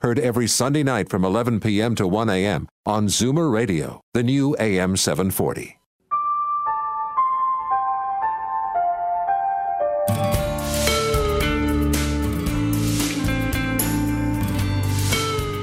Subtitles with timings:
[0.00, 1.94] Heard every Sunday night from 11 p.m.
[1.94, 2.68] to 1 a.m.
[2.84, 5.78] on Zoomer Radio, the new AM 740.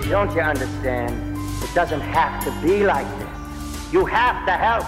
[0.10, 1.38] Don't you understand?
[1.64, 3.94] It doesn't have to be like this.
[3.94, 4.86] You have to help.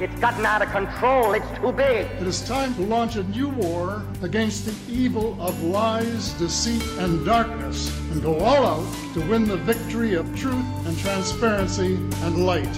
[0.00, 1.34] It's gotten out of control.
[1.34, 2.06] It's too big.
[2.06, 7.24] It is time to launch a new war against the evil of lies, deceit, and
[7.26, 12.74] darkness, and go all out to win the victory of truth and transparency and light.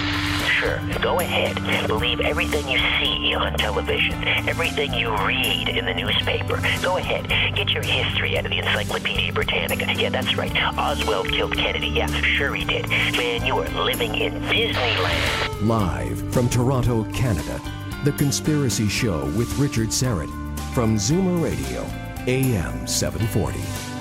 [0.59, 1.57] Sure, go ahead.
[1.89, 4.15] Believe everything you see on television,
[4.49, 6.61] everything you read in the newspaper.
[6.83, 7.29] Go ahead.
[7.57, 9.93] Get your history out of the Encyclopedia Britannica.
[9.95, 10.55] Yeah, that's right.
[10.79, 11.89] Oswald killed Kennedy.
[11.89, 12.89] Yeah, sure he did.
[12.89, 15.67] Man, you are living in Disneyland.
[15.67, 17.61] Live from Toronto, Canada,
[18.05, 20.31] The Conspiracy Show with Richard Syrett
[20.75, 21.83] from Zoomer Radio,
[22.27, 23.92] AM 740.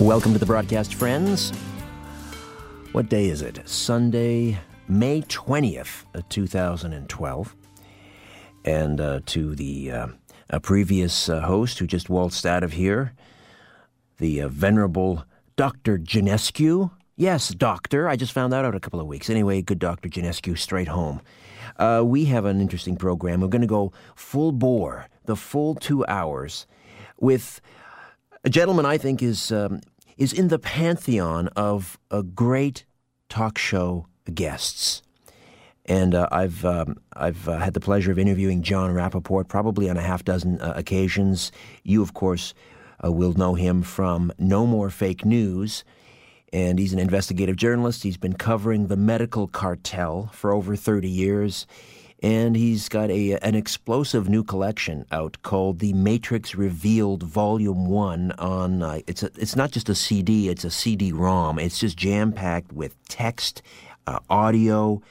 [0.00, 1.50] Welcome to the broadcast, friends.
[2.90, 3.60] What day is it?
[3.64, 7.56] Sunday, May 20th, 2012.
[8.64, 10.08] And uh, to the uh,
[10.62, 13.12] previous uh, host who just waltzed out of here,
[14.18, 15.96] the uh, venerable Dr.
[15.96, 16.90] Janescu.
[17.14, 18.08] Yes, doctor.
[18.08, 19.30] I just found that out a couple of weeks.
[19.30, 20.08] Anyway, good Dr.
[20.08, 21.20] Janescu, straight home.
[21.76, 23.40] Uh, we have an interesting program.
[23.40, 26.66] We're going to go full bore, the full two hours,
[27.20, 27.60] with
[28.44, 29.80] a gentleman I think is um,
[30.16, 32.84] is in the pantheon of a great
[33.28, 35.02] talk show guests.
[35.86, 39.96] And uh, I've um, I've uh, had the pleasure of interviewing Jon Rappoport probably on
[39.96, 41.52] a half dozen uh, occasions.
[41.82, 42.54] You, of course,
[43.04, 45.84] uh, will know him from No More Fake News,
[46.54, 48.02] and he's an investigative journalist.
[48.02, 51.66] He's been covering the medical cartel for over thirty years,
[52.24, 58.32] and he's got a an explosive new collection out called The Matrix Revealed Volume One.
[58.38, 61.58] On uh, it's a, it's not just a CD; it's a CD-ROM.
[61.58, 63.60] It's just jam packed with text
[64.06, 65.02] uh, audio,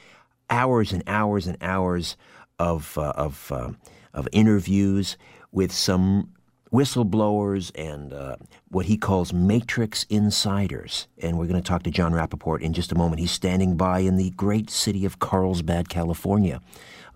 [0.50, 2.16] hours and hours and hours
[2.58, 3.70] of uh, of uh,
[4.12, 5.16] of interviews
[5.52, 6.30] with some
[6.72, 8.34] whistleblowers and uh,
[8.70, 11.06] what he calls matrix insiders.
[11.22, 13.20] And we're going to talk to Jon Rappoport in just a moment.
[13.20, 16.60] He's standing by in the great city of Carlsbad, California.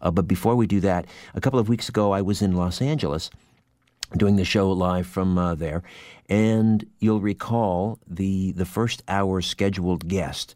[0.01, 2.81] Uh, but before we do that, a couple of weeks ago, I was in Los
[2.81, 3.31] Angeles
[4.17, 5.83] doing the show live from uh, there,
[6.29, 10.55] and you'll recall the the first hour scheduled guest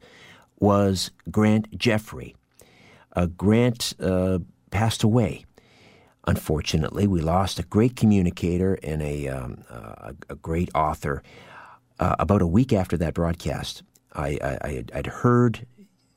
[0.59, 2.37] was Grant Jeffrey.
[3.15, 4.39] Uh, Grant uh,
[4.71, 5.45] passed away.
[6.27, 11.23] Unfortunately, we lost a great communicator and a, um, uh, a great author.
[11.99, 13.83] Uh, about a week after that broadcast,
[14.15, 15.67] I, I, I'd heard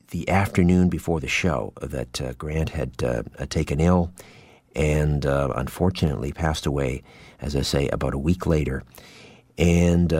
[0.08, 4.12] the afternoon before the show that uh, Grant had uh, taken ill
[4.74, 7.02] and unfortunately passed away,
[7.40, 8.82] as I say, about a week later.
[9.56, 10.12] And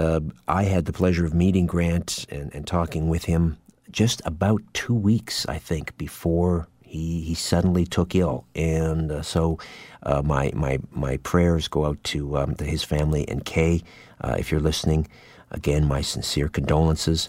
[0.48, 3.58] I had the pleasure of meeting Grant and, and talking with him
[3.91, 8.47] just about two weeks, I think, before he, he suddenly took ill.
[8.54, 9.58] And uh, so
[10.03, 13.82] uh, my, my, my prayers go out to, um, to his family and Kay.
[14.20, 15.08] Uh, if you're listening,
[15.50, 17.28] again, my sincere condolences.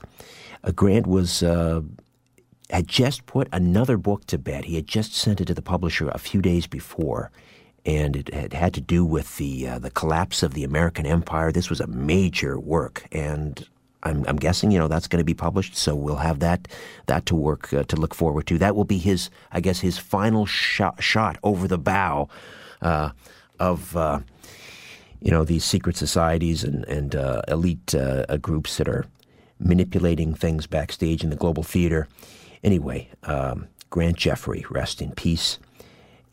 [0.63, 1.81] Uh, Grant was uh,
[2.69, 4.65] had just put another book to bed.
[4.65, 7.31] He had just sent it to the publisher a few days before.
[7.85, 11.53] And it had had to do with the uh, the collapse of the American Empire.
[11.53, 13.65] This was a major work, and
[14.03, 16.67] I'm, I'm, guessing you know that's going to be published, so we'll have that
[17.05, 18.57] that to work uh, to look forward to.
[18.57, 22.27] That will be his, I guess, his final shot, shot over the bow
[22.81, 23.11] uh,
[23.57, 24.19] of uh,
[25.21, 29.05] you know these secret societies and and uh, elite uh, groups that are
[29.59, 32.07] manipulating things backstage in the global theater.
[32.63, 35.59] Anyway, um, Grant Jeffrey, rest in peace,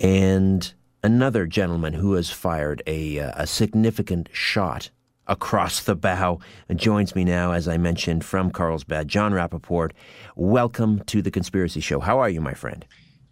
[0.00, 0.73] and
[1.03, 4.91] another gentleman who has fired a uh, a significant shot
[5.26, 6.38] across the bow
[6.69, 9.93] and joins me now, as I mentioned, from Carlsbad, Jon Rappoport.
[10.37, 12.00] Welcome to the Conspiracy Show.
[12.00, 12.85] How are you, my friend?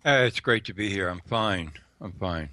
[0.05, 1.09] Uh, it's great to be here.
[1.09, 1.73] I'm fine.
[2.01, 2.49] I'm fine.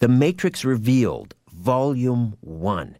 [0.00, 2.96] The Matrix Revealed, Volume One.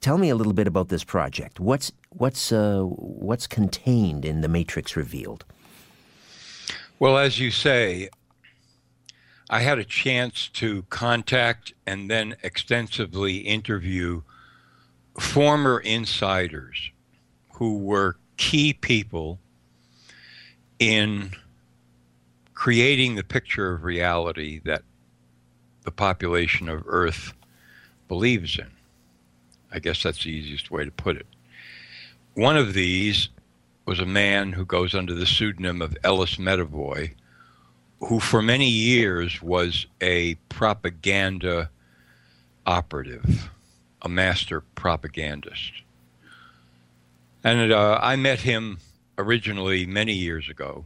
[0.00, 1.58] Tell me a little bit about this project.
[1.58, 5.44] What's what's uh, what's contained in the Matrix Revealed?
[6.98, 8.08] Well, as you say,
[9.50, 14.22] I had a chance to contact and then extensively interview
[15.20, 16.90] former insiders
[17.54, 19.38] who were key people
[20.78, 21.32] in
[22.54, 24.82] creating the picture of reality that
[25.82, 27.34] the population of Earth
[28.08, 28.70] believes in.
[29.70, 31.26] I guess that's the easiest way to put it.
[32.32, 33.28] One of these
[33.86, 37.12] was a man who goes under the pseudonym of Ellis Medavoy,
[38.00, 41.70] who for many years was a propaganda
[42.66, 43.48] operative,
[44.02, 45.72] a master propagandist.
[47.44, 48.78] And uh, I met him
[49.16, 50.84] originally many years ago,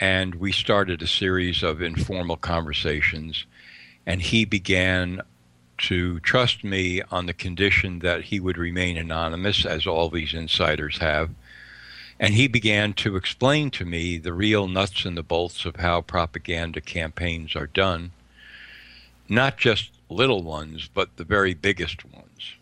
[0.00, 3.46] and we started a series of informal conversations,
[4.06, 5.22] and he began
[5.78, 10.98] to trust me on the condition that he would remain anonymous, as all these insiders
[10.98, 11.30] have.
[12.20, 16.02] And he began to explain to me the real nuts and the bolts of how
[16.02, 18.12] propaganda campaigns are done.
[19.26, 22.56] Not just little ones, but the very biggest ones.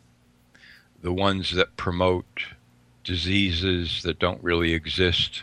[1.02, 2.44] The ones that promote
[3.02, 5.42] diseases that don't really exist,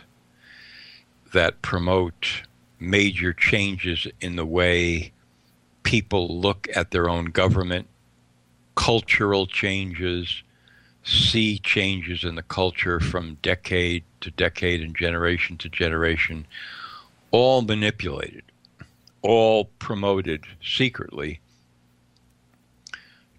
[1.34, 2.42] that promote
[2.80, 5.12] major changes in the way
[5.82, 7.86] people look at their own government,
[8.76, 10.42] cultural changes,
[11.06, 16.46] see changes in the culture from decade to decade and generation to generation,
[17.30, 18.42] all manipulated,
[19.22, 21.40] all promoted secretly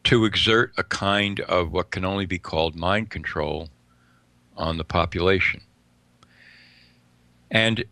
[0.06, 3.68] to exert a kind of what can only be called mind control
[4.56, 5.60] on the population.
[7.52, 7.84] And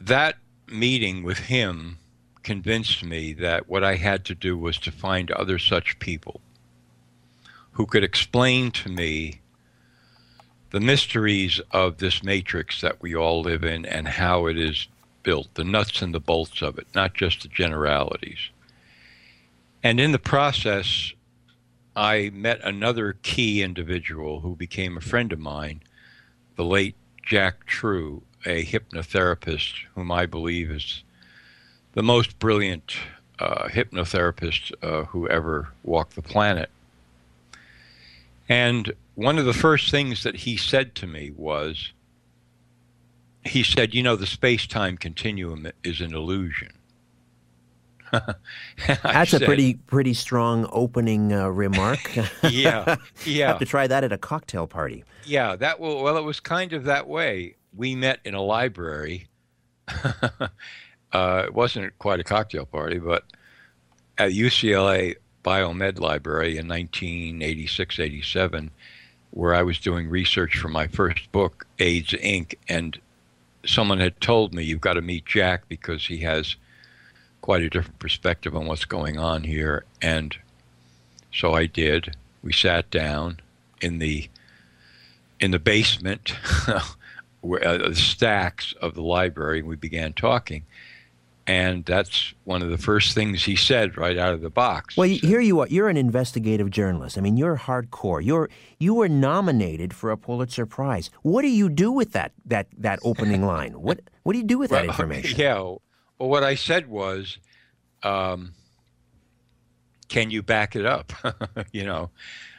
[0.00, 0.36] that
[0.66, 1.98] meeting with him
[2.42, 6.40] convinced me that what I had to do was to find other such people
[7.76, 9.40] who could explain to me
[10.70, 14.88] the mysteries of this matrix that we all live in and how it is
[15.22, 18.48] built, the nuts and the bolts of it, not just the generalities.
[19.82, 21.12] And in the process,
[21.94, 25.82] I met another key individual who became a friend of mine,
[26.56, 26.96] the late
[27.26, 31.02] Jack True, a hypnotherapist whom I believe is
[31.92, 32.96] the most brilliant
[33.38, 36.70] uh, hypnotherapist uh, who ever walked the planet.
[38.48, 41.92] And one of the first things that he said to me was,
[43.44, 46.72] he said, You know, the space time continuum is an illusion.
[48.86, 52.16] That's said, a pretty pretty strong opening uh, remark.
[52.50, 53.48] yeah, yeah.
[53.48, 55.04] Have to try that at a cocktail party.
[55.24, 56.02] Yeah, that will.
[56.02, 57.56] Well, it was kind of that way.
[57.74, 59.28] We met in a library
[61.12, 63.24] uh, it wasn't quite a cocktail party, but
[64.18, 65.16] at UCLA
[65.46, 68.70] Biomed Library in 1986 87,
[69.30, 72.98] where I was doing research for my first book, AIDS Inc., and
[73.64, 76.56] someone had told me, You've got to meet Jack because he has
[77.42, 79.84] quite a different perspective on what's going on here.
[80.02, 80.36] And
[81.32, 82.16] so I did.
[82.42, 83.38] We sat down
[83.80, 84.28] in the
[85.38, 86.30] in the basement,
[87.40, 90.64] where, uh, the stacks of the library, and we began talking.
[91.48, 94.96] And that's one of the first things he said right out of the box.
[94.96, 95.68] Well, here you are.
[95.68, 97.16] You're an investigative journalist.
[97.16, 98.24] I mean, you're hardcore.
[98.24, 98.50] You're
[98.80, 101.08] you were nominated for a Pulitzer Prize.
[101.22, 103.80] What do you do with that that that opening line?
[103.80, 105.38] What what do you do with well, that information?
[105.40, 105.60] Yeah.
[106.18, 107.38] Well, what I said was,
[108.02, 108.54] um,
[110.08, 111.12] can you back it up?
[111.72, 112.10] you know,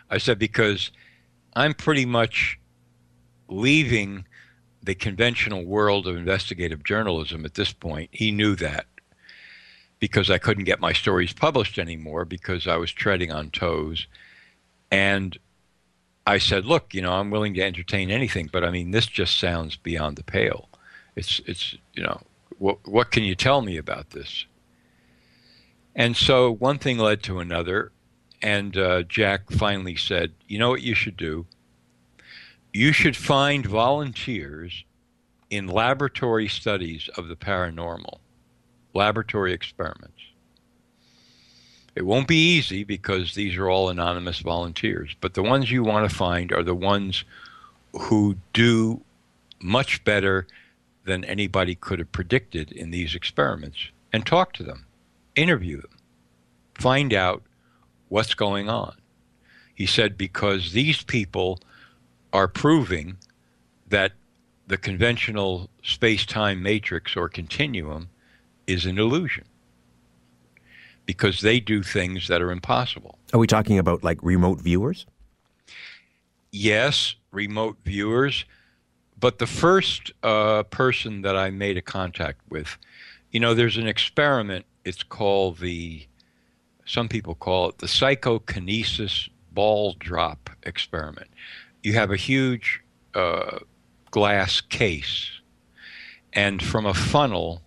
[0.10, 0.92] I said because
[1.56, 2.60] I'm pretty much
[3.50, 4.27] leaving
[4.88, 8.10] the conventional world of investigative journalism at this point.
[8.14, 8.86] He knew that
[10.00, 14.08] because I couldn't get my stories published anymore because I was treading on toes.
[14.90, 15.38] And
[16.26, 19.38] I said, "Look, you know, I'm willing to entertain anything, but I mean, this just
[19.38, 20.70] sounds beyond the pale.
[21.18, 22.22] It's, it's, you know,
[22.58, 24.46] what, what can you tell me about this?"
[25.96, 27.92] And so one thing led to another,
[28.42, 31.46] and uh, Jack finally said, "You know what you should do?
[32.78, 34.86] You should find volunteers
[35.50, 38.20] in laboratory studies of the paranormal,
[38.94, 40.22] laboratory experiments.
[41.96, 46.08] It won't be easy because these are all anonymous volunteers, but the ones you want
[46.08, 47.24] to find are the ones
[47.94, 49.02] who do
[49.60, 50.46] much better
[51.04, 54.86] than anybody could have predicted in these experiments and talk to them,
[55.36, 55.98] interview them,
[56.76, 57.42] find out
[58.10, 58.96] what's going on.
[59.74, 61.60] He said, because these people
[62.34, 63.18] are proving
[63.88, 64.14] that
[64.68, 68.10] the conventional space time matrix or continuum
[68.68, 69.46] is an illusion
[71.06, 73.18] because they do things that are impossible.
[73.34, 75.06] Are we talking about like remote viewers?
[76.52, 78.46] Yes, remote viewers.
[79.20, 82.78] But the first uh, person that I made a contact with,
[83.32, 84.66] you know, there's an experiment.
[84.86, 86.06] It's called the,
[86.86, 91.30] some people call it the psychokinesis ball drop experiment
[91.84, 92.82] you have a huge
[93.14, 93.60] uh,
[94.12, 95.30] glass case,
[96.34, 97.62] and from a funnel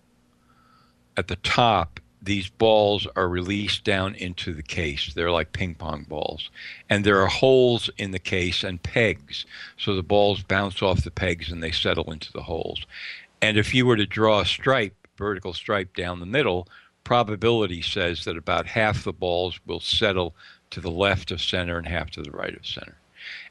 [1.16, 5.14] at the top, these balls are released down into the case.
[5.14, 6.50] They're like ping pong balls.
[6.90, 9.46] And there are holes in the case and pegs.
[9.78, 12.84] So the balls bounce off the pegs and they settle into the holes.
[13.40, 16.68] And if you were to draw a stripe, vertical stripe down the middle,
[17.04, 20.34] probability says that about half the balls will settle
[20.70, 22.99] to the left of center and half to the right of center.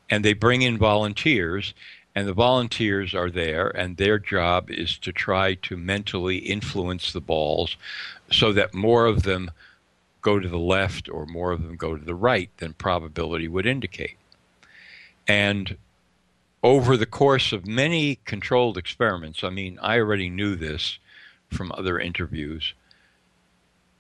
[0.10, 1.74] And they bring in volunteers,
[2.16, 7.22] and the volunteers are there, and their job is to try to mentally influence the
[7.22, 7.78] balls
[8.32, 9.52] so that more of them
[10.22, 13.66] go to the left or more of them go to the right than probability would
[13.66, 14.18] indicate.
[15.28, 15.78] And
[16.64, 21.00] over the course of many controlled experiments, I mean, I already knew this
[21.50, 22.74] from other interviews,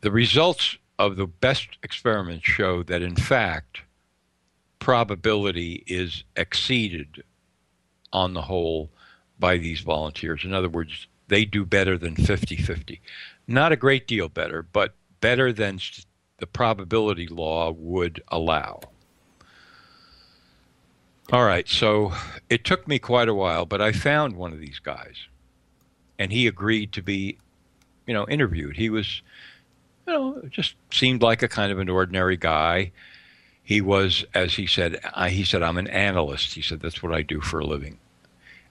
[0.01, 3.81] the results of the best experiments show that, in fact,
[4.79, 7.23] probability is exceeded
[8.11, 8.89] on the whole
[9.37, 10.43] by these volunteers.
[10.43, 13.01] In other words, they do better than 50 50.
[13.47, 15.79] Not a great deal better, but better than
[16.39, 18.81] the probability law would allow.
[21.31, 22.13] All right, so
[22.49, 25.27] it took me quite a while, but I found one of these guys,
[26.17, 27.37] and he agreed to be,
[28.07, 28.77] you know, interviewed.
[28.77, 29.21] He was,
[30.07, 32.91] you know, just seemed like a kind of an ordinary guy.
[33.69, 36.55] He was, as he said, I, he said, I'm an analyst.
[36.55, 37.99] He said, that's what I do for a living.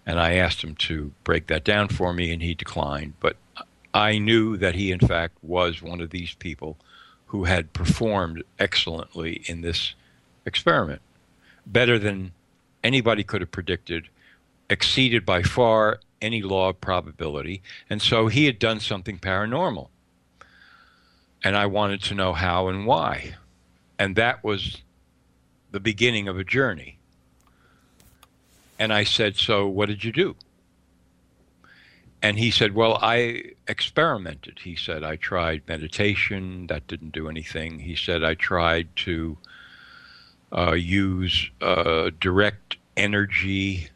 [0.05, 3.13] And I asked him to break that down for me, and he declined.
[3.21, 3.37] But
[3.95, 6.79] I knew that he, in fact, was one of these people
[7.27, 9.95] who had performed excellently in this
[10.45, 11.01] experiment,
[11.65, 12.33] better than
[12.83, 14.09] anybody could have predicted,
[14.69, 17.63] exceeded by far any law of probability.
[17.89, 19.91] And so he had done something paranormal.
[21.45, 23.37] And I wanted to know how and why.
[23.97, 24.83] And that was
[25.71, 26.99] the beginning of a journey.
[28.79, 30.37] And I said, So what did you do?
[32.23, 34.61] and he said, Well, I experimented.
[34.63, 37.79] He said, I tried meditation, that didn't do anything.
[37.81, 39.39] He said, I tried to
[40.57, 43.89] uh, use uh, direct energy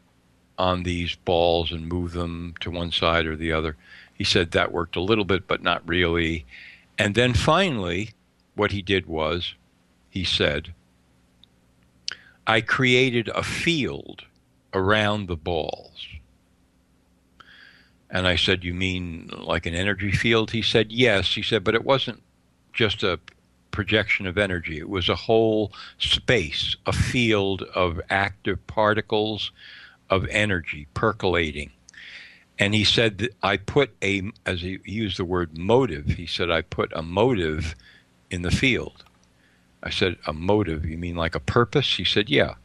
[0.57, 3.75] on these balls and move them to one side or the other.
[4.13, 6.45] He said that worked a little bit, but not really.
[6.97, 8.11] And then finally,
[8.55, 9.55] what he did was,
[10.09, 10.73] he said,
[12.45, 14.23] I created a field
[14.73, 16.07] around the balls
[18.13, 20.51] and I said, You mean like an energy field?
[20.51, 21.33] He said, Yes.
[21.33, 22.21] He said, But it wasn't
[22.71, 23.19] just a
[23.71, 29.51] projection of energy, it was a whole space, a field of active particles
[30.11, 31.71] of energy percolating.
[32.59, 36.61] And he said I put a, as he used the word motive, he said, I
[36.61, 37.73] put a motive
[38.29, 39.03] in the field.
[39.83, 40.85] I said, A motive?
[40.85, 41.97] You mean like a purpose?
[41.97, 42.55] He said, Yeah.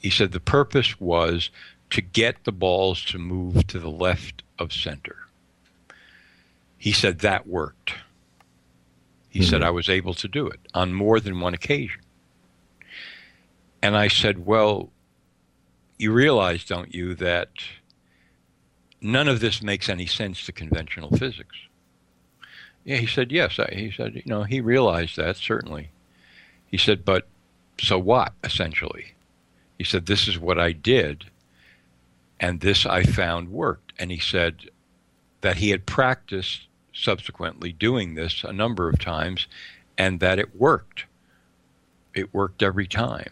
[0.00, 1.50] He said, The purpose was
[1.90, 5.16] to get the balls to move to the left of center.
[6.76, 7.94] He said that worked.
[9.28, 9.48] He mm-hmm.
[9.48, 12.00] said I was able to do it on more than one occasion.
[13.80, 14.90] And I said, Well,
[15.98, 17.50] you realize, don't you, that
[19.00, 21.56] none of this makes any sense to conventional physics?
[22.84, 23.58] Yeah, he said, Yes.
[23.72, 25.90] He said, You know, he realized that, certainly.
[26.70, 27.26] He said, But
[27.80, 29.14] so what, essentially?
[29.78, 31.26] He said, This is what I did
[32.40, 33.92] and this I found worked.
[33.98, 34.70] And he said
[35.40, 39.46] that he had practiced subsequently doing this a number of times
[39.96, 41.04] and that it worked.
[42.14, 43.30] It worked every time.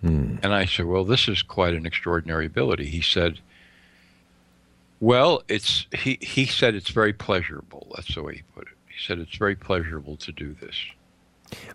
[0.00, 0.36] Hmm.
[0.42, 2.86] And I said, Well, this is quite an extraordinary ability.
[2.86, 3.38] He said,
[5.00, 7.92] Well, it's he, he said it's very pleasurable.
[7.94, 8.74] That's the way he put it.
[8.86, 10.76] He said it's very pleasurable to do this.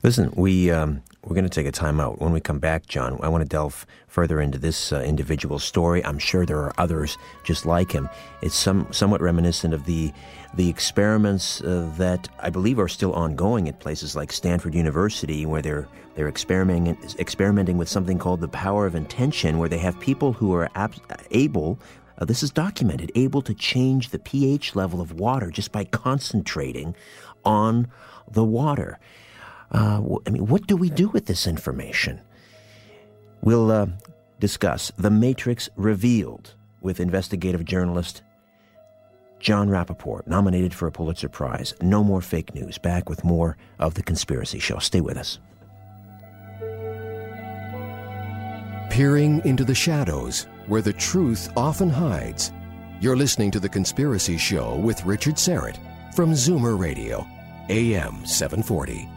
[0.04, 2.20] Listen, we um, we're going to take a time out.
[2.22, 6.04] When we come back, Jon, I want to delve further into this uh, individual story.
[6.06, 8.10] I'm sure there are others just like him.
[8.42, 10.14] It's some somewhat reminiscent of the
[10.54, 15.62] the experiments uh, that I believe are still ongoing at places like Stanford University, where
[15.62, 20.34] they're they're experimenting experimenting with something called the power of intention, where they have people
[20.34, 20.96] who are ab-
[21.32, 21.80] able.
[22.20, 26.96] Uh, this is documented, able to change the pH level of water just by concentrating
[27.46, 27.88] on
[28.32, 28.98] the water.
[29.72, 32.22] Uh, I mean, what do we do with this information?
[33.42, 33.88] We'll uh,
[34.40, 38.22] discuss The Matrix Revealed with investigative journalist
[39.40, 41.74] Jon Rappoport, nominated for a Pulitzer Prize.
[41.82, 42.78] No more fake news.
[42.78, 44.80] Back with more of The Conspiracy Show.
[44.80, 45.40] Stay with us.
[48.90, 52.52] Peering into the shadows where the truth often hides.
[53.00, 55.78] You're listening to The Conspiracy Show with Richard Syrett
[56.16, 57.28] from Zoomer Radio,
[57.70, 59.08] AM 740.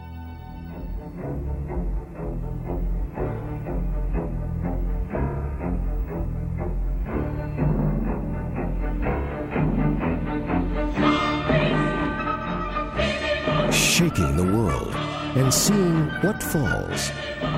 [14.10, 14.92] Shaking the world
[15.36, 17.12] and seeing what falls.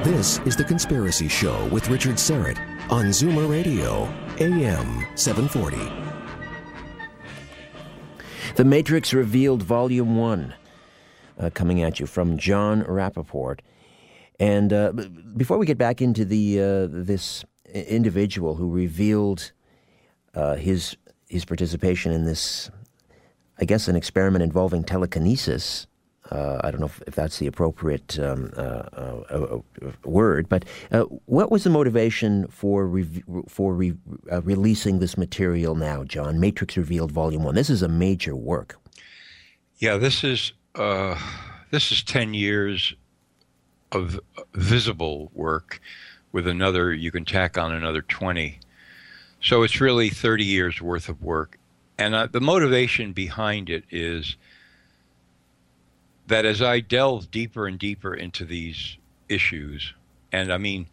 [0.05, 2.59] This is The Conspiracy Show with Richard Syrett
[2.91, 4.03] on Zoomer Radio,
[4.39, 5.79] AM 740.
[8.57, 10.55] The Matrix Revealed, Volume 1,
[11.39, 13.61] uh, coming at you from Jon Rappoport.
[14.39, 14.93] And uh,
[15.35, 19.53] before we get back into the uh, this individual who revealed
[20.35, 20.99] uh, his
[21.31, 22.71] his participation in this,
[23.59, 25.87] I guess, an experiment involving telekinesis.
[26.31, 29.59] Uh, I don't know if, if, that's the appropriate um, uh, uh,
[30.05, 30.65] word, but
[31.27, 33.97] what was the motivation for re- for re-
[34.43, 36.39] releasing this material now, Jon?
[36.39, 37.57] Matrix Revealed, Volume One.
[37.57, 38.79] This is a major work.
[39.79, 42.95] Yeah, this is this is ten years
[43.93, 44.19] of
[44.55, 45.81] visible work
[46.33, 48.59] with another, you can tack on another 20.
[49.41, 51.59] So it's really 30 years worth of work.
[51.99, 54.37] And uh, the motivation behind it is
[56.33, 58.97] that as I delve deeper and deeper into these
[59.29, 59.93] issues,
[60.33, 60.87] and I mean,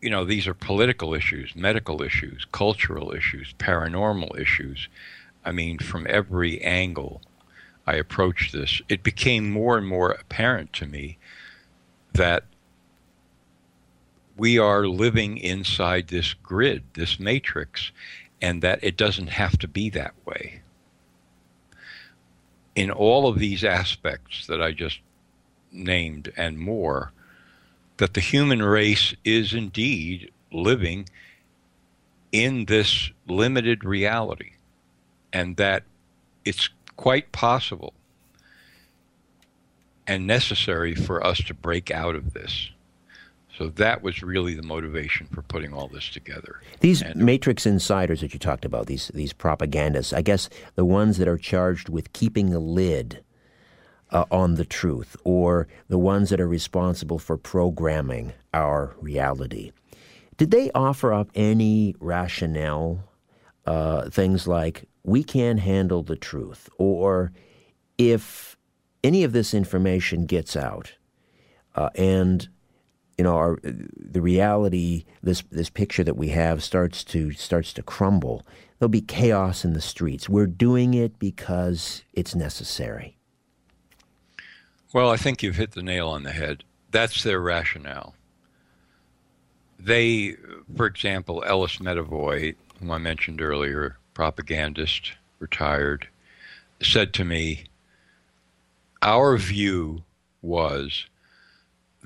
[0.00, 4.88] you know, these are political issues, medical issues, cultural issues, paranormal issues.
[5.44, 7.22] I mean, from every angle
[7.86, 11.18] I approach this, it became more and more apparent to me
[12.12, 12.42] that
[14.36, 17.92] we are living inside this grid, this matrix,
[18.42, 20.62] and that it doesn't have to be that way.
[22.76, 25.00] In all of these aspects that I just
[25.72, 27.10] named and more,
[27.96, 31.08] that the human race is indeed living
[32.32, 34.52] in this limited reality,
[35.32, 35.84] and that
[36.44, 37.94] it's quite possible
[40.06, 42.70] and necessary for us to break out of this.
[43.56, 46.60] So that was really the motivation for putting all this together.
[46.80, 51.16] These and, matrix insiders that you talked about, these these propagandists, I guess the ones
[51.18, 53.24] that are charged with keeping a lid
[54.10, 59.72] uh, on the truth, or the ones that are responsible for programming our reality.
[60.36, 63.02] Did they offer up any rationale?
[63.64, 67.32] Uh, things like we can't handle the truth, or
[67.98, 68.56] if
[69.02, 70.92] any of this information gets out,
[71.74, 72.48] uh, and
[73.18, 77.82] you know, our the reality, this this picture that we have starts to starts to
[77.82, 78.46] crumble.
[78.78, 80.28] There'll be chaos in the streets.
[80.28, 83.16] We're doing it because it's necessary.
[84.92, 86.64] Well, I think you've hit the nail on the head.
[86.90, 88.14] That's their rationale.
[89.78, 90.36] They,
[90.74, 96.08] for example, Ellis Medavoy, whom I mentioned earlier, propagandist, retired,
[96.82, 97.64] said to me,
[99.02, 100.04] Our view
[100.42, 101.06] was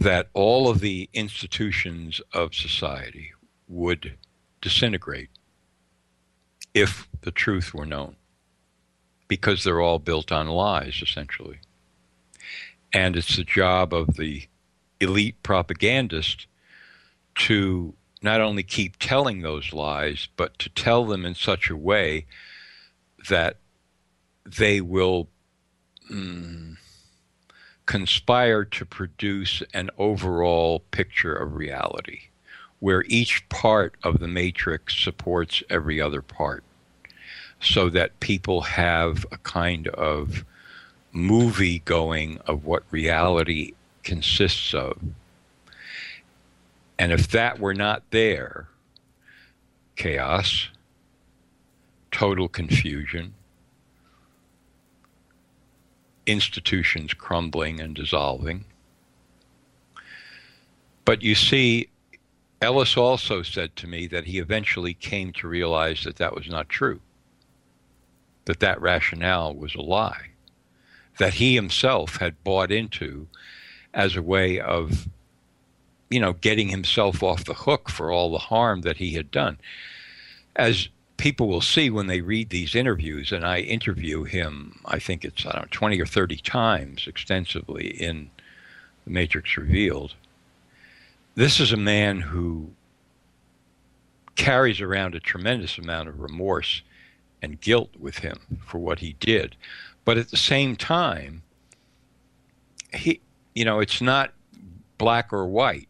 [0.01, 3.33] that all of the institutions of society
[3.69, 4.17] would
[4.63, 5.29] disintegrate
[6.73, 8.17] if the truth were known,
[9.29, 11.61] because they're all built on lies, essentially.
[12.93, 14.49] And it's the job of the
[15.01, 16.47] elite propagandist
[17.35, 22.27] to not only keep telling those lies, but to tell them in such a way
[23.29, 23.59] that
[24.47, 25.29] they will
[26.11, 26.77] mm,
[27.91, 32.21] conspire to produce an overall picture of reality
[32.79, 36.63] where each part of the matrix supports every other part
[37.61, 40.45] so that people have a kind of
[41.11, 43.73] movie going of what reality
[44.05, 44.97] consists of.
[46.97, 48.69] And if that were not there,
[49.97, 50.69] chaos,
[52.13, 53.35] total confusion,
[56.31, 58.65] institutions crumbling and dissolving.
[61.05, 61.89] But you see,
[62.63, 66.69] Ellis also said to me that he eventually came to realize that that was not
[66.69, 67.01] true,
[68.45, 70.31] that that rationale was a lie,
[71.19, 73.27] that he himself had bought into
[73.95, 75.09] as a way of,
[76.11, 79.59] you know, getting himself off the hook for all the harm that he had done.
[80.55, 80.89] As
[81.21, 85.45] people will see when they read these interviews, and I interview him, I think it's,
[85.45, 88.31] I don't know, 20 or 30 times extensively in
[89.05, 90.15] The Matrix Revealed.
[91.35, 92.71] This is a man who
[94.35, 96.81] carries around a tremendous amount of remorse
[97.43, 99.57] and guilt with him for what he did.
[100.07, 101.43] But at the same time,
[102.95, 103.21] he,
[103.55, 104.33] you know, it's not
[104.97, 105.89] black or white.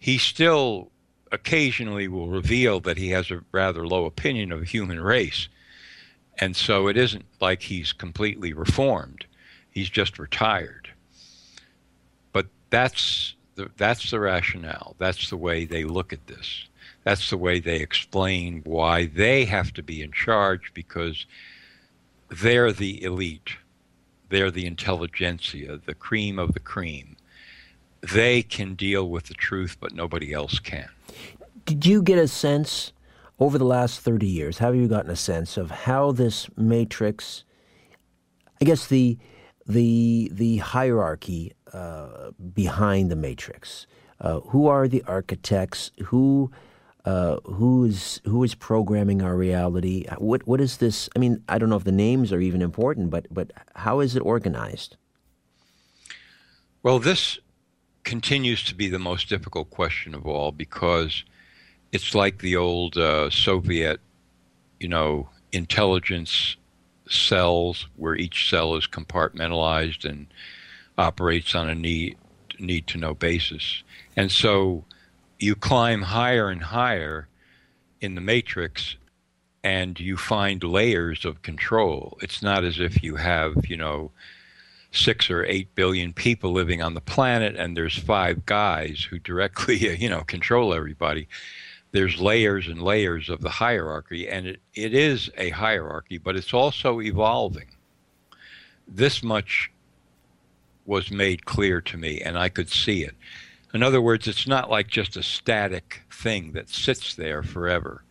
[0.00, 0.90] He still
[1.32, 5.48] occasionally will reveal that he has a rather low opinion of the human race.
[6.38, 9.26] And so it isn't like he's completely reformed.
[9.70, 10.90] He's just retired.
[12.32, 14.94] But that's the, that's the rationale.
[14.98, 16.64] That's the way they look at this.
[17.04, 21.26] That's the way they explain why they have to be in charge because
[22.28, 23.56] they're the elite.
[24.28, 27.16] they're the intelligentsia, the cream of the cream.
[28.00, 30.88] They can deal with the truth, but nobody else can.
[31.68, 32.94] Did you get a sense
[33.38, 34.56] over the last 30 years?
[34.56, 37.44] Have you gotten a sense of how this matrix,
[38.58, 39.18] I guess the,
[39.66, 43.86] the, the hierarchy uh, behind the matrix,
[44.18, 45.90] uh, who are the architects?
[46.06, 46.50] Who
[47.04, 50.06] uh, who is who is programming our reality?
[50.16, 51.10] What what is this?
[51.14, 54.16] I mean, I don't know if the names are even important, but but how is
[54.16, 54.96] it organized?
[56.82, 57.38] Well, this
[58.04, 61.24] continues to be the most difficult question of all because
[61.92, 64.00] it's like the old uh, Soviet,
[64.78, 66.56] you know, intelligence
[67.08, 70.26] cells where each cell is compartmentalized and
[70.98, 72.16] operates on a need
[72.58, 73.82] need to know basis.
[74.16, 74.84] And so
[75.38, 77.28] you climb higher and higher
[78.00, 78.96] in the matrix
[79.62, 82.18] and you find layers of control.
[82.20, 84.10] It's not as if you have, you know,
[84.90, 89.96] six or eight billion people living on the planet and there's five guys who directly,
[90.00, 91.28] you know, control everybody.
[91.90, 96.52] There's layers and layers of the hierarchy, and it, it is a hierarchy, but it's
[96.52, 97.68] also evolving.
[98.86, 99.70] This much
[100.84, 103.14] was made clear to me, and I could see it.
[103.74, 108.02] In other words, it's not like just a static thing that sits there forever.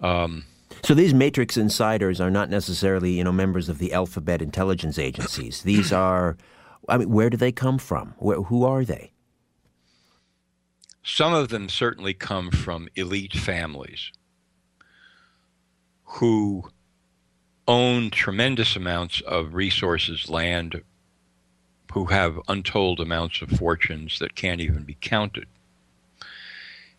[0.00, 0.44] Um,
[0.82, 5.62] so these matrix insiders are not necessarily, you know, members of the alphabet intelligence agencies.
[5.62, 6.36] These are,
[6.88, 8.14] I mean, where do they come from?
[8.18, 9.12] Where, who are they?
[11.10, 14.12] Some of them certainly come from elite families
[16.04, 16.70] who
[17.66, 20.82] own tremendous amounts of resources, land,
[21.92, 25.46] who have untold amounts of fortunes that can't even be counted.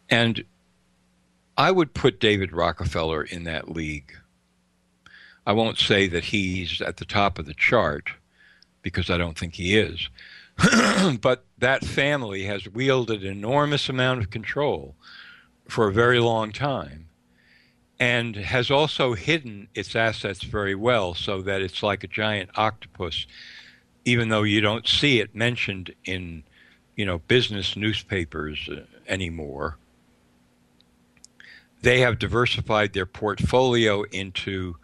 [0.09, 0.43] And
[1.55, 4.11] I would put David Rockefeller in that league.
[5.45, 8.09] I won't say that he's at the top of the chart
[8.81, 10.09] because I don't think he is.
[11.21, 14.95] but that family has wielded an enormous amount of control
[15.67, 17.07] for a very long time
[17.99, 23.25] and has also hidden its assets very well so that it's like a giant octopus
[24.05, 26.43] even though you don't see it mentioned in,
[26.95, 29.77] you know, business newspapers uh, anymore.
[31.81, 34.75] They have diversified their portfolio into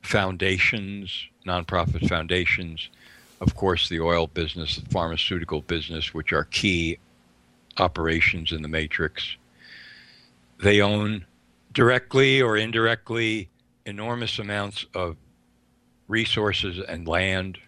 [0.00, 2.88] foundations, nonprofit foundations,
[3.42, 6.98] of course, the oil business, the pharmaceutical business, which are key
[7.78, 9.36] operations in the matrix.
[10.62, 11.26] They own
[11.72, 13.48] directly or indirectly
[13.84, 15.16] enormous amounts of
[16.06, 17.58] resources and land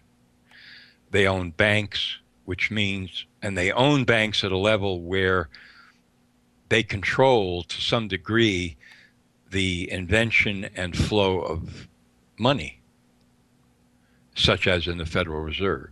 [1.11, 5.49] they own banks, which means, and they own banks at a level where
[6.69, 8.77] they control to some degree
[9.51, 11.87] the invention and flow of
[12.37, 12.81] money,
[14.35, 15.89] such as in the Federal Reserve.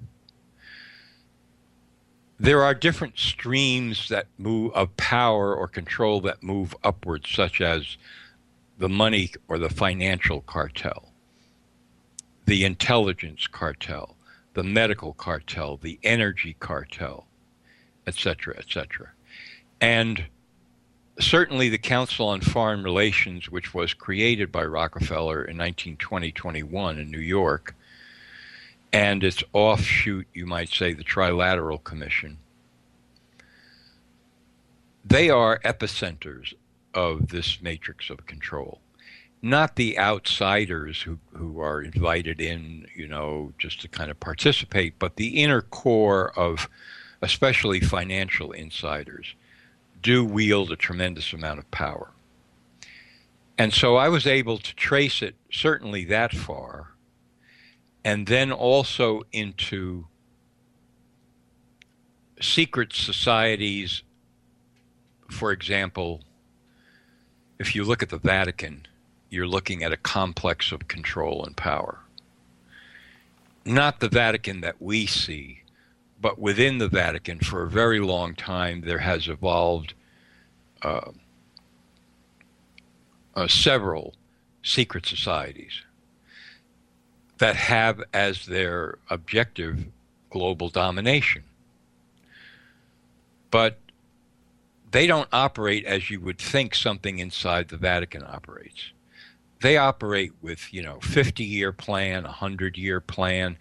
[2.40, 7.98] There are different streams that move of power or control that move upwards, such as
[8.78, 11.14] the money or the financial cartel,
[12.46, 14.18] the intelligence cartel,
[14.56, 17.28] the medical cartel, the energy cartel,
[18.08, 19.12] etc., etc.
[19.80, 20.26] And
[21.20, 27.12] certainly the Council on Foreign Relations, which was created by Rockefeller in 1920 21 in
[27.12, 27.76] New York,
[28.94, 32.38] and its offshoot, you might say, the Trilateral Commission,
[35.04, 36.54] they are epicenters
[36.94, 38.80] of this matrix of control
[39.44, 44.98] not the outsiders who, who are invited in, you know, just to kind of participate,
[44.98, 46.70] but the inner core of
[47.22, 49.36] especially financial insiders
[50.02, 52.12] do wield a tremendous amount of power.
[53.58, 56.93] And so I was able to trace it certainly that far,
[58.04, 60.08] and then also into
[62.42, 64.04] secret societies.
[65.30, 66.22] For example,
[67.60, 68.88] if you look at the Vatican,
[69.30, 72.00] you're looking at a complex of control and power.
[73.66, 75.62] Not the Vatican that we see,
[76.20, 79.94] but within the Vatican, for a very long time, there has evolved
[80.82, 81.12] uh,
[83.36, 84.14] uh, several
[84.62, 85.82] secret societies
[87.44, 89.88] that have as their objective
[90.30, 91.44] global domination.
[93.52, 93.80] But
[94.92, 98.94] they don't operate as you would think something inside the Vatican operates.
[99.62, 103.58] They operate with you know 50 year plan 100 year plan.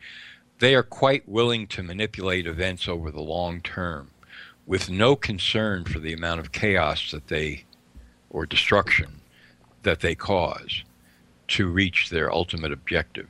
[0.61, 4.11] They are quite willing to manipulate events over the long term
[4.64, 7.64] with no concern for the amount of chaos that they
[8.31, 9.23] or destruction
[9.83, 10.85] that they cause
[11.49, 13.27] to reach their ultimate objective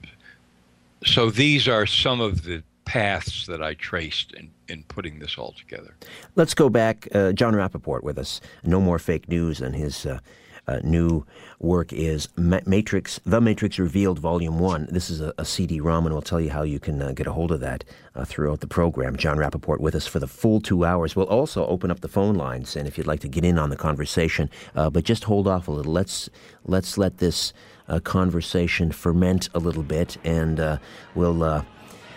[1.04, 5.52] so these are some of the paths that I traced in, in putting this all
[5.52, 5.96] together.
[6.34, 7.08] Let's go back.
[7.14, 8.40] Uh, Jon Rappoport with us.
[8.64, 10.18] No more fake news, and his uh,
[10.66, 11.26] uh, new
[11.58, 14.88] work is Matrix, The Matrix Revealed, Volume 1.
[14.90, 17.32] This is a, a CD-ROM, and we'll tell you how you can uh, get a
[17.32, 19.16] hold of that uh, throughout the program.
[19.16, 21.16] Jon Rappoport with us for the full two hours.
[21.16, 23.70] We'll also open up the phone lines, and if you'd like to get in on
[23.70, 25.92] the conversation, uh, but just hold off a little.
[25.92, 26.30] Let's,
[26.64, 27.52] let's let this
[27.88, 30.78] uh, conversation ferment a little bit, and uh,
[31.14, 31.64] we'll,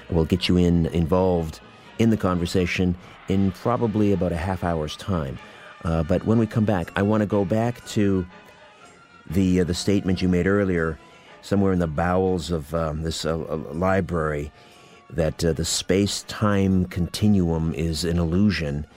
[0.09, 1.59] we'll get you in involved
[1.97, 2.95] in the conversation
[3.27, 5.39] in probably about a half hour's time.
[5.85, 8.25] Uh, but when we come back, I want to go back to
[9.29, 10.97] the uh, the statement you made earlier,
[11.43, 14.51] somewhere in the bowels of um, this uh, uh library,
[15.11, 18.87] that uh, the space time continuum is an illusion.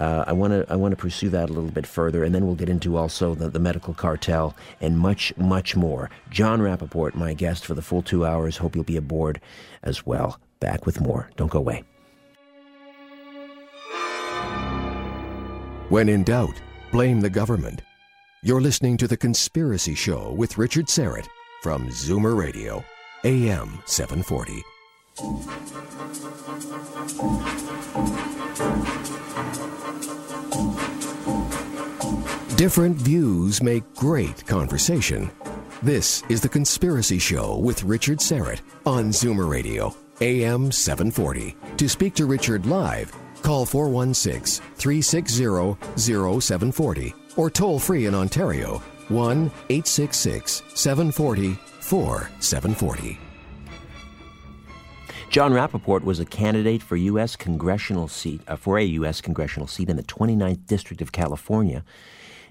[0.00, 2.44] Uh, I want to I want to pursue that a little bit further, and then
[2.44, 6.10] we'll get into also the, the medical cartel and much much more.
[6.28, 8.56] Jon Rappoport, my guest for the full two hours.
[8.56, 9.40] Hope you'll be aboard
[9.84, 10.40] as well.
[10.58, 11.30] Back with more.
[11.36, 11.84] Don't go away.
[15.92, 16.58] When in doubt,
[16.90, 17.82] blame the government.
[18.42, 21.28] You're listening to The Conspiracy Show with Richard Syrett
[21.62, 22.82] from Zoomer Radio,
[23.24, 24.64] AM 740.
[32.56, 35.30] Different views make great conversation.
[35.82, 41.54] This is The Conspiracy Show with Richard Syrett on Zoomer Radio, AM 740.
[41.76, 45.76] To speak to Richard live, Call 416 360
[46.40, 48.78] 0740 or toll free in Ontario
[49.08, 53.18] 1 866 740 4740.
[55.32, 57.36] Jon Rappoport was a candidate for U.S.
[57.36, 59.22] congressional seat uh, for a U.S.
[59.22, 61.84] congressional seat in the 29th District of California.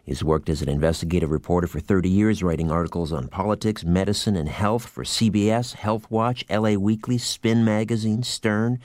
[0.04, 4.49] He's worked as an investigative reporter for 30 years, writing articles on politics, medicine, and
[4.49, 8.80] health for CBS, Health Watch, LA Weekly, Spin Magazine, Stern,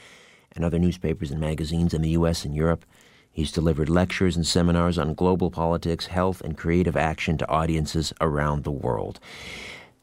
[0.57, 2.45] and other newspapers and magazines in the U.S.
[2.45, 2.85] and Europe.
[3.31, 8.65] He's delivered lectures and seminars on global politics, health, and creative action to audiences around
[8.65, 9.21] the world.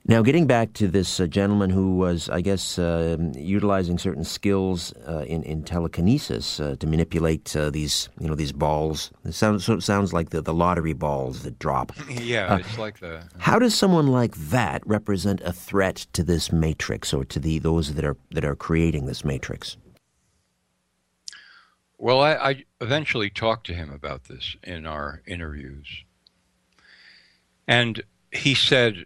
[0.05, 4.93] Now, getting back to this uh, gentleman who was, I guess, uh, utilizing certain skills
[5.07, 9.11] uh, in, in telekinesis uh, to manipulate uh, these, you know, these balls.
[9.23, 11.93] It sounds so it sounds like the, the lottery balls that drop.
[12.09, 13.23] Yeah, uh, it's like the.
[13.39, 17.95] How does someone like that represent a threat to this matrix or to the those
[17.95, 19.77] that are that are creating this matrix?
[22.03, 26.03] Well, I, I, eventually talked to him about this in our interviews.
[27.65, 29.05] And he said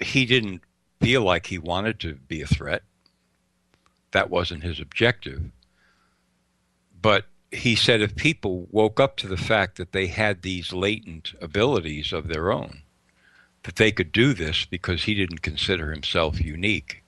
[0.00, 0.62] he didn't
[1.00, 2.82] feel like he wanted to be a threat.
[4.10, 5.52] That wasn't his objective.
[7.00, 11.34] But he said if people woke up to the fact that they had these latent
[11.40, 12.82] abilities of their own,
[13.62, 17.01] that they could do this because he didn't consider himself unique,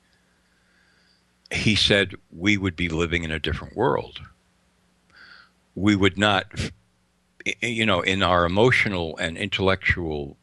[1.54, 4.20] he said we would be living in a different world.
[5.74, 6.46] We would not,
[7.60, 10.36] you know, in our emotional and intellectual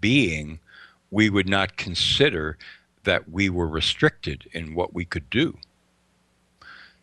[0.00, 0.60] being,
[1.10, 2.56] we would not consider
[3.04, 5.56] that we were restricted in what we could do.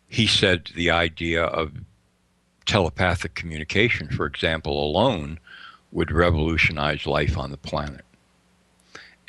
[0.08, 1.72] He said the idea of
[2.66, 5.38] telepathic communication, for example, alone
[5.92, 8.04] would revolutionize life on the planet.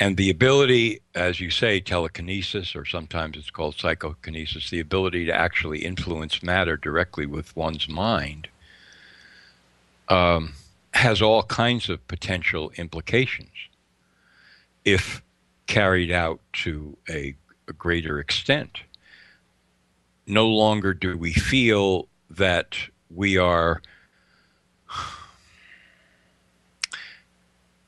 [0.02, 5.32] And the ability, as you say, telekinesis, or sometimes it's called psychokinesis, the ability to
[5.32, 8.48] actually influence matter directly with one's mind,
[10.10, 10.54] um,
[10.96, 13.52] has all kinds of potential implications
[14.84, 15.22] if
[15.68, 17.36] carried out to a,
[17.68, 18.80] a greater extent.
[20.26, 22.76] No longer do we feel that
[23.12, 23.84] we are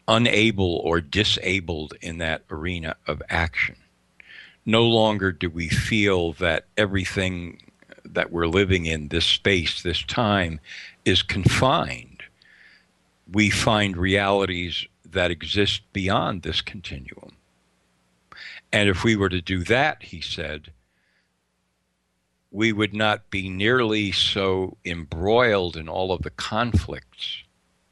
[0.07, 3.75] unable or disabled in that arena of action.
[4.65, 7.61] No longer do we feel that everything
[8.05, 10.59] that we're living in, this space, this time,
[11.05, 12.23] is confined.
[13.31, 17.37] We find realities that exist beyond this continuum.
[18.71, 20.71] And if we were to do that, he said,
[22.51, 27.43] we would not be nearly so embroiled in all of the conflicts.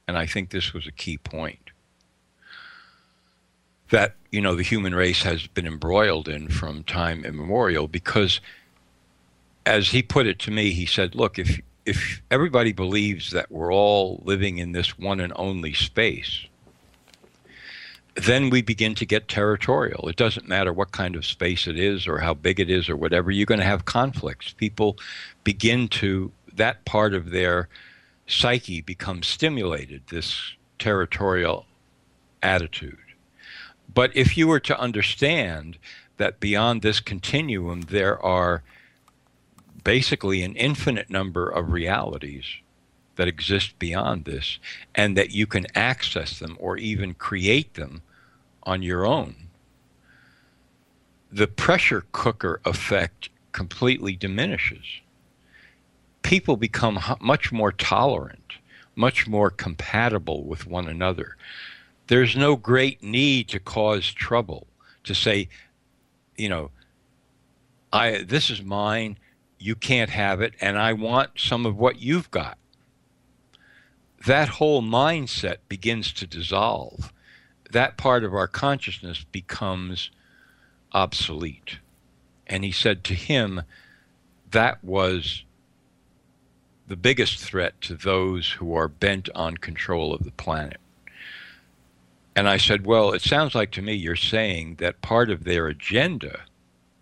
[0.07, 1.70] And I think this was a key point
[3.91, 8.41] that you know the human race has been embroiled in from time immemorial because
[9.65, 13.73] as he put it to me he said look if if everybody believes that we're
[13.73, 16.45] all living in this one and only space
[18.15, 20.09] then we begin to get territorial.
[20.09, 22.97] It doesn't matter what kind of space it is or how big it is or
[22.97, 24.51] whatever you're going to have conflicts.
[24.51, 24.97] People
[25.45, 27.69] begin to that part of their
[28.27, 30.41] psyche becomes stimulated this
[30.77, 31.65] territorial
[32.43, 32.97] attitude
[33.93, 35.77] but if you were to understand
[36.17, 38.63] that beyond this continuum, there are
[39.83, 42.45] basically an infinite number of realities
[43.15, 44.57] that exist beyond this,
[44.95, 48.01] and that you can access them or even create them
[48.63, 49.35] on your own.
[51.31, 54.85] The pressure cooker effect completely diminishes.
[56.21, 58.53] People become much more tolerant,
[58.95, 61.35] much more compatible with one another.
[62.07, 64.67] There's no great need to cause trouble,
[65.05, 65.47] to say,
[66.35, 66.71] you know,
[67.93, 69.17] I this is mine,
[69.59, 72.57] you can't have it, and I want some of what you've got.
[74.25, 77.13] That whole mindset begins to dissolve.
[77.71, 80.11] That part of our consciousness becomes
[80.91, 81.77] obsolete.
[82.45, 83.61] And he said to him,
[84.51, 85.45] that was
[86.87, 90.80] the biggest threat to those who are bent on control of the planet.
[92.35, 95.67] And I said, Well, it sounds like to me you're saying that part of their
[95.67, 96.41] agenda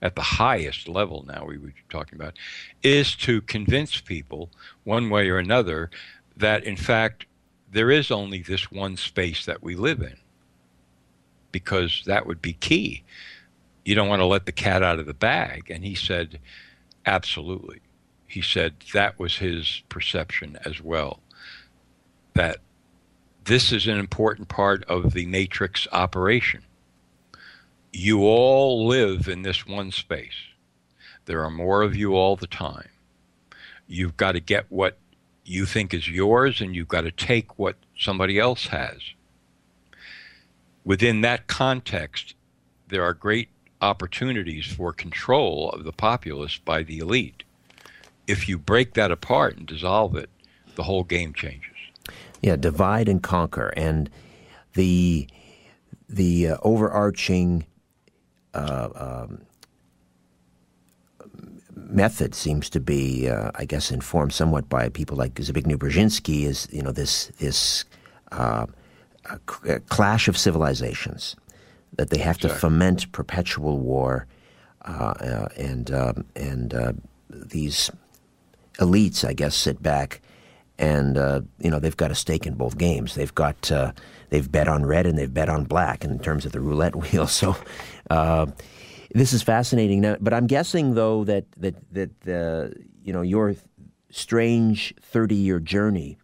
[0.02, 2.34] at the highest level now we were talking about
[2.82, 4.50] is to convince people
[4.86, 5.90] one way or another
[6.38, 7.26] that in fact
[7.72, 10.18] there is only this one space that we live in.
[11.52, 13.04] Because that would be key.
[13.86, 15.70] You don't want to let the cat out of the bag.
[15.70, 16.40] And he said
[17.06, 17.82] absolutely.
[18.28, 21.20] He said that was his perception as well
[22.36, 22.58] that
[23.46, 26.64] this is an important part of the matrix operation
[27.92, 30.48] you all live in this one space.
[31.26, 32.90] There are more of you all the time.
[33.88, 34.98] You've got to get what
[35.44, 38.98] you think is yours, and you've got to take what somebody else has.
[40.84, 42.36] Within that context,
[42.88, 43.50] there are great
[43.82, 47.44] opportunities for control of the populace by the elite.
[48.28, 50.30] If you break that apart and dissolve it,
[50.76, 51.76] the whole game changes.
[52.42, 54.10] Yeah, divide and conquer, and
[54.74, 55.28] the
[56.08, 57.66] the uh, overarching
[58.54, 59.42] uh, um,
[61.76, 66.44] method seems to be, uh, I guess, informed somewhat by people like Zbigniew Brzezinski.
[66.44, 67.86] Is you know this this
[68.32, 68.68] uh,
[69.88, 71.36] clash of civilizations
[71.98, 74.28] that they have to foment perpetual war,
[74.86, 76.94] uh, uh, and um, and uh,
[77.30, 77.92] these
[78.78, 80.22] elites, I guess, sit back
[80.80, 81.18] and
[81.60, 83.14] you know they've got a stake in both games.
[83.16, 83.72] They've got
[84.30, 87.28] they've bet on red and they've bet on black in terms of the roulette wheel.
[87.28, 87.56] So
[88.10, 88.48] uh,
[89.14, 90.02] this is fascinating.
[90.02, 93.56] Now, but I'm guessing though that that that uh, you know your
[94.12, 96.18] strange 30 year journey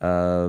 [0.00, 0.48] uh,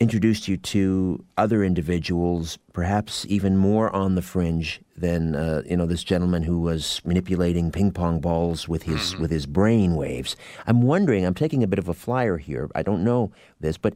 [0.00, 5.86] introduced you to other individuals, perhaps even more on the fringe than uh, you know
[5.86, 9.22] this gentleman who was manipulating ping pong balls with his mm-hmm.
[9.22, 10.36] with his brain waves.
[10.66, 11.24] I'm wondering.
[11.24, 12.70] I'm taking a bit of a flyer here.
[12.74, 13.94] I don't know this, but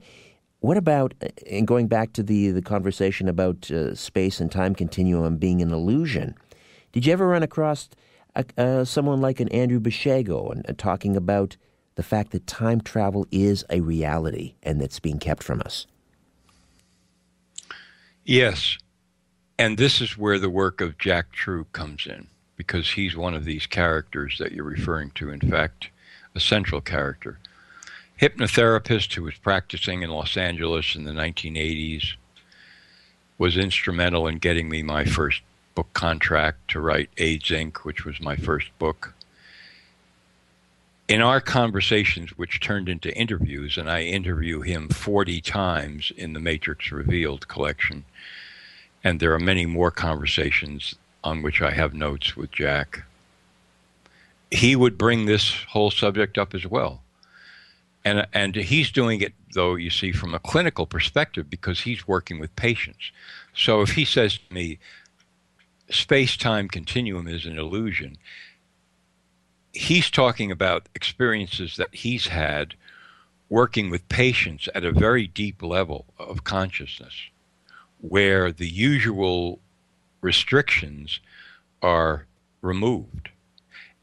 [0.60, 1.14] what about,
[1.48, 5.70] and going back to the, the conversation about uh, space and time continuum being an
[5.70, 6.34] illusion,
[6.92, 7.88] did you ever run across
[8.34, 11.56] a, uh, someone like an Andrew Basiago and, and talking about
[11.94, 15.86] the fact that time travel is a reality and that's being kept from us?
[18.24, 18.78] Yes.
[19.58, 23.44] And this is where the work of Jack True comes in, because he's one of
[23.44, 25.90] these characters that you're referring to, in fact,
[26.34, 27.38] a central character
[28.20, 32.14] hypnotherapist who was practicing in Los Angeles in the 1980s,
[33.38, 35.42] was instrumental in getting me my first
[35.74, 39.12] book contract to write AIDS Inc., which was my first book.
[41.08, 46.40] In our conversations, which turned into interviews, and I interview him 40 times in the
[46.40, 48.04] Matrix Revealed collection,
[49.06, 53.04] and there are many more conversations on which I have notes with Jack.
[54.50, 57.02] He would bring this whole subject up as well.
[58.04, 62.40] And and he's doing it though you see from a clinical perspective because he's working
[62.40, 63.12] with patients.
[63.54, 64.80] So if he says to me
[65.88, 68.18] space-time continuum is an illusion
[69.72, 72.74] he's talking about experiences that he's had
[73.48, 77.14] working with patients at a very deep level of consciousness
[78.08, 79.60] where the usual
[80.20, 81.20] restrictions
[81.82, 82.26] are
[82.62, 83.30] removed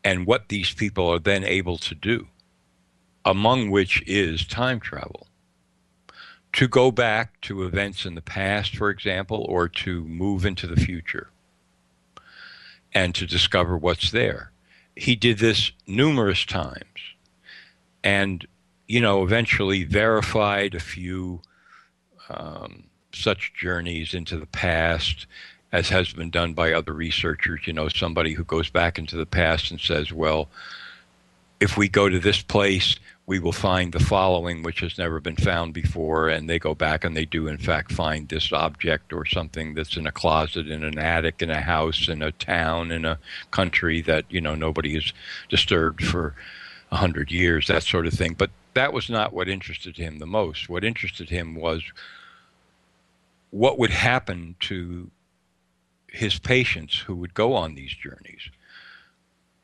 [0.04, 2.28] and what these people are then able to do
[3.26, 5.28] among which is time travel.
[6.54, 10.80] To go back to events in the past, for example, or to move into the
[10.80, 11.30] future
[12.94, 14.52] and to discover what's there.
[14.96, 17.16] He did this numerous times
[18.04, 18.46] and,
[18.88, 21.42] you know, eventually verified a few
[22.30, 22.84] um,
[23.14, 25.26] such journeys into the past,
[25.72, 27.62] as has been done by other researchers.
[27.66, 30.50] You know, somebody who goes back into the past and says, well,
[31.60, 35.38] if we go to this place, we will find the following, which has never been
[35.38, 36.28] found before.
[36.28, 39.96] And they go back and they do, in fact, find this object or something that's
[39.96, 43.20] in a closet, in an attic, in a house, in a town, in a
[43.52, 45.14] country that, you know, nobody has
[45.48, 46.36] disturbed for
[46.92, 48.34] a hundred years, that sort of thing.
[48.34, 50.68] But that was not what interested him the most.
[50.68, 51.82] What interested him was
[53.54, 55.12] what would happen to
[56.08, 58.50] his patients who would go on these journeys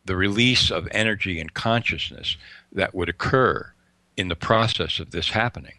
[0.05, 2.37] the release of energy and consciousness
[2.71, 3.71] that would occur
[4.15, 5.75] in the process of this happening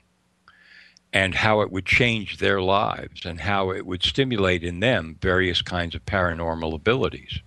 [1.12, 5.62] and how it would change their lives and how it would stimulate in them various
[5.62, 7.40] kinds of paranormal abilities.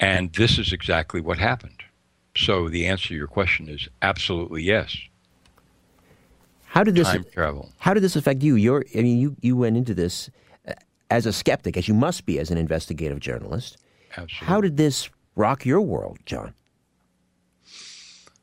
[0.00, 1.82] And this is exactly what happened.
[2.36, 4.96] So the answer to your question is absolutely yes.
[6.68, 7.72] How did this time travel?
[7.78, 8.54] How did this affect you?
[8.54, 10.30] You're, I mean, you you went into this
[10.66, 10.74] uh,
[11.10, 13.78] as a skeptic, as you must be as an investigative journalist.
[14.16, 14.46] Absolutely.
[14.46, 16.54] How did this rock your world, Jon?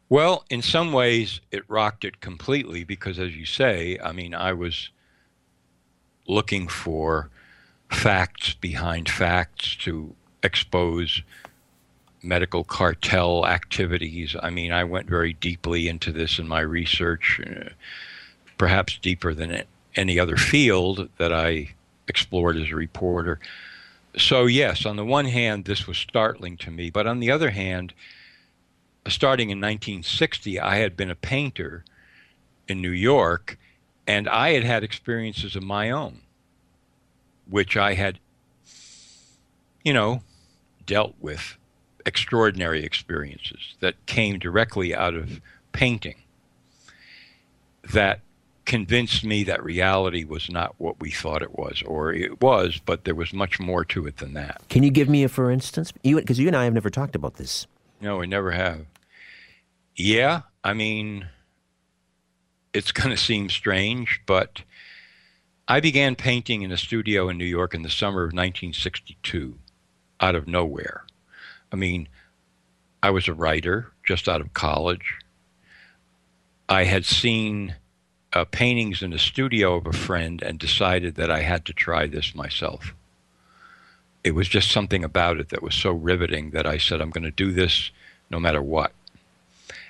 [0.09, 4.53] Well, in some ways, it rocked it completely because, as you say, I mean, I
[4.53, 4.89] was
[6.27, 7.29] looking for
[7.89, 11.21] facts behind facts to expose
[12.21, 14.35] medical cartel activities.
[14.41, 17.69] I mean, I went very deeply into this in my research, uh,
[18.57, 19.63] perhaps deeper than
[19.95, 21.69] any other field that I
[22.07, 23.39] explored as a reporter.
[24.17, 27.49] So, yes, on the one hand, this was startling to me, but on the other
[27.49, 27.93] hand,
[29.07, 31.83] starting in 1960, I had been a painter
[32.67, 33.57] in New York,
[34.07, 36.21] and I had had experiences of my own,
[37.49, 38.19] which I had,
[39.83, 40.23] you know,
[40.85, 41.57] dealt with
[42.05, 45.41] extraordinary experiences that came directly out of
[45.71, 46.15] painting
[47.91, 48.21] that
[48.65, 53.05] convinced me that reality was not what we thought it was, or it was, but
[53.05, 54.61] there was much more to it than that.
[54.69, 55.91] Can you give me a for instance?
[55.91, 57.67] Because you, you and I have never talked about this.
[58.01, 58.85] No, we never have.
[59.95, 61.27] Yeah, I mean,
[62.73, 64.63] it's going to seem strange, but
[65.67, 69.57] I began painting in a studio in New York in the summer of 1962
[70.19, 71.05] out of nowhere.
[71.71, 72.07] I mean,
[73.01, 75.19] I was a writer just out of college.
[76.67, 77.75] I had seen
[78.35, 82.05] uh, paintings in the studio of a friend and decided that I had to try
[82.05, 82.93] this myself.
[84.25, 87.23] It was just something about it that was so riveting that I said, I'm going
[87.23, 87.91] to do this
[88.29, 88.91] no matter what.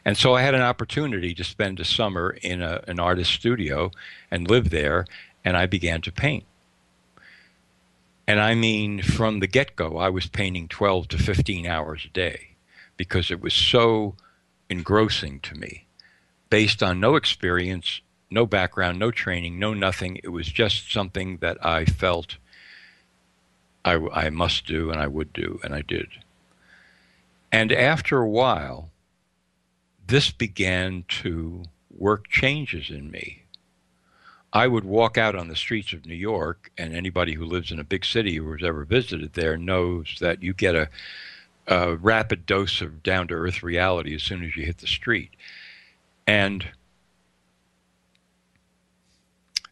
[0.06, 3.90] And so I had an opportunity to spend a summer in a, an artist studio
[4.30, 5.08] and live there,
[5.44, 6.44] and I began to paint.
[8.28, 12.14] And I mean, from the get go, I was painting 12 to 15 hours a
[12.14, 12.50] day
[12.98, 14.16] because it was so
[14.70, 15.86] engrossing to me.
[16.50, 20.20] Based on no experience, no background, no training, no nothing.
[20.24, 22.38] It was just something that I felt
[23.84, 26.08] I, I must do and I would do, and I did.
[27.52, 28.90] And after a while,
[30.08, 31.64] this began to
[31.96, 33.44] work changes in me.
[34.52, 37.80] I would walk out on the streets of New York, and anybody who lives in
[37.80, 40.90] a big city or has ever visited there knows that you get a,
[41.68, 45.32] a rapid dose of down to earth reality as soon as you hit the street.
[46.26, 46.66] And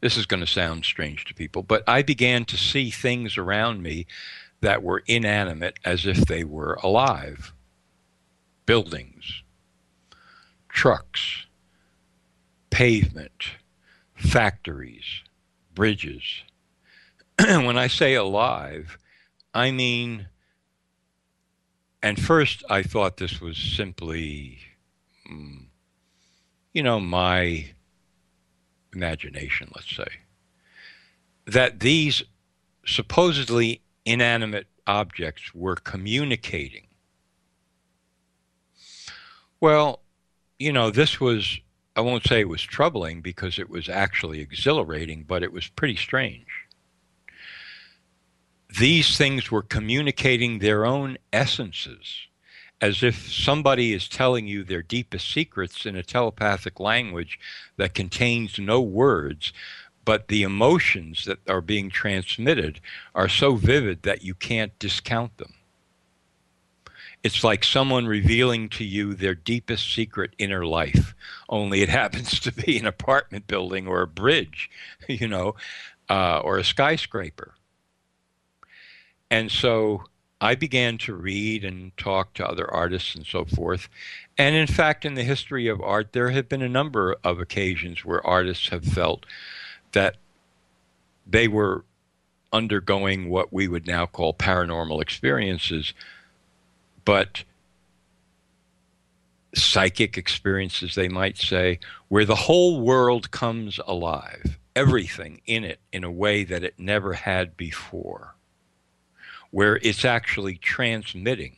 [0.03, 3.81] this is going to sound strange to people, but I began to see things around
[3.81, 4.05] me
[4.59, 7.53] that were inanimate as if they were alive
[8.65, 9.43] buildings,
[10.67, 11.45] trucks,
[12.69, 13.51] pavement,
[14.13, 15.21] factories,
[15.73, 16.43] bridges.
[17.39, 18.97] when I say alive,
[19.53, 20.27] I mean,
[22.01, 24.57] and first I thought this was simply,
[25.31, 25.67] mm,
[26.73, 27.67] you know, my
[28.93, 30.07] imagination, let's say,
[31.45, 32.23] that these
[32.85, 36.87] supposedly inanimate objects were communicating.
[39.59, 40.01] Well,
[40.59, 41.59] you know, this was,
[41.95, 45.95] I won't say it was troubling because it was actually exhilarating, but it was pretty
[45.95, 46.47] strange.
[48.79, 52.27] These things were communicating their own essences
[52.83, 57.39] as if somebody is telling you their deepest secrets in a telepathic language
[57.77, 59.53] that contains no words,
[60.03, 62.81] but the emotions that are being transmitted
[63.15, 65.53] are so vivid that you can't discount them.
[67.23, 71.15] It's like someone revealing to you their deepest secret inner life,
[71.47, 74.69] only it happens to be an apartment building or a bridge,
[75.07, 75.55] you know,
[76.09, 77.53] uh, or a skyscraper.
[79.31, 80.03] And so
[80.43, 83.87] I began to read and talk to other artists and so forth.
[84.37, 88.03] And in fact, in the history of art, there have been a number of occasions
[88.03, 89.25] where artists have felt
[89.93, 90.17] that
[91.25, 91.85] they were
[92.51, 95.93] undergoing what we would now call paranormal experiences
[97.05, 97.45] but
[99.55, 101.79] psychic experiences, they might say,
[102.09, 107.13] where the whole world comes alive, everything in it in a way that it never
[107.13, 108.35] had before,
[109.53, 111.55] where it's actually transmitting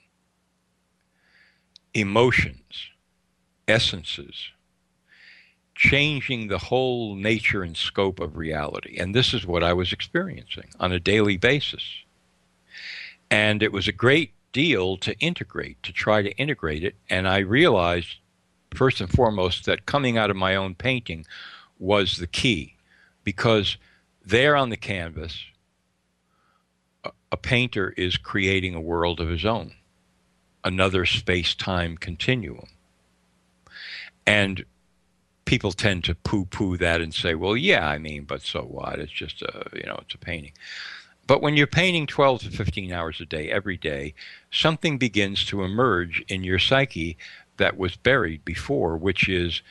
[1.93, 2.89] emotions,
[3.69, 4.49] essences,
[5.75, 8.97] changing the whole nature and scope of reality.
[8.99, 11.83] And this is what I was experiencing on a daily basis.
[13.31, 16.95] And it was a great deal to integrate, to try to integrate it.
[17.09, 18.17] And I realized,
[18.73, 21.25] first and foremost, that coming out of my own painting
[21.79, 22.75] was the key
[23.23, 23.77] because
[24.21, 25.45] there on the canvas,
[27.31, 29.73] a, painter is creating a world of his own,
[30.63, 32.67] another space time continuum.
[34.25, 34.65] And
[35.45, 38.99] people tend to poo poo that and say, well, yeah, I mean, but so what?
[38.99, 40.53] It's just a, you know, it's a painting.
[41.27, 44.13] But when you're painting 12 to 15 hours a day, every day,
[44.51, 47.17] something begins to emerge in your psyche
[47.57, 49.61] that was buried before, which is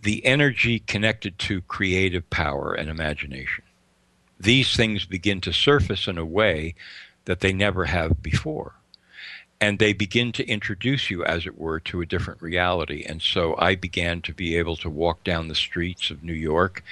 [0.00, 3.64] the energy connected to creative power and imagination.
[4.38, 6.74] These things begin to surface in a way
[7.24, 8.74] that they never have before.
[9.60, 13.04] And they begin to introduce you, as it were, to a different reality.
[13.08, 16.84] And so I began to be able to walk down the streets of New York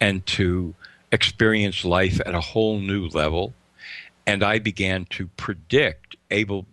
[0.00, 0.74] and to
[1.12, 3.52] experience life at a whole new level,
[4.26, 6.66] and I began to predict, able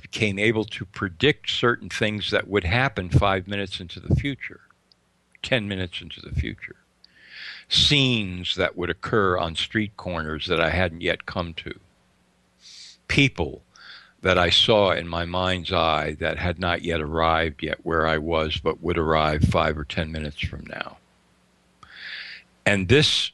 [0.00, 4.60] became able to predict certain things that would happen five minutes into the future,
[5.42, 6.76] ten minutes into the future,
[7.68, 11.78] scenes that would occur on street corners that I hadn't yet come to,
[13.08, 13.62] people
[14.22, 18.18] that I saw in my mind's eye that had not yet arrived yet where I
[18.18, 20.96] was, but would arrive five or ten minutes from now.
[22.64, 23.30] And this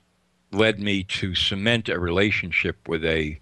[0.51, 3.39] led me to cement a relationship with a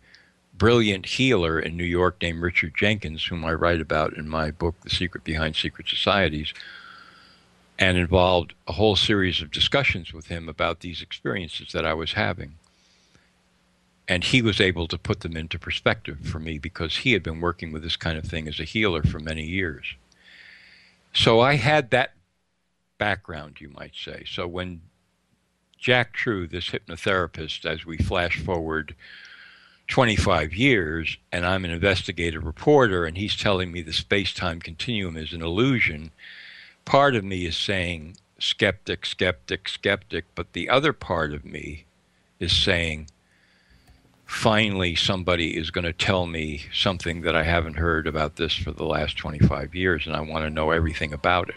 [0.56, 4.76] brilliant healer in New York named Richard Jenkins, whom I write about in my book,
[4.82, 6.54] The Secret Behind Secret Societies,
[7.80, 12.12] and involved a whole series of discussions with him about these experiences that I was
[12.12, 12.56] having.
[14.06, 17.40] And he was able to put them into perspective for me because he had been
[17.40, 19.94] working with this kind of thing as a healer for many years.
[21.14, 22.12] So I had that
[22.98, 24.24] background, you might say.
[24.26, 24.82] So when
[25.78, 28.94] Jack True, this hypnotherapist, as we flash forward
[29.88, 35.16] 25 years, and I'm an investigative reporter, and he's telling me the space time continuum
[35.16, 36.10] is an illusion,
[36.84, 41.84] part of me is saying, skeptic, skeptic, skeptic, but the other part of me
[42.38, 43.08] is saying,
[44.24, 48.72] finally, somebody is going to tell me something that I haven't heard about this for
[48.72, 51.56] the last 25 years, and I want to know everything about it.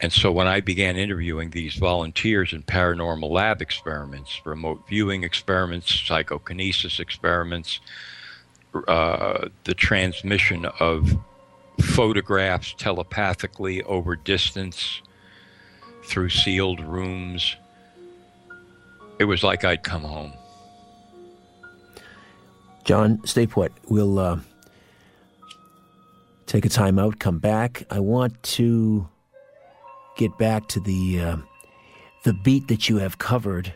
[0.00, 5.94] And so when I began interviewing these volunteers in paranormal lab experiments, remote viewing experiments,
[5.94, 7.80] psychokinesis experiments,
[8.88, 11.18] uh, the transmission of
[11.80, 15.02] photographs telepathically over distance
[16.04, 17.56] through sealed rooms,
[19.18, 20.32] it was like I'd come home.
[22.84, 23.72] Jon, stay put.
[23.88, 24.40] We'll uh,
[26.46, 27.84] take a time out, come back.
[27.90, 29.08] I want to
[30.16, 31.36] get back to the uh,
[32.24, 33.74] the beat that you have covered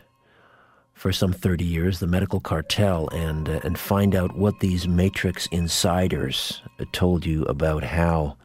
[0.95, 5.45] for some 30 years, the medical cartel, and uh, and find out what these Matrix
[5.47, 8.37] insiders told you about how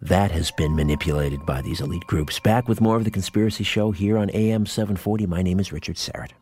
[0.00, 2.38] that has been manipulated by these elite groups.
[2.38, 5.26] Back with more of the Conspiracy Show here on AM 740.
[5.26, 6.32] My name is Richard Syrett.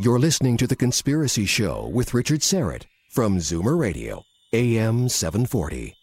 [0.00, 5.94] You're listening to The Conspiracy Show with Richard Syrett from Zoomer Radio, AM 740.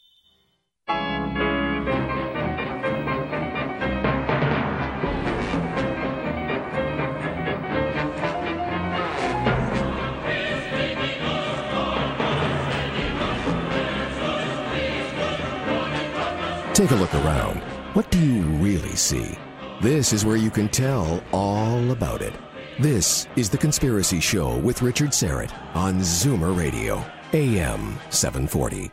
[16.80, 17.60] Take a look around.
[17.92, 19.38] What do you really see?
[19.82, 22.32] This is where you can tell all about it.
[22.80, 27.04] This is The Conspiracy Show with Richard Syrett on Zoomer Radio,
[27.34, 28.92] AM 740.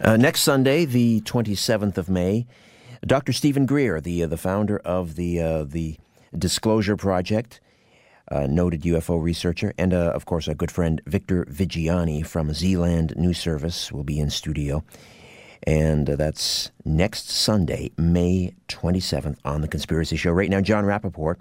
[0.00, 2.44] Uh, next Sunday, the 27th of May,
[3.06, 3.32] Dr.
[3.32, 5.96] Steven Greer, the, uh, the founder of the, uh, the
[6.36, 7.60] Disclosure Project,
[8.32, 13.38] noted UFO researcher, and uh, of course, a good friend, Victor Viggiani from Zealand News
[13.38, 14.82] Service, will be in studio.
[15.64, 20.32] And uh, that's next Sunday, May 27th, on The Conspiracy Show.
[20.32, 21.36] Right now, Jon Rappoport,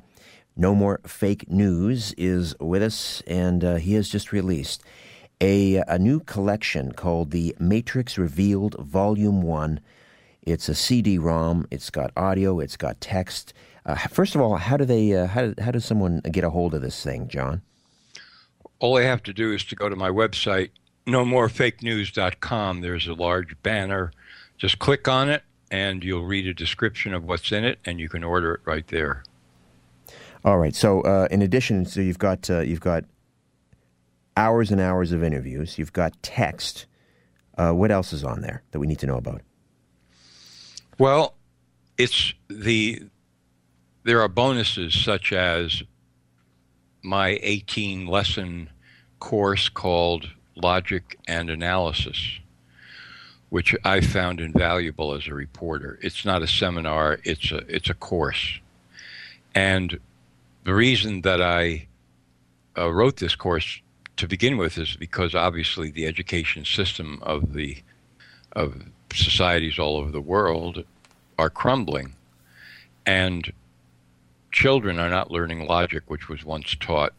[0.55, 4.83] No More Fake News, is with us, and uh, he has just released
[5.41, 9.79] a, a new collection called The Matrix Revealed Volume 1.
[10.43, 13.53] It's a CD ROM, it's got audio, it's got text.
[13.85, 16.75] Uh, first of all, how do they, uh, how, how does someone get a hold
[16.75, 17.63] of this thing, Jon?
[18.79, 20.69] All they have to do is to go to my website,
[21.05, 24.11] nomorefakenews.com, there's a large banner.
[24.57, 28.09] Just click on it, and you'll read a description of what's in it, and you
[28.09, 29.23] can order it right there.
[30.43, 30.75] All right.
[30.75, 33.05] So, uh, in addition, so you've got uh, you've got
[34.35, 35.77] hours and hours of interviews.
[35.77, 36.85] You've got text.
[37.57, 39.41] Uh, what else is on there that we need to know about?
[40.97, 41.35] Well,
[41.97, 43.03] it's the
[44.03, 45.83] there are bonuses such as
[47.03, 48.69] my 18 lesson
[49.19, 52.39] course called Logic and Analysis,
[53.49, 55.99] which I found invaluable as a reporter.
[56.01, 58.59] It's not a seminar, it's a it's a course.
[59.53, 59.99] And
[60.63, 61.87] the reason that I
[62.77, 63.81] uh, wrote this course
[64.17, 67.81] to begin with is because obviously the education system of the
[68.53, 68.83] of
[69.13, 70.83] societies all over the world
[71.37, 72.13] are crumbling
[73.05, 73.51] and
[74.51, 77.13] children are not learning logic which was once taught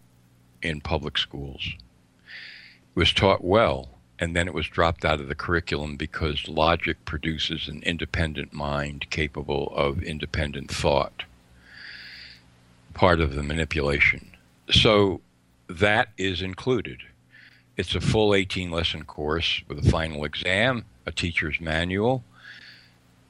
[0.62, 1.74] in public schools
[2.94, 3.88] was taught well
[4.18, 9.08] and then it was dropped out of the curriculum because logic produces an independent mind
[9.10, 11.24] capable of independent thought
[12.94, 14.32] part of the manipulation
[14.70, 15.20] so
[15.68, 17.02] that is included.
[17.76, 22.22] It's a full 18 lesson course with a final exam, a teacher's manual,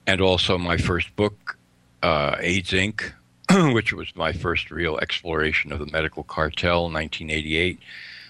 [0.06, 1.56] and also my first book,
[2.02, 3.12] uh, AIDS Inc.,
[3.74, 7.78] which was my first real exploration of the medical cartel in 1988.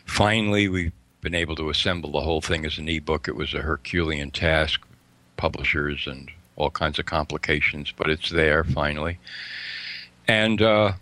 [0.05, 3.28] Finally, we've been able to assemble the whole thing as an ebook.
[3.28, 4.82] It was a Herculean task,
[5.36, 9.18] publishers and all kinds of complications, but it's there finally.
[10.28, 10.92] And uh,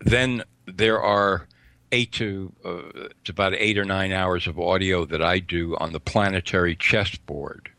[0.00, 1.46] then there are
[1.92, 5.92] eight to, uh, to about eight or nine hours of audio that I do on
[5.92, 7.70] the planetary chessboard.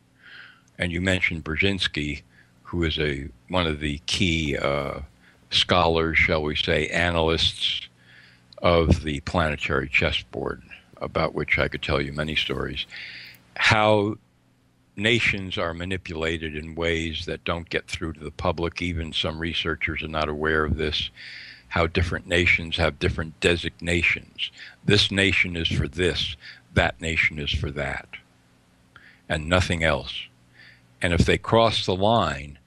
[0.80, 2.22] And you mentioned Brzezinski,
[2.64, 5.00] who is a one of the key uh,
[5.50, 7.88] scholars, shall we say, analysts
[8.60, 10.62] of the planetary chessboard,
[11.02, 12.86] about which I could tell you many stories.
[13.56, 14.16] How
[14.96, 18.82] nations are manipulated in ways that don't get through to the public.
[18.82, 21.12] Even some researchers are not aware of this
[21.70, 24.52] how different nations have different designations.
[24.86, 26.36] This nation is for this,
[26.74, 28.08] that nation is for that,
[29.28, 30.28] and nothing else.
[31.02, 32.58] And if they cross the line,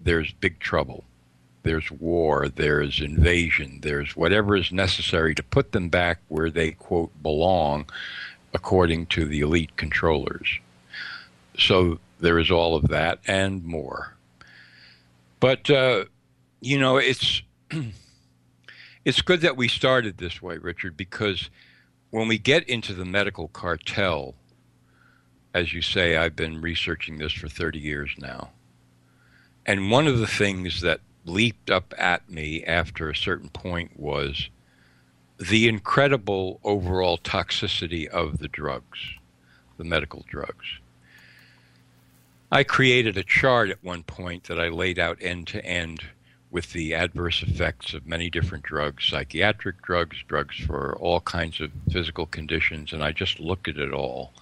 [0.00, 1.04] there's big trouble.
[1.66, 7.10] There's war, there's invasion, there's whatever is necessary to put them back where they, quote,
[7.22, 7.90] belong,
[8.54, 10.60] according to the elite controllers.
[11.58, 14.14] So there is all of that and more.
[15.40, 16.04] But, uh,
[16.60, 17.42] you know, it's.
[19.04, 21.48] It's good that we started this way, Richard, because
[22.10, 24.34] when we get into the medical cartel,
[25.54, 28.50] as you say, I've been researching this for 30 years now.
[29.64, 34.48] And one of the things that leaped up at me after a certain point was
[35.38, 38.98] the incredible overall toxicity of the drugs,
[39.76, 40.64] the medical drugs.
[42.50, 46.04] I created a chart at one point that I laid out end to end
[46.50, 51.70] with the adverse effects of many different drugs, psychiatric drugs, drugs for all kinds of
[51.90, 54.32] physical conditions, and I just looked at it all.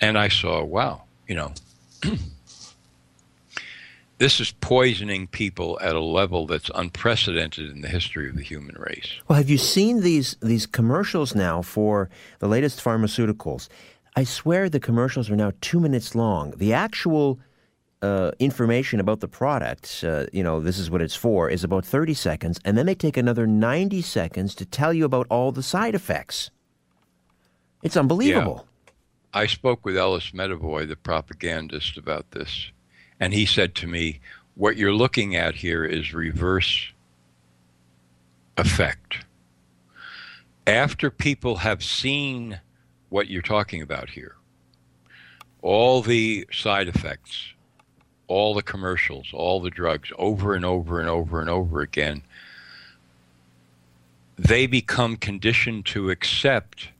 [0.00, 1.52] And I saw, wow, you know,
[4.18, 8.74] this is poisoning people at a level that's unprecedented in the history of the human
[8.76, 9.12] race.
[9.28, 12.10] Well, have you seen these these commercials now for
[12.40, 13.68] the latest pharmaceuticals?
[14.16, 16.52] I swear the commercials are now two minutes long.
[16.56, 17.38] The actual
[18.02, 21.84] uh, information about the product, uh, you know, this is what it's for, is about
[21.84, 25.62] 30 seconds, and then they take another 90 seconds to tell you about all the
[25.62, 26.50] side effects.
[27.82, 28.64] It's unbelievable.
[28.64, 28.92] Yeah.
[29.34, 32.70] I spoke with Ellis Medavoy, the propagandist, about this,
[33.20, 34.20] and he said to me,
[34.54, 36.92] What you're looking at here is reverse
[38.56, 39.24] effect.
[40.66, 42.60] After people have seen
[43.08, 44.36] what you're talking about here,
[45.62, 47.54] all the side effects,
[48.26, 52.22] all the commercials, all the drugs over and over and over and over again,
[54.36, 56.90] they become conditioned to accept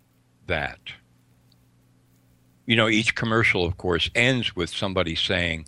[0.46, 0.80] that.
[2.66, 5.66] You know, each commercial, of course, ends with somebody saying,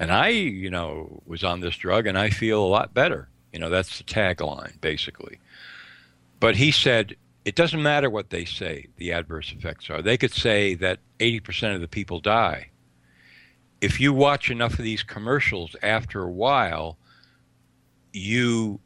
[0.00, 3.28] and I, you know, was on this drug and I feel a lot better.
[3.52, 5.38] You know, that's the tagline, basically.
[6.40, 10.02] But he said, it doesn't matter what they say, the adverse effects are.
[10.02, 12.70] They could say that 80% of the people die
[13.80, 16.98] if you watch enough of these commercials after a while,
[18.12, 18.80] you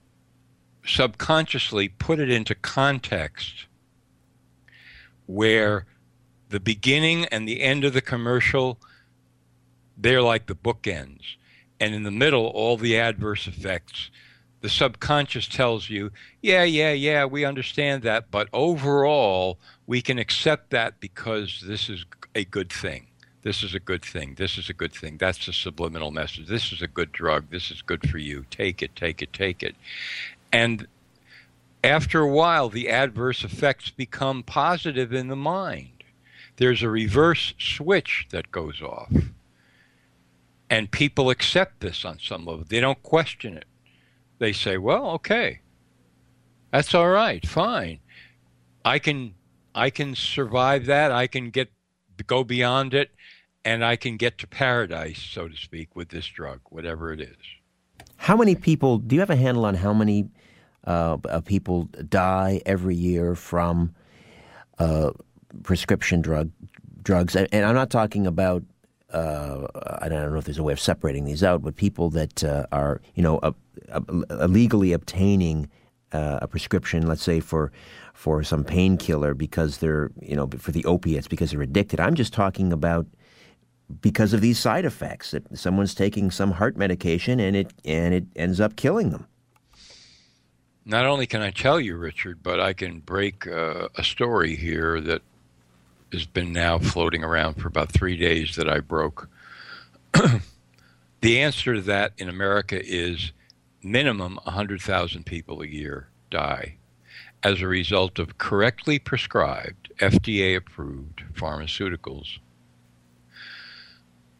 [0.86, 3.66] subconsciously put it into context
[5.26, 5.86] where
[6.50, 8.78] the beginning and the end of the commercial
[9.96, 11.36] they're like the bookends
[11.80, 14.10] and in the middle all the adverse effects
[14.64, 20.70] the subconscious tells you, yeah, yeah, yeah, we understand that, but overall, we can accept
[20.70, 23.08] that because this is a good thing.
[23.42, 24.36] This is a good thing.
[24.38, 25.18] This is a good thing.
[25.18, 26.46] That's a subliminal message.
[26.46, 27.50] This is a good drug.
[27.50, 28.46] This is good for you.
[28.50, 29.76] Take it, take it, take it.
[30.50, 30.86] And
[31.84, 36.04] after a while, the adverse effects become positive in the mind.
[36.56, 39.12] There's a reverse switch that goes off.
[40.70, 42.64] And people accept this on some level.
[42.66, 43.66] They don't question it
[44.38, 45.60] they say, well, okay,
[46.70, 48.00] that's all right, fine.
[48.84, 49.34] I can
[49.74, 51.10] I can survive that.
[51.10, 51.70] I can get
[52.26, 53.10] go beyond it,
[53.64, 57.36] and I can get to paradise, so to speak, with this drug, whatever it is.
[58.16, 58.98] How many people?
[58.98, 60.28] Do you have a handle on how many
[60.84, 63.94] uh, people die every year from
[64.78, 65.12] uh,
[65.62, 66.50] prescription drug
[67.02, 67.34] drugs?
[67.36, 68.62] And, and I'm not talking about
[69.12, 69.66] uh,
[70.00, 72.66] I don't know if there's a way of separating these out, but people that uh,
[72.72, 73.40] are, you know,
[74.30, 75.68] illegally obtaining
[76.12, 77.72] uh, a prescription, let's say for
[78.14, 81.98] for some painkiller because they're, you know, for the opiates because they're addicted.
[81.98, 83.06] I'm just talking about
[84.00, 88.24] because of these side effects that someone's taking some heart medication and it and it
[88.36, 89.26] ends up killing them.
[90.86, 95.00] Not only can I tell you, Richard, but I can break uh, a story here
[95.00, 95.22] that
[96.14, 99.28] has been now floating around for about three days that I broke.
[101.20, 103.32] the answer to that in America is
[103.82, 106.76] minimum 100,000 people a year die
[107.42, 112.38] as a result of correctly prescribed, FDA approved pharmaceuticals.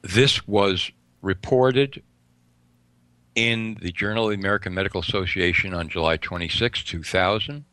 [0.01, 2.03] This was reported
[3.35, 7.64] in the Journal of the American Medical Association on July 26, 2000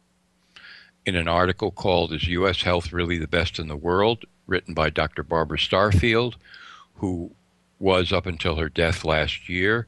[1.05, 2.61] in an article called Is U.S.
[2.61, 4.25] Health Really the Best in the World?
[4.47, 5.23] written by Dr.
[5.23, 6.35] Barbara Starfield,
[6.95, 7.31] who
[7.79, 9.87] was, up until her death last year,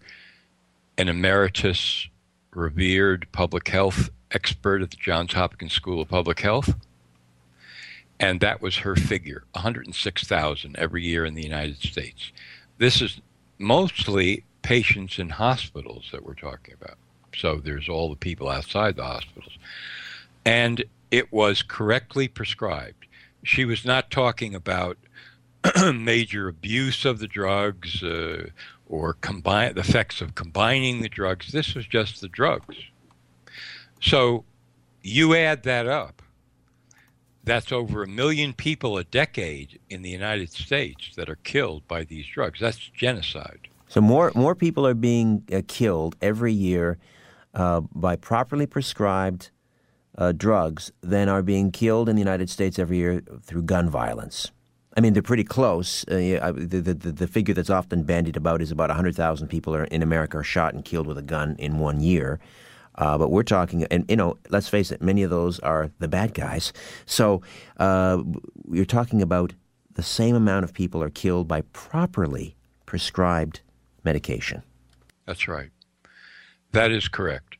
[0.98, 2.08] an emeritus
[2.52, 6.76] revered public health expert at the Johns Hopkins School of Public Health.
[8.20, 12.32] And that was her figure 106,000 every year in the United States.
[12.78, 13.20] This is
[13.60, 16.98] mostly patients in hospitals that we're talking about.
[17.36, 19.58] So there's all the people outside the hospitals.
[20.46, 20.84] And
[21.14, 23.06] it was correctly prescribed.
[23.44, 24.98] She was not talking about
[25.94, 28.48] major abuse of the drugs uh,
[28.88, 31.52] or combine the effects of combining the drugs.
[31.52, 32.78] This was just the drugs.
[34.02, 34.44] So
[35.04, 36.24] you add that up.
[37.44, 42.06] That's over a million people a decade in the United States that are killed by
[42.06, 42.60] these drugs.
[42.60, 43.68] That's genocide.
[43.88, 46.98] So more more people are being uh, killed every year
[47.54, 49.52] uh, by properly prescribed
[50.18, 54.52] uh, drugs than are being killed in the United States every year through gun violence.
[54.96, 56.04] I mean, they're pretty close.
[56.08, 60.04] Uh, the, the, the, figure that's often bandied about is about 100,000 people are, in
[60.04, 62.40] America are shot and killed with a gun in one year.
[62.96, 66.08] Uh, but we're talking, and you know, let's face it, many of those are the
[66.08, 66.74] bad guys.
[67.08, 67.42] So
[67.78, 68.22] uh,
[68.72, 69.54] you're talking about
[69.96, 72.56] the same amount of people are killed by properly
[72.86, 73.62] prescribed
[74.04, 74.62] medication.
[75.26, 75.72] That's right.
[76.72, 77.58] That is correct.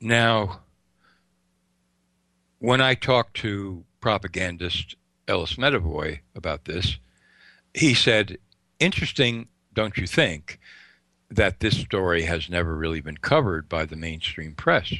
[0.00, 0.60] Now,
[2.58, 4.96] when I talked to propagandist
[5.28, 6.98] Ellis Medavoy about this,
[7.74, 8.38] he said,
[8.78, 10.58] Interesting, don't you think,
[11.30, 14.92] that this story has never really been covered by the mainstream press?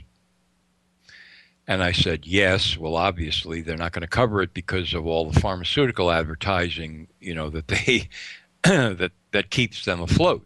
[1.69, 2.79] And I said, yes.
[2.79, 7.35] Well, obviously, they're not going to cover it because of all the pharmaceutical advertising, you
[7.35, 8.09] know, that they
[8.63, 10.46] that that keeps them afloat.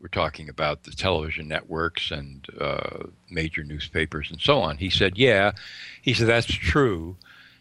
[0.00, 4.78] We're talking about the television networks and uh, major newspapers and so on.
[4.78, 5.52] He said, Yeah.
[6.00, 7.16] He said, That's true.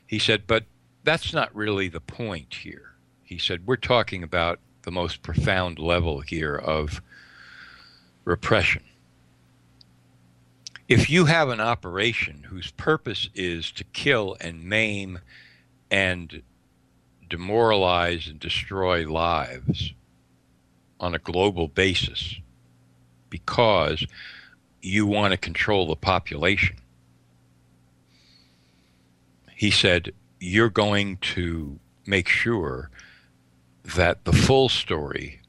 [0.07, 0.63] He said, But
[1.03, 2.93] that's not really the point here.
[3.23, 7.01] He said, We're talking about the most profound level here of
[8.23, 8.83] repression.
[10.87, 15.19] If you have an operation whose purpose is to kill and maim
[15.91, 16.41] and
[17.29, 19.93] demoralize and destroy lives,
[20.99, 22.35] on a global basis
[23.29, 24.05] because
[24.81, 26.77] you want to control the population.
[29.55, 32.89] He said, You're going to make sure
[33.83, 35.41] that the full story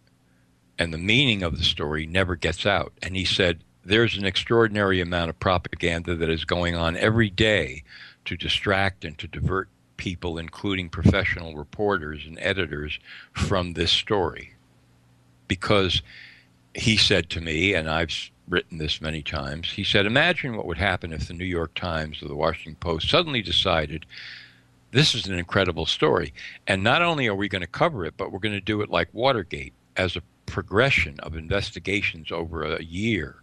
[0.78, 2.92] and the meaning of the story never gets out.
[3.02, 7.84] And he said, There's an extraordinary amount of propaganda that is going on every day
[8.24, 12.98] to distract and to divert people, including professional reporters and editors,
[13.32, 14.54] from this story
[15.50, 16.00] because
[16.74, 20.78] he said to me, and I've written this many times, he said, Imagine what would
[20.78, 24.06] happen if the New York Times or the Washington Post suddenly decided
[24.92, 26.32] this is an incredible story.
[26.66, 28.88] And not only are we going to cover it, but we're going to do it
[28.90, 33.40] like Watergate as a progression of investigations over a year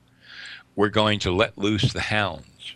[0.78, 2.76] we're going to let loose the hounds.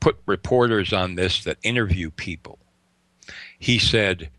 [0.00, 2.58] Put reporters on this that interview people.
[3.58, 4.30] He said,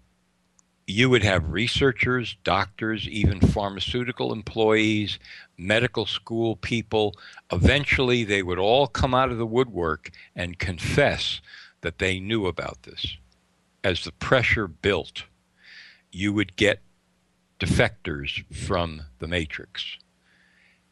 [0.89, 5.19] you would have researchers, doctors, even pharmaceutical employees,
[5.55, 7.13] medical school people.
[7.51, 11.41] Eventually, they would all come out of the woodwork and confess
[11.81, 13.17] that they knew about this.
[13.83, 15.25] As the pressure built,
[16.11, 16.81] you would get
[17.59, 19.97] defectors from the matrix,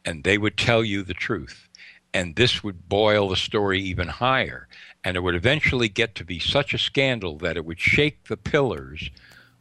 [0.04, 1.68] and they would tell you the truth.
[2.14, 4.68] And this would boil the story even higher.
[5.04, 8.36] And it would eventually get to be such a scandal that it would shake the
[8.36, 9.10] pillars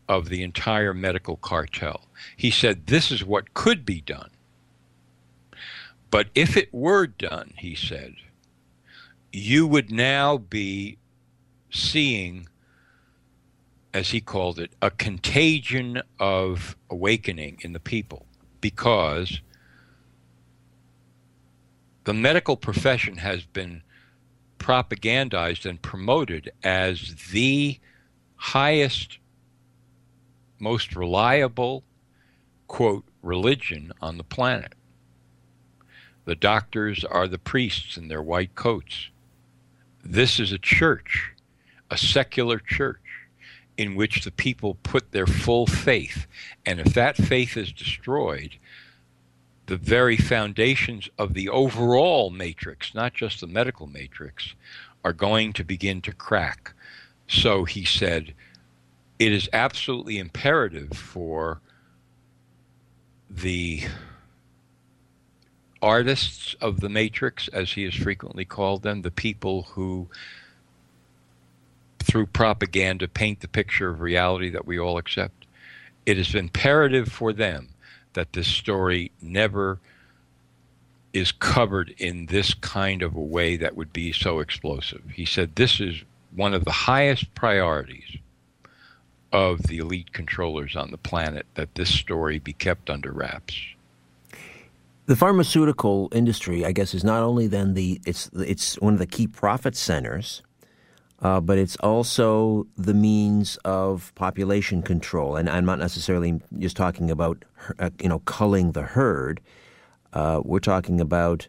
[0.07, 2.07] of the entire medical cartel.
[2.35, 4.29] He said this is what could be done.
[6.09, 8.15] But if it were done, he said,
[9.33, 10.97] you would now be
[11.69, 12.47] seeing,
[13.93, 18.25] as he called it, a contagion of awakening in the people
[18.61, 19.41] because
[22.05, 23.83] the medical profession has been
[24.59, 27.79] propagandized and promoted as the
[28.37, 29.17] highest,
[30.59, 31.83] most reliable,
[32.67, 34.73] quote, religion on the planet.
[36.25, 39.09] The doctors are the priests in their white coats.
[40.03, 41.31] This is a church,
[41.89, 42.99] a secular church,
[43.77, 46.27] in which the people put their full faith.
[46.65, 48.57] And if that faith is destroyed,
[49.67, 54.55] the very foundations of the overall matrix, not just the medical matrix,
[55.03, 56.73] are going to begin to crack.
[57.27, 58.33] So he said,
[59.19, 61.59] it is absolutely imperative for
[63.29, 63.83] the
[65.81, 70.07] artists of the matrix, as he has frequently called them, the people who,
[71.99, 75.45] through propaganda, paint the picture of reality that we all accept.
[76.05, 77.69] It is imperative for them
[78.13, 79.79] that this story never
[81.13, 85.01] is covered in this kind of a way that would be so explosive.
[85.13, 86.03] He said this is
[86.35, 88.17] one of the highest priorities
[89.31, 93.55] of the elite controllers on the planet that this story be kept under wraps.
[95.05, 99.07] The pharmaceutical industry, I guess, is not only then the it's it's one of the
[99.07, 100.41] key profit centers
[101.21, 105.35] uh, but it's also the means of population control.
[105.35, 107.43] And I'm not necessarily just talking about,
[107.79, 109.41] uh, you know, culling the herd.
[110.13, 111.47] Uh, we're talking about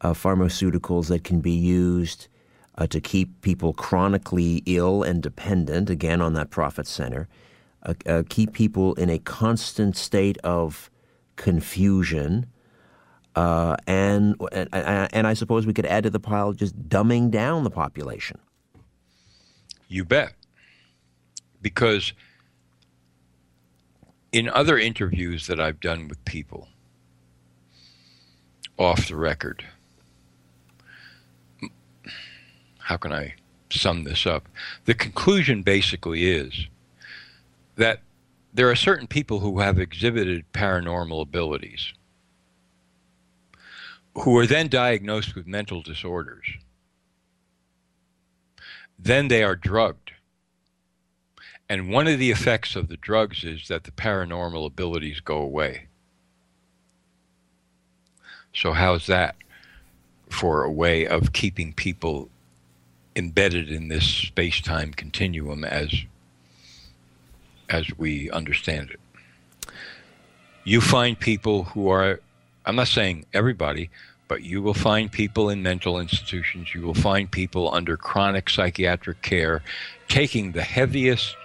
[0.00, 2.28] uh, pharmaceuticals that can be used
[2.76, 7.28] uh, to keep people chronically ill and dependent, again, on that profit center,
[8.06, 10.90] uh, keep people in a constant state of
[11.36, 12.46] confusion.
[13.36, 17.70] and, and and I suppose we could add to the pile just dumbing down the
[17.70, 18.38] population.
[19.88, 20.34] You bet.
[21.60, 22.12] Because
[24.32, 26.68] in other interviews that I've done with people
[28.76, 29.64] off the record,
[32.84, 33.34] how can I
[33.70, 34.48] sum this up?
[34.84, 36.68] The conclusion basically is
[37.76, 38.00] that
[38.52, 41.92] there are certain people who have exhibited paranormal abilities
[44.14, 46.46] who are then diagnosed with mental disorders
[48.98, 50.12] then they are drugged.
[51.68, 55.88] And one of the effects of the drugs is that the paranormal abilities go away.
[58.54, 59.36] So, how's that
[60.28, 62.28] for a way of keeping people
[63.16, 65.94] embedded in this space time continuum as,
[67.68, 69.00] as we understand it?
[70.64, 72.20] You find people who are,
[72.64, 73.90] I'm not saying everybody,
[74.28, 79.20] but you will find people in mental institutions, you will find people under chronic psychiatric
[79.22, 79.62] care
[80.08, 81.36] taking the heaviest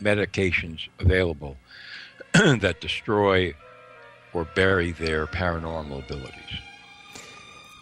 [0.00, 1.56] medications available
[2.34, 3.54] that destroy
[4.32, 6.60] or bury their paranormal abilities.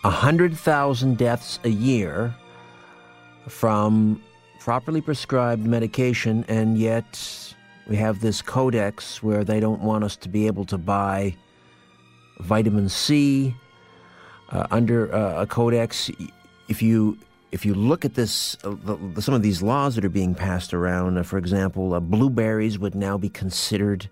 [0.04, 2.34] A hundred thousand deaths a year
[3.48, 4.22] from
[4.60, 7.54] properly prescribed medication, and yet
[7.88, 11.36] we have this codex where they don't want us to be able to buy
[12.40, 13.54] vitamin C,
[14.50, 16.10] uh, under uh, a codex,
[16.68, 17.18] if you
[17.52, 20.34] if you look at this, uh, the, the, some of these laws that are being
[20.34, 24.10] passed around, uh, for example, uh, blueberries would now be considered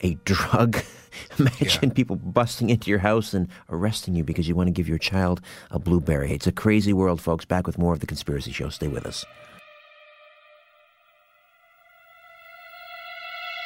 [0.00, 0.78] a drug.
[1.38, 1.94] Imagine yeah.
[1.94, 5.40] people busting into your house and arresting you because you want to give your child
[5.70, 6.32] a blueberry.
[6.32, 7.44] It's a crazy world, folks.
[7.44, 8.68] Back with more of the Conspiracy Show.
[8.68, 9.24] Stay with us.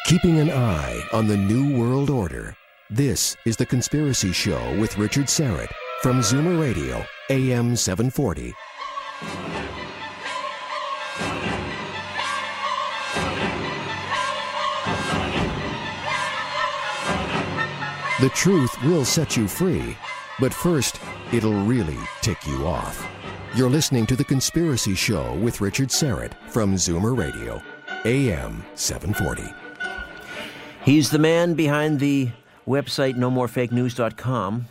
[0.06, 2.56] Keeping an eye on the New World Order.
[2.88, 5.70] This is The Conspiracy Show with Richard Syrett
[6.02, 8.52] from Zoomer Radio, AM 740.
[18.20, 19.96] The truth will set you free,
[20.38, 21.00] But first,
[21.32, 23.06] it'll really tick you off.
[23.54, 27.62] You're listening to The Conspiracy Show with Richard Syrett from Zoomer Radio,
[28.04, 29.42] AM 740.
[30.84, 32.30] He's the man behind the
[32.66, 34.66] website nomorefakenews.com.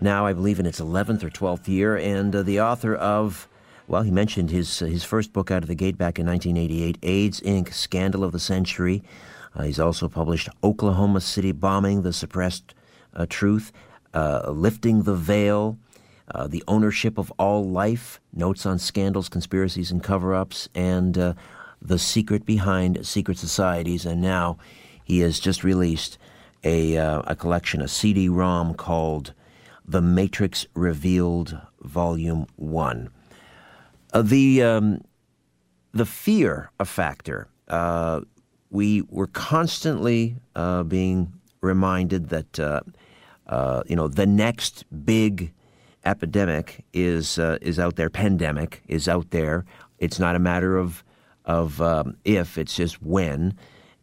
[0.00, 3.48] Now, I believe in its 11th or 12th year, and uh, the author of,
[3.86, 6.98] well, he mentioned his, uh, his first book out of the gate back in 1988,
[7.02, 9.02] AIDS Inc., Scandal of the Century.
[9.54, 12.74] Uh, he's also published Oklahoma City Bombing, The Suppressed
[13.14, 13.72] uh, Truth,
[14.14, 15.78] uh, Lifting the Veil,
[16.34, 21.34] uh, the ownership of all life, notes on scandals, conspiracies, and cover ups, and uh,
[21.80, 24.06] the secret behind secret societies.
[24.06, 24.56] And now
[25.04, 26.18] he has just released
[26.64, 29.34] a, uh, a collection, a CD ROM called
[29.84, 33.10] The Matrix Revealed, Volume 1.
[34.12, 35.04] Uh, the, um,
[35.92, 37.48] the fear a factor.
[38.72, 42.58] Uh, we were constantly uh, being reminded that,
[43.86, 45.52] you know, the next big
[46.04, 48.10] epidemic is uh, is out there.
[48.10, 49.64] Pandemic is out there.
[49.98, 51.04] It's not a matter of
[51.44, 53.54] of um, if; it's just when.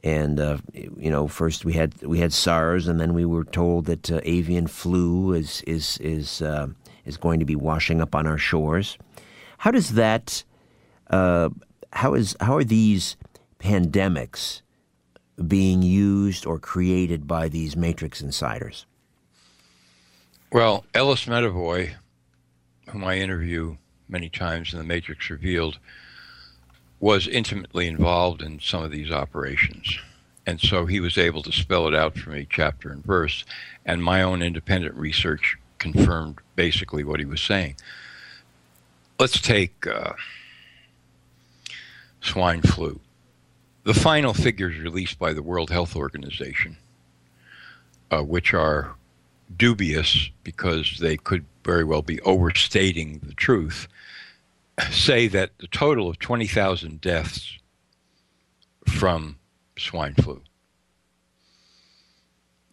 [0.02, 3.86] And uh, you know, first we had we had SARS, and then we were told
[3.86, 6.68] that uh, avian flu is is is uh,
[7.06, 8.98] is going to be washing up on our shores.
[9.58, 10.44] How does that?
[11.10, 11.50] Uh,
[11.92, 13.18] how is how are these
[13.60, 14.62] pandemics
[15.48, 18.86] being used or created by these matrix insiders?
[20.52, 21.94] Well, Ellis Medavoy,
[22.90, 25.78] whom I interview many times in The Matrix Revealed,
[27.00, 30.00] was intimately involved in some of these operations.
[30.46, 33.46] And so he was able to spell it out for me, chapter and verse.
[33.86, 37.76] And my own independent research confirmed basically what he was saying.
[39.20, 40.14] Let's take uh,
[42.22, 43.00] swine flu.
[43.90, 46.78] The final figures released by the World Health Organization,
[48.12, 48.94] uh, which are
[49.58, 53.88] dubious because they could very well be overstating the truth,
[54.92, 57.58] say that the total of 20,000 deaths
[58.88, 59.40] from
[59.76, 60.44] swine flu.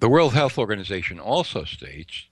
[0.01, 2.27] The World Health Organization also states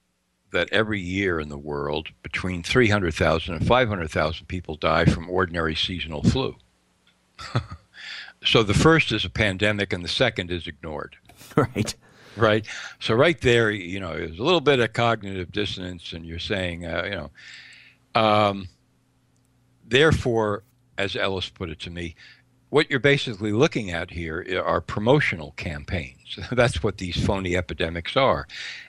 [0.52, 6.22] that every year in the world, between 300,000 and 500,000 people die from ordinary seasonal
[6.22, 6.56] flu.
[8.44, 11.16] so the first is a pandemic and the second is ignored.
[11.56, 11.94] Right
[12.36, 12.66] right?
[13.00, 16.86] So right there, you know, there's a little bit of cognitive dissonance, and you're saying,
[16.86, 17.30] uh, you know,
[18.14, 18.68] um,
[19.86, 20.62] therefore,
[20.98, 22.14] as Ellis put it to me,
[22.70, 26.23] what you're basically looking at here are promotional campaigns.
[26.52, 28.46] That's what these phony epidemics are.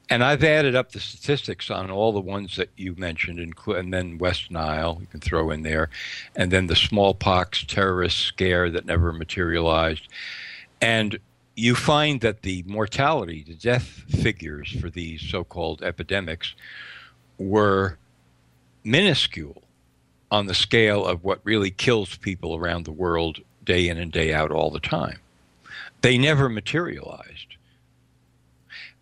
[0.10, 4.18] And I've added up the statistics on all the ones that you mentioned, and then
[4.18, 5.90] West Nile, you can throw in there,
[6.36, 10.08] and then the smallpox terrorist scare that never materialized.
[10.82, 11.18] And
[11.56, 16.54] you find that the mortality, the death figures for these so called epidemics
[17.38, 17.98] were
[18.84, 19.64] minuscule
[20.32, 24.34] on the scale of what really kills people around the world day in and day
[24.34, 25.20] out all the time.
[26.06, 27.56] They never materialized.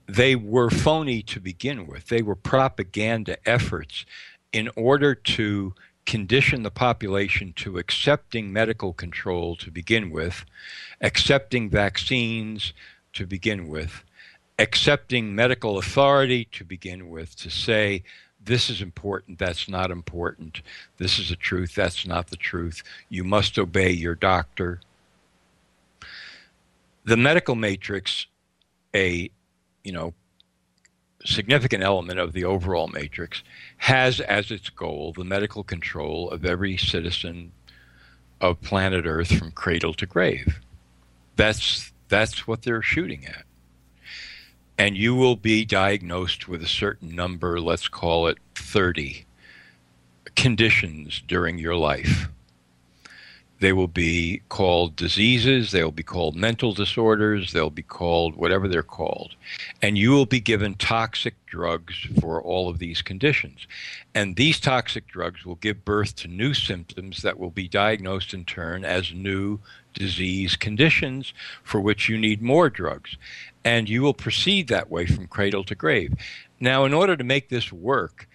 [0.05, 2.07] They were phony to begin with.
[2.07, 4.05] They were propaganda efforts
[4.53, 5.73] in order to
[6.05, 10.45] condition the population to accepting medical control to begin with,
[11.01, 12.71] accepting vaccines
[13.11, 14.05] to begin with,
[14.57, 18.01] accepting medical authority to begin with, to say,
[18.41, 20.61] this is important, that's not important,
[20.99, 24.79] this is the truth, that's not the truth, you must obey your doctor.
[27.05, 28.27] The medical matrix,
[28.95, 29.29] a
[29.83, 30.13] you know,
[31.25, 33.43] significant element of the overall matrix,
[33.77, 37.51] has as its goal the medical control of every citizen
[38.41, 40.59] of planet Earth from cradle to grave.
[41.35, 43.43] That's that's what they're shooting at.
[44.77, 49.25] And you will be diagnosed with a certain number, let's call it 30
[50.35, 52.27] conditions during your life.
[53.63, 58.83] They will be called diseases, they'll be called mental disorders, they'll be called whatever they're
[58.83, 59.35] called.
[59.81, 63.65] And you will be given toxic drugs for all of these conditions.
[64.13, 68.43] And these toxic drugs will give birth to new symptoms that will be diagnosed in
[68.43, 69.59] turn as new
[69.93, 71.33] disease conditions
[71.63, 73.15] for which you need more drugs.
[73.63, 76.13] And you will proceed that way from cradle to grave.
[76.59, 78.27] Now, in order to make this work,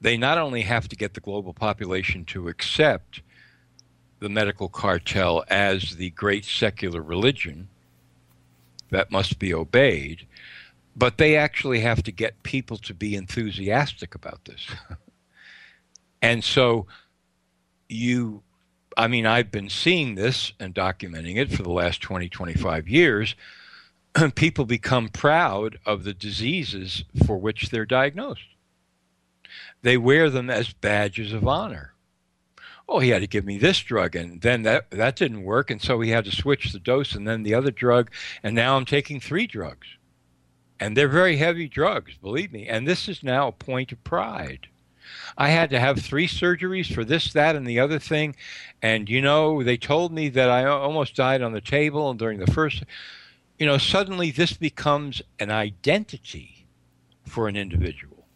[0.00, 3.20] they not only have to get the global population to accept
[4.24, 7.68] the medical cartel as the great secular religion
[8.90, 10.26] that must be obeyed,
[10.96, 14.66] but they actually have to get people to be enthusiastic about this.
[16.22, 16.86] and so
[17.86, 18.42] you
[18.96, 23.34] I mean, I've been seeing this and documenting it for the last 20, 25 years.
[24.36, 28.46] people become proud of the diseases for which they're diagnosed.
[29.82, 31.93] They wear them as badges of honor.
[32.88, 35.80] Oh, he had to give me this drug, and then that that didn't work, and
[35.80, 38.10] so he had to switch the dose, and then the other drug,
[38.42, 39.86] and now I'm taking three drugs,
[40.78, 42.68] and they're very heavy drugs, believe me.
[42.68, 44.68] And this is now a point of pride.
[45.36, 48.36] I had to have three surgeries for this, that, and the other thing.
[48.82, 52.38] And, you know, they told me that I almost died on the table and during
[52.38, 52.84] the first.
[53.58, 56.66] You know, suddenly this becomes an identity
[57.24, 58.26] for an individual.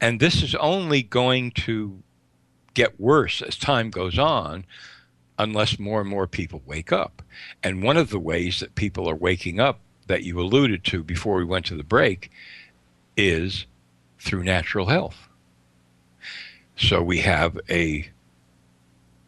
[0.00, 2.02] And this is only going to
[2.78, 4.64] get worse as time goes on
[5.36, 7.22] unless more and more people wake up.
[7.60, 11.38] And one of the ways that people are waking up that you alluded to before
[11.38, 12.30] we went to the break
[13.16, 13.66] is
[14.20, 15.28] through natural health.
[16.76, 18.08] So we have a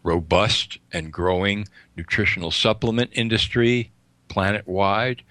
[0.04, 3.90] robust and growing nutritional supplement industry
[4.28, 5.22] planet wide.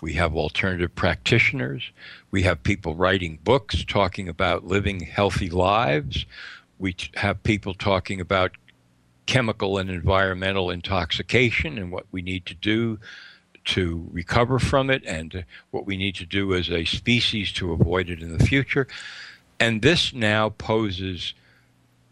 [0.00, 1.90] We have alternative practitioners.
[2.30, 6.24] We have people writing books talking about living healthy lives.
[6.78, 8.52] We have people talking about
[9.26, 12.98] chemical and environmental intoxication and what we need to do
[13.64, 18.08] to recover from it and what we need to do as a species to avoid
[18.08, 18.86] it in the future.
[19.58, 21.34] And this now poses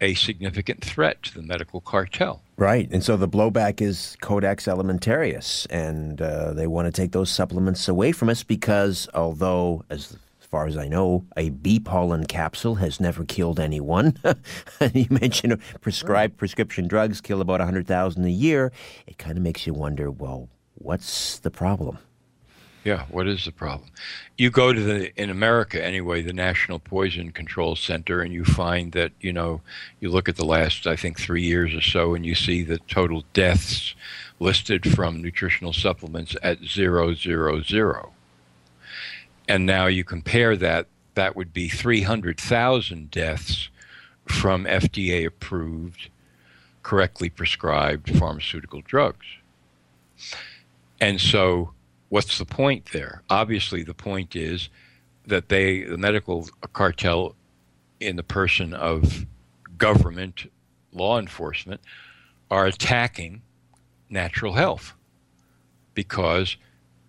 [0.00, 2.42] a significant threat to the medical cartel.
[2.56, 2.88] Right.
[2.90, 7.88] And so the blowback is Codex Alimentarius, and uh, they want to take those supplements
[7.88, 10.16] away from us because, although, as
[10.54, 14.16] far as I know, a bee pollen capsule has never killed anyone.
[14.94, 18.70] you mentioned prescribed prescription drugs kill about 100,000 a year.
[19.08, 21.98] It kind of makes you wonder well, what's the problem?
[22.84, 23.90] Yeah, what is the problem?
[24.38, 28.92] You go to the in America anyway, the National Poison Control Center, and you find
[28.92, 29.60] that you know
[29.98, 32.78] you look at the last I think three years or so, and you see the
[32.78, 33.96] total deaths
[34.38, 38.13] listed from nutritional supplements at zero zero zero.
[39.48, 43.68] And now you compare that, that would be 300,000 deaths
[44.26, 46.08] from FDA approved,
[46.82, 49.26] correctly prescribed pharmaceutical drugs.
[51.00, 51.72] And so
[52.08, 53.22] what's the point there?
[53.28, 54.68] Obviously, the point is
[55.26, 57.34] that they, the medical cartel,
[58.00, 59.26] in the person of
[59.78, 60.50] government,
[60.92, 61.80] law enforcement,
[62.50, 63.42] are attacking
[64.08, 64.94] natural health
[65.94, 66.56] because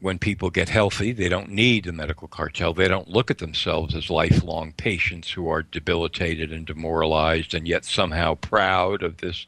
[0.02, 2.74] when people get healthy, they don't need the medical cartel.
[2.74, 7.86] They don't look at themselves as lifelong patients who are debilitated and demoralized and yet
[7.86, 9.48] somehow proud of this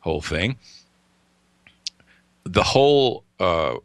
[0.00, 0.58] whole thing.
[2.44, 3.76] The whole uh,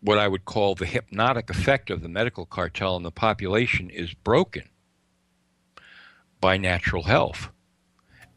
[0.00, 4.14] what I would call the hypnotic effect of the medical cartel in the population is
[4.14, 4.64] broken
[6.40, 7.48] by natural health.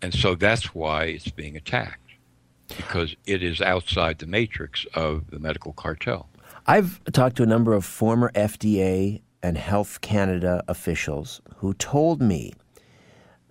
[0.01, 2.13] And so that's why it's being attacked,
[2.75, 6.30] because it is outside the matrix of the medical cartel.
[6.67, 12.53] I've talked to a number of former FDA and Health Canada officials who told me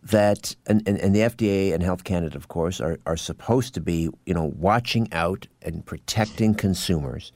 [0.03, 3.81] that, and, and, and, the FDA and Health Canada, of course, are, are supposed to
[3.81, 7.33] be, you know, watching out and protecting consumers.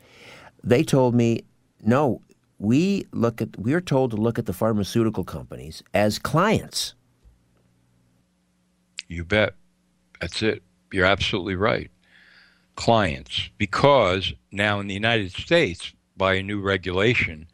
[0.63, 1.43] They told me,
[1.83, 2.23] no,
[2.59, 6.95] we look at we are told to look at the pharmaceutical companies as clients.
[9.09, 9.55] You bet.
[10.21, 10.63] That's it.
[10.93, 11.91] You're absolutely right.
[12.77, 17.47] Clients, because now in the United States, by a new regulation,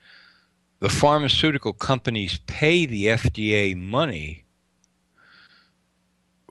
[0.80, 4.44] the pharmaceutical companies pay the FDA money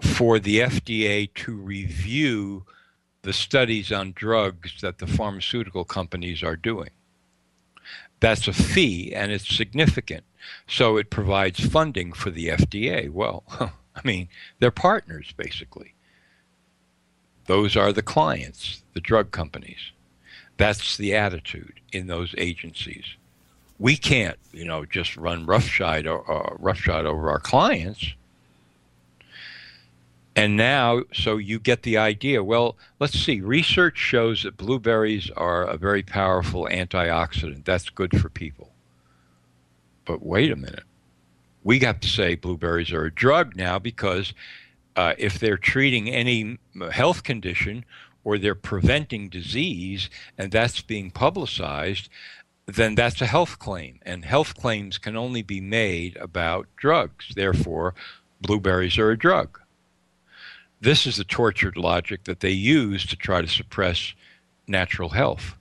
[0.02, 2.66] for the FDA to review
[3.24, 6.92] the studies on drugs that the pharmaceutical companies are doing.
[8.20, 10.24] That's a fee and it's significant.
[10.68, 13.10] So it provides funding for the FDA.
[13.10, 14.30] Well, I mean,
[14.60, 15.96] they're partners basically.
[17.50, 19.92] Those are the clients, the drug companies.
[20.58, 23.16] That's the attitude in those agencies.
[23.80, 28.14] We can't, you know, just run roughshod, or, uh, roughshod over our clients.
[30.36, 32.44] And now, so you get the idea.
[32.44, 33.42] Well, let's see.
[33.42, 37.66] Research shows that blueberries are a very powerful antioxidant.
[37.66, 38.70] That's good for people.
[40.06, 40.84] But wait a minute.
[41.64, 44.36] We got to say blueberries are a drug now because
[45.00, 46.58] uh, if they're treating any
[46.92, 47.86] health condition
[48.26, 52.10] or they're preventing disease and that's being publicized,
[52.66, 54.00] then that's a health claim.
[54.02, 57.32] And health claims can only be made about drugs.
[57.34, 57.96] Therefore,
[58.42, 59.62] blueberries are a drug.
[60.82, 64.14] This is the tortured logic that they use to try to suppress
[64.68, 65.56] natural health.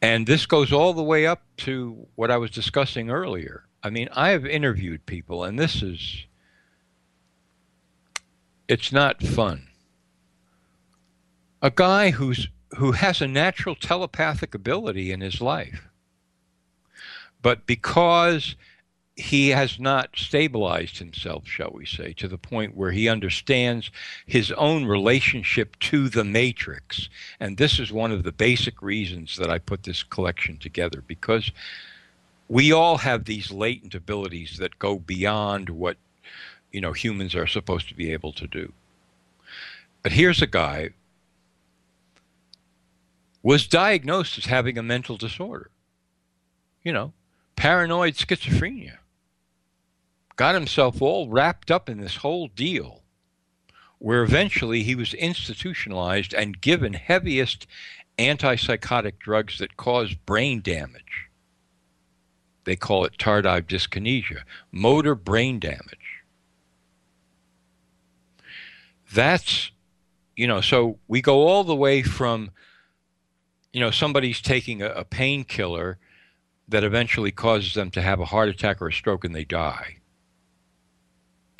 [0.00, 3.64] And this goes all the way up to what I was discussing earlier.
[3.82, 6.24] I mean, I have interviewed people, and this is,
[8.72, 9.68] it's not fun.
[11.60, 15.88] A guy who's who has a natural telepathic ability in his life.
[17.42, 18.56] But because
[19.14, 23.90] he has not stabilized himself, shall we say, to the point where he understands
[24.24, 27.10] his own relationship to the matrix.
[27.38, 31.52] And this is one of the basic reasons that I put this collection together because
[32.48, 35.98] we all have these latent abilities that go beyond what
[36.72, 38.72] you know humans are supposed to be able to do.
[40.02, 40.90] But here's a guy
[43.42, 45.70] was diagnosed as having a mental disorder.
[46.82, 47.12] You know,
[47.56, 48.98] paranoid schizophrenia.
[50.36, 53.02] Got himself all wrapped up in this whole deal,
[53.98, 57.66] where eventually he was institutionalized and given heaviest
[58.18, 61.28] antipsychotic drugs that cause brain damage.
[62.64, 66.01] They call it tardive dyskinesia, motor brain damage.
[69.14, 69.70] That's,
[70.36, 72.50] you know, so we go all the way from,
[73.72, 75.98] you know, somebody's taking a, a painkiller
[76.68, 79.98] that eventually causes them to have a heart attack or a stroke and they die,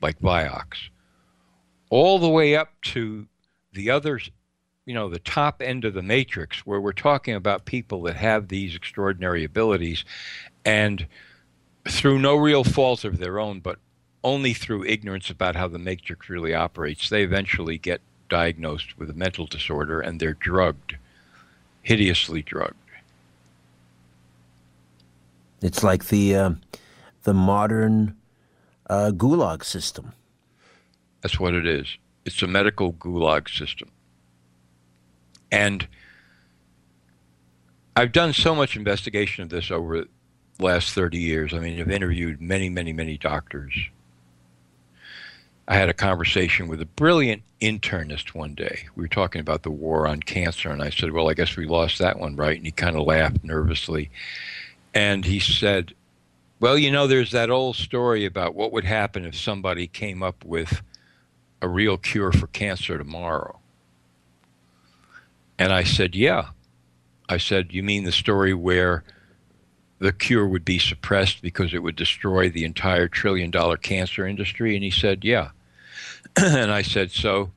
[0.00, 0.88] like Vioxx,
[1.90, 3.26] all the way up to
[3.72, 4.30] the others,
[4.86, 8.48] you know, the top end of the matrix, where we're talking about people that have
[8.48, 10.04] these extraordinary abilities
[10.64, 11.06] and
[11.88, 13.78] through no real fault of their own, but
[14.24, 19.14] only through ignorance about how the matrix really operates, they eventually get diagnosed with a
[19.14, 20.96] mental disorder and they're drugged,
[21.82, 22.76] hideously drugged.
[25.60, 26.50] It's like the uh,
[27.22, 28.16] the modern
[28.88, 30.12] uh, gulag system.
[31.20, 31.96] That's what it is.
[32.24, 33.90] It's a medical gulag system.
[35.52, 35.86] And
[37.94, 40.08] I've done so much investigation of this over the
[40.58, 41.52] last 30 years.
[41.52, 43.72] I mean, I've interviewed many, many, many doctors.
[45.68, 48.86] I had a conversation with a brilliant internist one day.
[48.96, 51.66] We were talking about the war on cancer, and I said, Well, I guess we
[51.66, 52.56] lost that one, right?
[52.56, 54.10] And he kind of laughed nervously.
[54.92, 55.94] And he said,
[56.58, 60.44] Well, you know, there's that old story about what would happen if somebody came up
[60.44, 60.82] with
[61.60, 63.60] a real cure for cancer tomorrow.
[65.58, 66.48] And I said, Yeah.
[67.28, 69.04] I said, You mean the story where
[70.02, 74.74] the cure would be suppressed because it would destroy the entire trillion dollar cancer industry?
[74.74, 75.50] And he said, Yeah.
[76.36, 77.52] and I said, So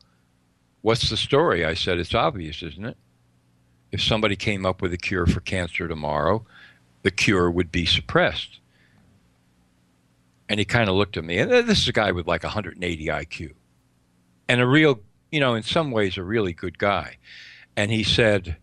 [0.82, 1.66] what's the story?
[1.66, 2.98] I said, It's obvious, isn't it?
[3.92, 6.46] If somebody came up with a cure for cancer tomorrow,
[7.02, 8.60] the cure would be suppressed.
[10.48, 13.06] And he kind of looked at me, and this is a guy with like 180
[13.08, 13.54] IQ,
[14.48, 15.00] and a real,
[15.32, 17.18] you know, in some ways, a really good guy.
[17.76, 18.58] And he said,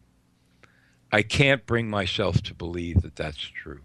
[1.13, 3.83] I can't bring myself to believe that that's true.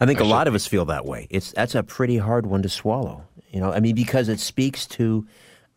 [0.00, 1.28] I think I a lot of us feel that way.
[1.30, 3.24] It's that's a pretty hard one to swallow.
[3.50, 5.26] You know, I mean, because it speaks to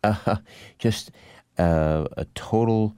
[0.04, 0.38] uh,
[0.80, 1.12] just
[1.58, 2.96] uh, a total.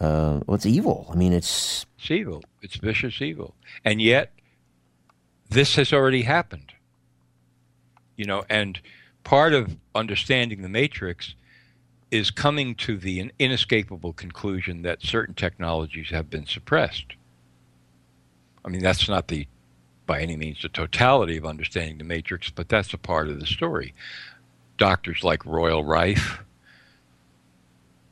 [0.00, 1.08] Uh, well, it's evil.
[1.10, 2.42] I mean, it's it's evil.
[2.62, 3.54] It's vicious evil.
[3.84, 4.32] And yet,
[5.50, 6.72] this has already happened.
[8.16, 8.80] You know, and
[9.24, 11.34] part of understanding the matrix
[12.10, 17.14] is coming to the inescapable conclusion that certain technologies have been suppressed.
[18.64, 19.46] I mean, that's not the
[20.06, 23.46] by any means the totality of understanding the matrix, but that's a part of the
[23.46, 23.92] story.
[24.78, 26.44] Doctors like Royal Rife,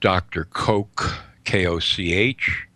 [0.01, 0.45] Dr.
[0.45, 2.67] Koch, K O C H,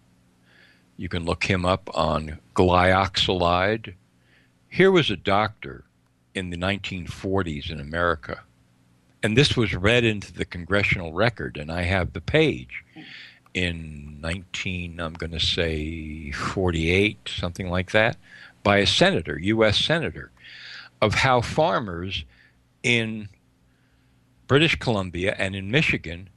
[0.97, 3.95] you can look him up on glyoxylide.
[4.69, 5.85] Here was a doctor
[6.35, 8.43] in the 1940s in America,
[9.23, 12.85] and this was read into the congressional record, and I have the page
[13.55, 18.17] in 19, I'm going to say 48, something like that,
[18.63, 19.79] by a senator, U.S.
[19.79, 20.31] senator,
[21.01, 22.25] of how farmers
[22.83, 23.29] in
[24.47, 26.29] British Columbia and in Michigan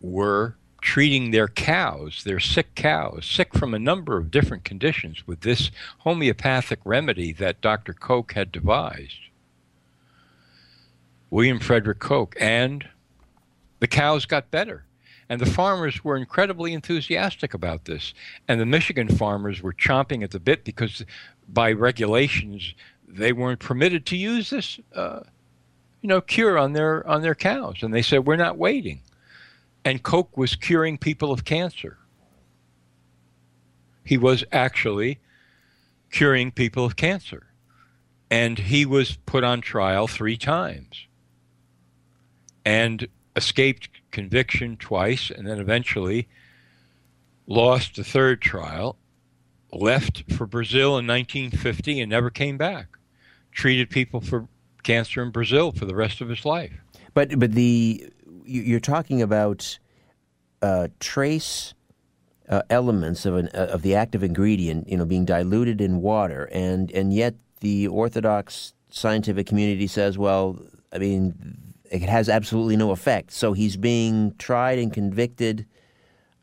[0.00, 5.40] were treating their cows, their sick cows, sick from a number of different conditions, with
[5.42, 7.94] this homeopathic remedy that Dr.
[7.94, 9.18] Koch had devised.
[11.32, 12.88] William Frederick Koch, and
[13.80, 14.84] the cows got better.
[15.28, 18.12] And the farmers were incredibly enthusiastic about this.
[18.46, 21.04] And the Michigan farmers were chomping at the bit because,
[21.48, 22.74] by regulations,
[23.08, 25.20] they weren't permitted to use this, uh,
[26.02, 27.82] you know, cure on their on their cows.
[27.82, 29.00] And they said, "We're not waiting."
[29.84, 31.98] and Koch was curing people of cancer.
[34.04, 35.18] He was actually
[36.10, 37.46] curing people of cancer.
[38.30, 41.06] And he was put on trial three times
[42.64, 43.06] and
[43.36, 46.28] escaped conviction twice, and then eventually
[47.46, 48.96] lost the third trial,
[49.72, 52.88] left for Brazil in 1950, and never came back.
[53.52, 54.48] Treated people for
[54.82, 56.72] cancer in Brazil for the rest of his life.
[57.14, 58.10] But but the
[58.44, 59.78] you're talking about
[60.62, 61.74] uh, trace
[62.48, 66.48] uh, elements of an uh, of the active ingredient, you know, being diluted in water,
[66.52, 70.58] and and yet the orthodox scientific community says, well,
[70.92, 73.30] I mean, it has absolutely no effect.
[73.30, 75.66] So he's being tried and convicted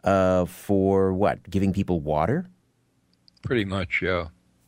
[0.03, 1.49] uh, for what?
[1.49, 2.49] Giving people water?
[3.43, 4.27] Pretty much, yeah.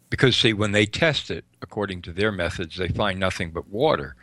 [0.10, 4.16] Because see, when they test it according to their methods, they find nothing but water,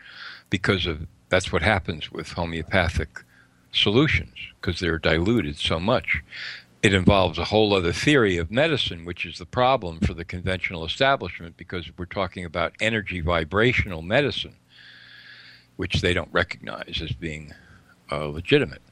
[0.50, 3.24] because of that's what happens with homeopathic
[3.70, 6.22] solutions because they're diluted so much.
[6.82, 10.84] It involves a whole other theory of medicine, which is the problem for the conventional
[10.84, 14.56] establishment because we're talking about energy vibrational medicine,
[15.78, 17.52] which they don't recognize as being
[18.12, 18.82] uh, legitimate.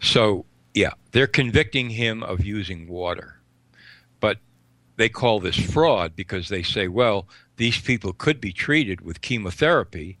[0.00, 3.40] So, yeah, they're convicting him of using water.
[4.20, 4.38] But
[4.96, 7.26] they call this fraud because they say, well,
[7.56, 10.18] these people could be treated with chemotherapy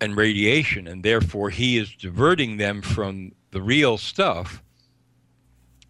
[0.00, 4.60] and radiation, and therefore he is diverting them from the real stuff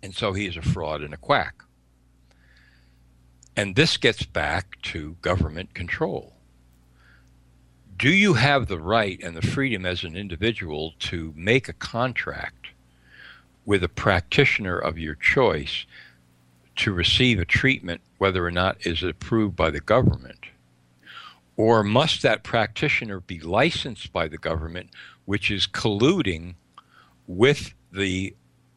[0.02, 1.62] and so he is a fraud and a quack.
[3.56, 6.31] And this gets back to government control.
[8.02, 12.70] Do you have the right and the freedom as an individual to make a contract
[13.64, 15.86] with a practitioner of your choice
[16.74, 20.46] to receive a treatment, whether or not is approved by the government?
[21.56, 24.90] Or must that practitioner be licensed by the government,
[25.24, 26.56] which is colluding
[27.28, 28.34] with the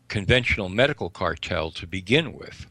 [0.07, 2.67] conventional medical cartel to begin with.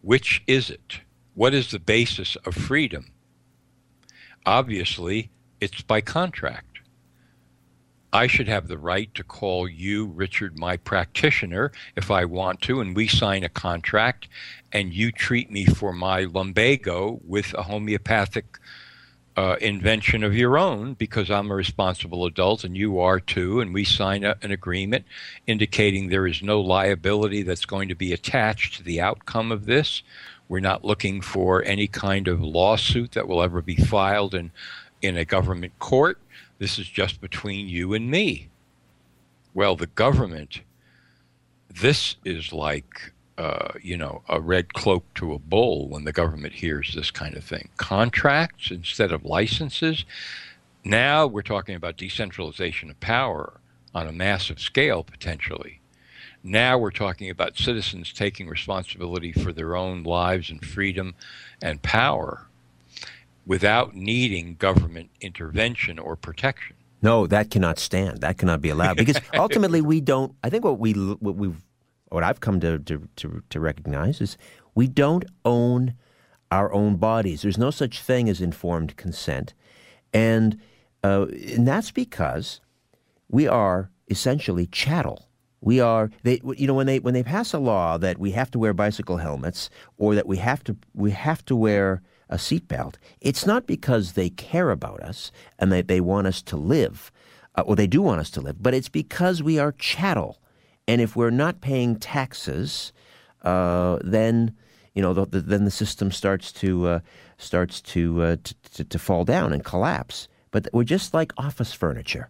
[0.00, 1.00] Which is it?
[1.34, 3.10] What is the basis of freedom?
[4.46, 5.30] Obviously,
[5.60, 6.74] it's by contract.
[8.12, 12.80] I should have the right to call you, Richard, my practitioner, if I want to,
[12.80, 14.28] and we sign a contract,
[14.70, 18.58] and you treat me for my lumbago with a homeopathic
[19.36, 23.74] uh, invention of your own because I'm a responsible adult and you are too, and
[23.74, 25.06] we sign a, an agreement
[25.46, 30.02] indicating there is no liability that's going to be attached to the outcome of this.
[30.48, 34.50] We're not looking for any kind of lawsuit that will ever be filed in,
[35.00, 36.18] in a government court.
[36.58, 38.48] This is just between you and me.
[39.54, 40.60] Well, the government,
[41.70, 46.52] this is like uh, you know, a red cloak to a bull when the government
[46.52, 47.68] hears this kind of thing.
[47.76, 50.04] Contracts instead of licenses.
[50.84, 53.60] Now we're talking about decentralization of power
[53.94, 55.80] on a massive scale, potentially.
[56.44, 61.14] Now we're talking about citizens taking responsibility for their own lives and freedom
[61.62, 62.46] and power
[63.46, 66.76] without needing government intervention or protection.
[67.02, 68.20] No, that cannot stand.
[68.20, 70.34] That cannot be allowed because ultimately we don't.
[70.44, 71.60] I think what we what we've
[72.14, 74.38] what I've come to, to, to, to recognize is
[74.74, 75.94] we don't own
[76.50, 77.42] our own bodies.
[77.42, 79.52] There's no such thing as informed consent.
[80.12, 80.60] And,
[81.02, 81.26] uh,
[81.56, 82.60] and that's because
[83.28, 85.23] we are essentially chattel.
[85.64, 88.50] We are they you know when they when they pass a law that we have
[88.50, 92.96] to wear bicycle helmets or that we have to we have to wear a seatbelt,
[93.22, 97.10] it's not because they care about us and that they want us to live,
[97.54, 100.38] uh, or they do want us to live, but it's because we are chattel.
[100.86, 102.92] And if we're not paying taxes,
[103.42, 104.54] uh, then
[104.94, 107.00] you know the, the, then the system starts to uh,
[107.38, 108.36] starts to, uh,
[108.74, 110.28] to to fall down and collapse.
[110.50, 112.28] But we're just like office furniture.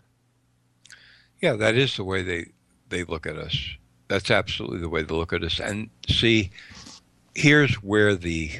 [1.42, 2.52] Yeah, that is the way they
[2.88, 3.56] they look at us.
[4.08, 5.60] That's absolutely the way they look at us.
[5.60, 6.50] And see,
[7.34, 8.50] here's where the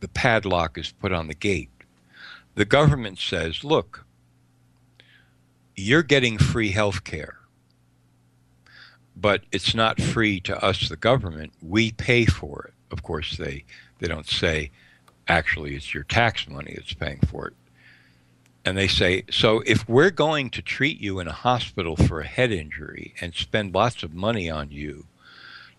[0.00, 1.70] the padlock is put on the gate.
[2.54, 4.04] The government says, "Look,
[5.74, 7.38] you're getting free health care
[9.16, 11.52] but it's not free to us, the government.
[11.62, 12.74] We pay for it.
[12.92, 13.64] Of course, they
[13.98, 14.70] they don't say
[15.26, 17.54] actually it's your tax money that's paying for it.
[18.66, 22.26] And they say, so if we're going to treat you in a hospital for a
[22.26, 25.06] head injury and spend lots of money on you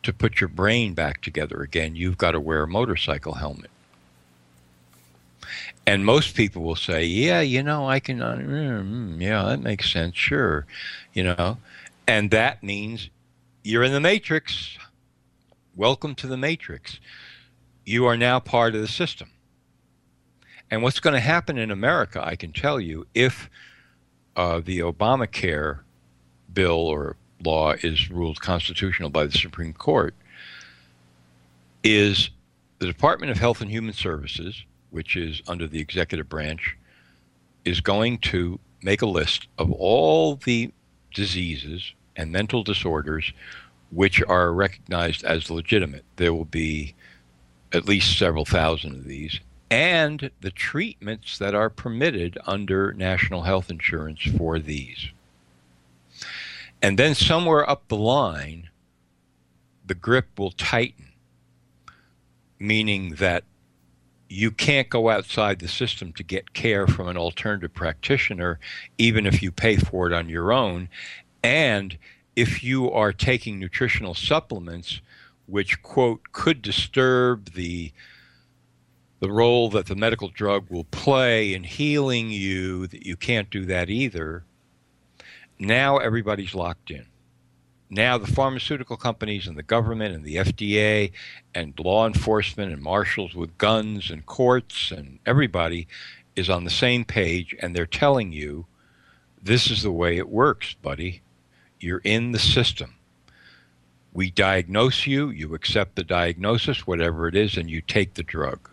[0.03, 3.69] to put your brain back together again, you've got to wear a motorcycle helmet.
[5.85, 9.91] And most people will say, yeah, you know, I can, uh, mm, yeah, that makes
[9.91, 10.65] sense, sure,
[11.13, 11.57] you know.
[12.07, 13.09] And that means
[13.63, 14.77] you're in the matrix.
[15.75, 17.01] Welcome to the matrix.
[17.85, 19.29] You are now part of the system.
[20.69, 23.49] And what's going to happen in America, I can tell you, if
[24.35, 25.79] uh, the Obamacare
[26.53, 30.13] bill or law is ruled constitutional by the Supreme Court,
[31.83, 32.29] is
[32.79, 36.75] the Department of Health and Human Services, which is under the executive branch,
[37.63, 40.71] is going to make a list of all the
[41.13, 43.33] diseases and mental disorders
[43.91, 46.03] which are recognized as legitimate.
[46.17, 46.93] There will be
[47.73, 49.39] at least several thousand of these,
[49.69, 55.09] and the treatments that are permitted under national health insurance for these.
[56.81, 58.69] And then somewhere up the line,
[59.85, 61.07] the grip will tighten,
[62.59, 63.43] meaning that
[64.29, 68.59] you can't go outside the system to get care from an alternative practitioner,
[68.97, 70.89] even if you pay for it on your own.
[71.43, 71.97] And
[72.35, 75.01] if you are taking nutritional supplements,
[75.45, 77.91] which, quote, could disturb the
[79.19, 83.65] the role that the medical drug will play in healing you, that you can't do
[83.65, 84.43] that either.
[85.59, 87.07] Now everybody's locked in.
[87.89, 91.11] Now the pharmaceutical companies and the government and the FDA
[91.55, 95.87] and law enforcement and marshals with guns and courts and everybody
[96.35, 98.65] is on the same page and they're telling you
[99.41, 101.21] this is the way it works, buddy.
[101.79, 102.95] You're in the system.
[104.11, 108.69] We diagnose you, you accept the diagnosis, whatever it is, and you take the drug.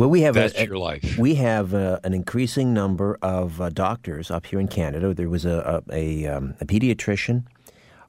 [0.00, 1.18] Well, we have That's a, a- your life.
[1.18, 5.12] We have uh, an increasing number of uh, doctors up here in Canada.
[5.12, 7.44] There was a a, a, um, a pediatrician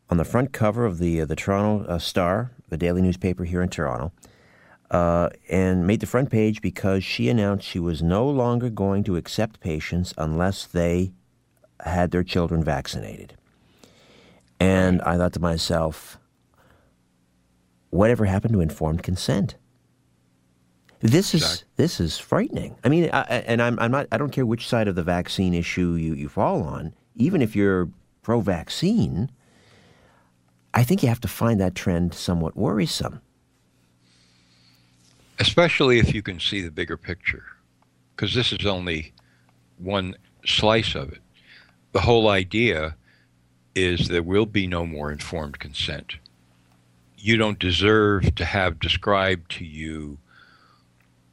[0.10, 3.62] on the front cover of the uh, the Toronto uh, Star, the daily newspaper here
[3.62, 4.14] in Toronto,
[4.90, 9.18] uh, and made the front page because she announced she was no longer going to
[9.18, 11.12] accept patients unless they
[11.84, 13.36] had their children vaccinated.
[14.62, 16.18] And I thought to myself,
[17.90, 19.56] whatever happened to informed consent?
[21.02, 22.76] This is this is frightening.
[22.84, 24.08] I mean, I- and I'm I'm not.
[24.12, 26.94] I don't care which side of the vaccine issue you, you fall on.
[27.16, 27.90] Even if you're
[28.22, 29.32] pro-vaccine,
[30.74, 33.22] I think you have to find that trend somewhat worrisome.
[35.40, 37.44] especially if you can see the bigger picture,
[38.16, 39.12] because this is only
[39.80, 40.16] one
[40.46, 41.22] slice of it.
[41.94, 42.96] The whole idea
[43.74, 46.18] is there will be no more informed consent.
[47.18, 50.20] You don't deserve to have described to you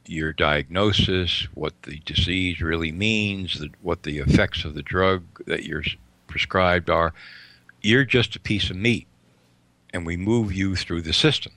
[0.09, 5.63] your diagnosis, what the disease really means, the, what the effects of the drug that
[5.63, 5.83] you're
[6.27, 7.13] prescribed are.
[7.81, 9.07] You're just a piece of meat,
[9.93, 11.53] and we move you through the system.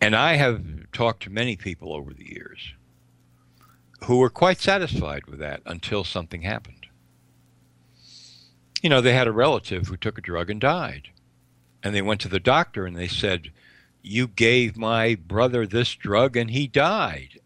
[0.00, 2.74] And I have talked to many people over the years
[4.04, 6.86] who were quite satisfied with that until something happened.
[8.82, 11.08] You know, they had a relative who took a drug and died.
[11.82, 13.50] And they went to the doctor and they said,
[14.06, 17.40] You gave my brother this drug and he died.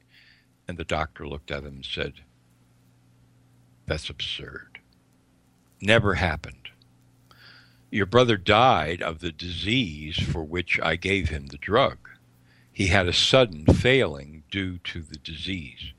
[0.68, 2.14] And the doctor looked at him and said,
[3.86, 4.78] That's absurd.
[5.80, 6.68] Never happened.
[7.90, 12.10] Your brother died of the disease for which I gave him the drug
[12.80, 15.92] he had a sudden failing due to the disease.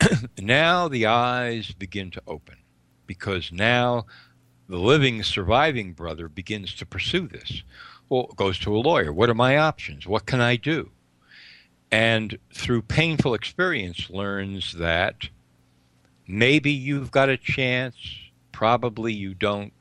[0.38, 2.56] now the eyes begin to open
[3.06, 4.06] because now
[4.66, 7.62] the living, surviving brother begins to pursue this.
[8.08, 9.12] Well, goes to a lawyer.
[9.12, 10.06] What are my options?
[10.06, 10.90] What can I do?
[11.90, 15.28] And through painful experience, learns that
[16.26, 17.96] maybe you've got a chance,
[18.52, 19.72] probably you don't.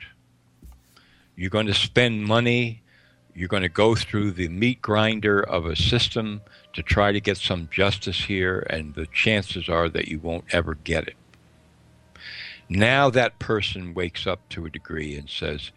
[1.36, 2.82] You're going to spend money
[3.38, 6.41] you're going to go through the meat grinder of a system
[6.74, 10.74] to try to get some justice here, and the chances are that you won't ever
[10.74, 11.16] get it.
[12.68, 15.72] Now that person wakes up to a degree and says,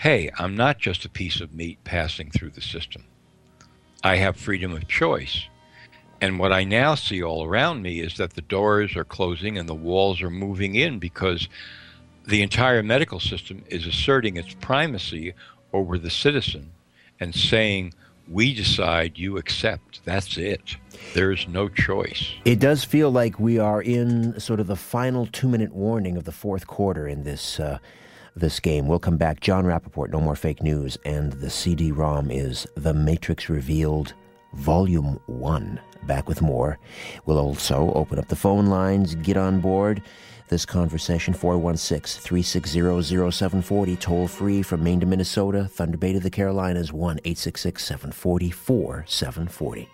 [0.00, 3.04] Hey, I'm not just a piece of meat passing through the system.
[4.02, 5.46] I have freedom of choice.
[6.22, 9.68] And what I now see all around me is that the doors are closing and
[9.68, 11.50] the walls are moving in because
[12.26, 15.34] the entire medical system is asserting its primacy
[15.74, 16.72] over the citizen
[17.20, 17.92] and saying,
[18.26, 20.02] we decide, you accept.
[20.06, 20.76] That's it.
[21.12, 22.32] There's no choice.
[22.46, 26.32] It does feel like we are in sort of the final two-minute warning of the
[26.32, 27.80] fourth quarter in this uh,
[28.36, 28.86] this game.
[28.86, 29.40] We'll come back.
[29.40, 34.14] Jon Rappoport, No More Fake News, and the CD-ROM is The Matrix Revealed,
[34.54, 35.80] Volume 1.
[36.04, 36.78] Back with more.
[37.26, 40.02] We'll also open up the phone lines, get on board
[40.50, 46.28] this conversation 416 360 0740 toll free from Maine to Minnesota Thunder Bay to the
[46.28, 49.88] Carolinas 1 866 740 4740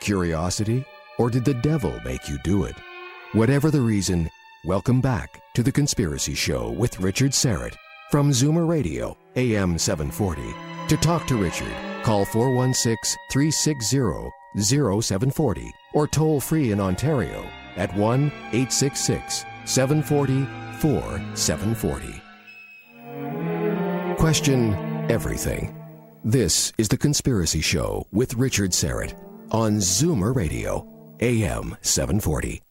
[0.00, 0.84] Curiosity?
[1.18, 2.74] Or did the devil make you do it?
[3.32, 4.30] Whatever the reason,
[4.64, 7.74] welcome back to The Conspiracy Show with Richard Syrett
[8.12, 10.54] from Zoomer Radio, AM 740.
[10.88, 11.72] To talk to Richard,
[12.04, 14.30] call 416 360
[15.00, 17.44] 0740 or toll free in Ontario
[17.76, 20.44] at 1 866 740
[20.78, 22.22] 4740.
[24.16, 24.74] Question
[25.10, 25.76] everything.
[26.22, 29.14] This is The Conspiracy Show with Richard Syrett
[29.50, 30.86] on Zoomer Radio,
[31.20, 32.61] AM 740.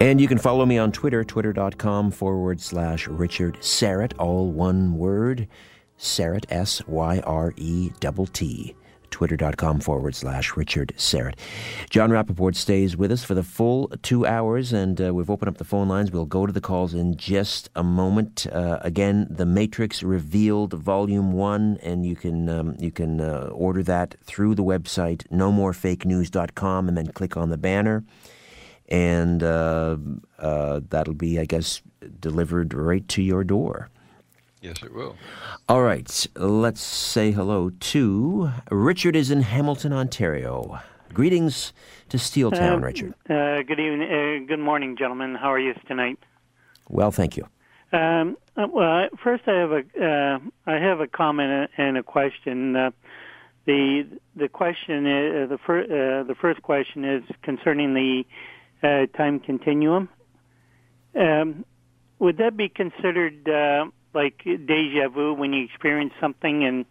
[0.00, 5.46] And you can follow me on Twitter, twitter.com forward slash Richard Syrett, all one word.
[5.98, 8.76] Syrett, S Y R E T T.
[9.10, 11.34] twitter.com forward slash Richard Syrett.
[11.90, 15.58] Jon Rappoport stays with us for the full two hours, and uh, we've opened up
[15.58, 16.10] the phone lines.
[16.10, 18.46] We'll go to the calls in just a moment.
[18.50, 23.82] Uh, again, The Matrix Revealed Volume 1, and you can, um, you can uh, order
[23.82, 28.02] that through the website, nomorefakenews.com, and then click on the banner.
[28.90, 29.96] And uh,
[30.38, 31.80] uh, that'll be, I guess,
[32.20, 33.88] delivered right to your door.
[34.60, 35.16] Yes, it will.
[35.68, 39.16] All right, let's say hello to Richard.
[39.16, 40.80] Is in Hamilton, Ontario.
[41.14, 41.72] Greetings
[42.10, 43.14] to Steeltown, Um, Richard.
[43.28, 44.02] Uh, good evening.
[44.02, 45.34] Uh, good morning, gentlemen.
[45.34, 46.18] How are you tonight?
[46.88, 47.48] Well, thank you.
[47.92, 52.76] Um, uh, well, first, I have a uh, I have a comment and a question.
[52.76, 52.90] Uh,
[53.64, 54.06] the
[54.36, 58.24] the question is, uh, the fir- uh, the first question is concerning the
[58.82, 60.08] uh, time continuum.
[61.14, 61.64] Um,
[62.18, 66.84] would that be considered uh, like deja vu when you experience something and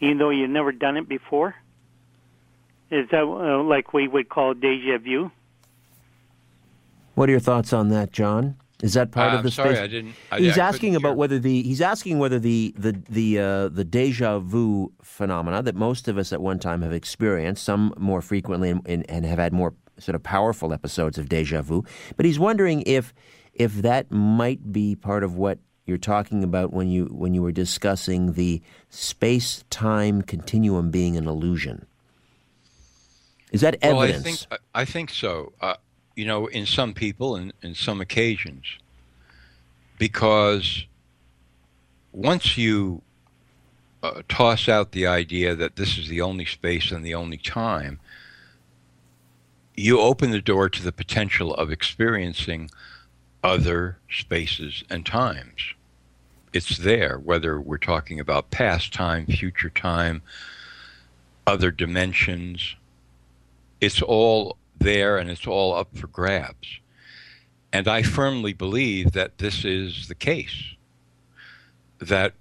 [0.00, 1.54] even though you've never done it before?
[2.90, 5.30] Is that uh, like we would call deja vu?
[7.14, 8.56] What are your thoughts on that, Jon?
[8.82, 9.84] Is that part Uh, of the I'm sorry, space?
[9.84, 11.16] I didn't- I- he's I asking about hear.
[11.16, 16.08] whether the he's asking whether the the the uh, the deja vu phenomena that most
[16.08, 19.52] of us at one time have experienced, some more frequently and, and, and have had
[19.52, 21.84] more sort of powerful episodes of deja vu.
[22.16, 23.12] But he's wondering if
[23.54, 27.52] if that might be part of what you're talking about when you when you were
[27.52, 28.60] discussing the
[28.90, 31.86] space time continuum being an illusion.
[33.52, 34.46] Is that Well, I evidence?
[34.46, 35.52] think I- think so.
[35.60, 35.74] Uh,
[36.16, 38.64] you know, in some people and in some occasions,
[39.98, 40.86] because
[42.12, 43.02] once you
[44.02, 47.98] uh, toss out the idea that this is the only space and the only time,
[49.76, 52.70] you open the door to the potential of experiencing
[53.42, 55.74] other spaces and times.
[56.52, 60.22] It's there, whether we're talking about past time, future time,
[61.46, 62.76] other dimensions.
[63.80, 66.78] It's all there and it's all up for grabs.
[67.72, 70.74] And I firmly believe that this is the case.
[71.98, 72.34] That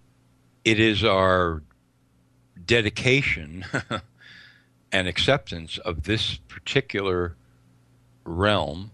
[0.63, 1.63] it is our
[2.65, 3.65] dedication
[4.93, 7.35] and acceptance of this particular
[8.23, 8.91] realm,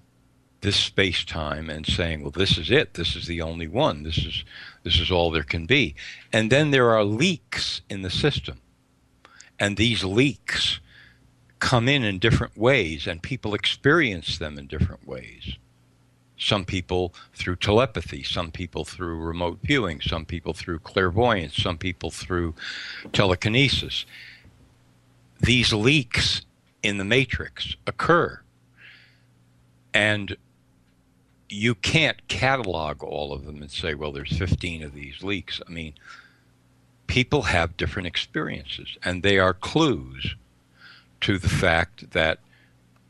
[0.61, 2.95] this space time, and saying, well, this is it.
[2.95, 4.03] This is the only one.
[4.03, 4.43] This is,
[4.83, 5.93] this is all there can be.
[6.33, 8.61] And then there are leaks in the system.
[9.59, 10.79] And these leaks
[11.59, 15.57] come in in different ways, and people experience them in different ways.
[16.37, 22.11] Some people through telepathy, some people through remote viewing, some people through clairvoyance, some people
[22.11, 22.55] through
[23.11, 24.05] telekinesis.
[25.39, 26.41] These leaks
[26.83, 28.41] in the matrix occur.
[29.93, 30.35] And
[31.49, 35.61] you can't catalog all of them and say, well, there's 15 of these leaks.
[35.67, 35.93] I mean,
[37.07, 40.35] people have different experiences, and they are clues
[41.21, 42.39] to the fact that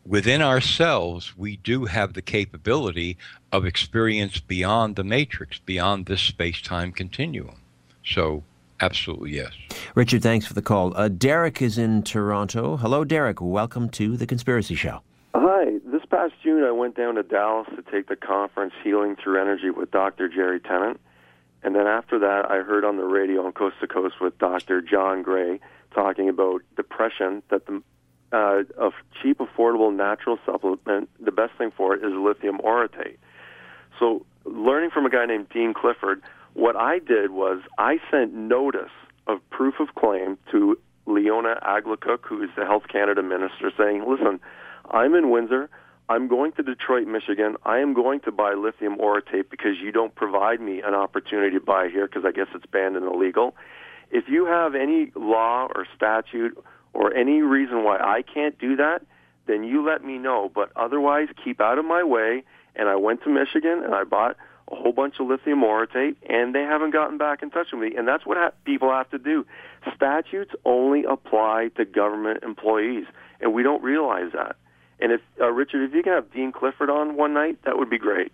[0.06, 3.18] within ourselves, we do have the capability
[3.52, 7.58] of experience beyond the matrix, beyond this space time continuum.
[8.06, 8.44] So,
[8.82, 9.52] absolutely yes.
[9.96, 10.96] Richard, thanks for the call.
[10.96, 12.78] Uh, Derek is in Toronto.
[12.78, 13.42] Hello, Derek.
[13.42, 15.02] Welcome to the Conspiracy Show.
[15.36, 15.80] Hi.
[15.86, 19.70] This past June, I went down to Dallas to take the conference Healing Through Energy
[19.70, 20.30] with Dr.
[20.30, 21.00] Jerry Tennant.
[21.62, 24.82] And then after that, I heard on the radio on Coast to Coast with Dr.
[24.82, 25.60] John Gray
[25.94, 27.82] talking about depression, that the
[28.32, 28.92] uh, a
[29.22, 33.18] cheap, affordable natural supplement, the best thing for it is lithium orotate.
[33.98, 36.22] So, learning from a guy named Dean Clifford,
[36.60, 38.92] what I did was I sent notice
[39.28, 44.40] of proof of claim to Leona Aglukkaq, who is the Health Canada minister, saying, listen,
[44.92, 45.70] I'm in Windsor.
[46.10, 47.56] I'm going to Detroit, Michigan.
[47.64, 51.64] I am going to buy lithium orotate because you don't provide me an opportunity to
[51.64, 53.56] buy here because I guess it's banned and illegal.
[54.12, 56.58] If you have any law or statute
[56.94, 59.04] or any reason why I can't do that,
[59.46, 60.52] then you let me know.
[60.54, 62.44] But otherwise, keep out of my way.
[62.76, 64.36] And I went to Michigan and I bought
[64.72, 67.96] a whole bunch of lithium orotate, and they haven't gotten back in touch with me.
[67.98, 69.46] And that's what ha- people have to do.
[69.96, 73.06] Statutes only apply to government employees,
[73.42, 74.56] and we don't realize that.
[75.00, 77.90] And if uh, Richard, if you can have Dean Clifford on one night, that would
[77.90, 78.32] be great.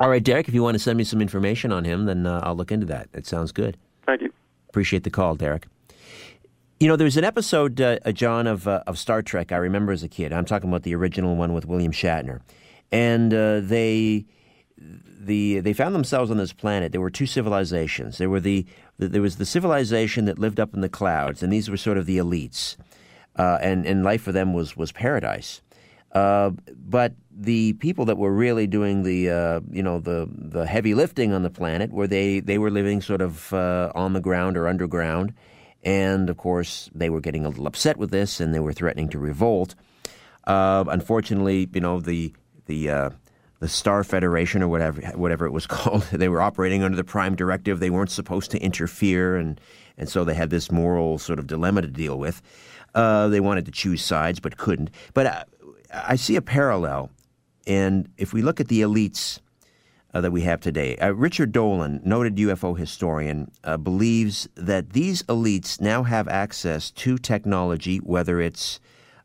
[0.00, 2.40] All right, Derek, if you want to send me some information on him, then uh,
[2.42, 3.08] I'll look into that.
[3.12, 3.76] It sounds good.
[4.06, 4.32] Thank you.
[4.68, 5.66] Appreciate the call, Derek.
[6.80, 9.92] You know, there's an episode, uh, uh, Jon, of, uh, of Star Trek I remember
[9.92, 10.32] as a kid.
[10.32, 12.40] I'm talking about the original one with William Shatner.
[12.90, 14.26] And uh, they
[15.26, 16.92] the they found themselves on this planet.
[16.92, 18.18] There were two civilizations.
[18.18, 18.66] There were the,
[18.98, 21.98] the there was the civilization that lived up in the clouds, and these were sort
[21.98, 22.76] of the elites,
[23.36, 25.62] uh, and and life for them was was paradise.
[26.12, 30.94] Uh, but the people that were really doing the uh, you know the the heavy
[30.94, 34.56] lifting on the planet, where they they were living sort of uh, on the ground
[34.56, 35.34] or underground,
[35.82, 39.08] And of course, they were getting a little upset with this, and they were threatening
[39.10, 39.74] to revolt.
[40.46, 42.32] Uh, unfortunately, you know the
[42.66, 43.10] the uh,
[43.60, 47.34] the Star Federation or whatever whatever it was called, they were operating under the Prime
[47.34, 47.80] Directive.
[47.80, 49.60] They weren't supposed to interfere, and
[49.96, 52.42] and so they had this moral sort of dilemma to deal with.
[52.94, 54.90] Uh, they wanted to choose sides but couldn't.
[55.14, 55.44] But uh,
[55.92, 57.10] I see a parallel,
[57.66, 59.40] and if we look at the elites
[60.14, 60.96] uh, that we have today.
[60.96, 67.18] Uh, Richard Dolan, noted UFO historian, uh, believes that these elites now have access to
[67.18, 68.78] technology, whether it's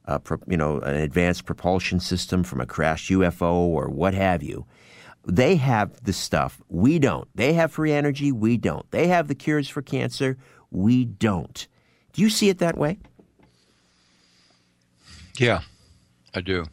[0.09, 4.65] uh, you know an advanced propulsion system from a crashed UFO or what have you.
[5.25, 7.27] They have the stuff we don't.
[7.35, 8.89] They have free energy, we don't.
[8.91, 10.37] They have the cures for cancer,
[10.71, 11.67] we don't.
[12.13, 12.97] Do you see it that way?
[15.37, 15.61] Yeah,
[16.33, 16.65] I do.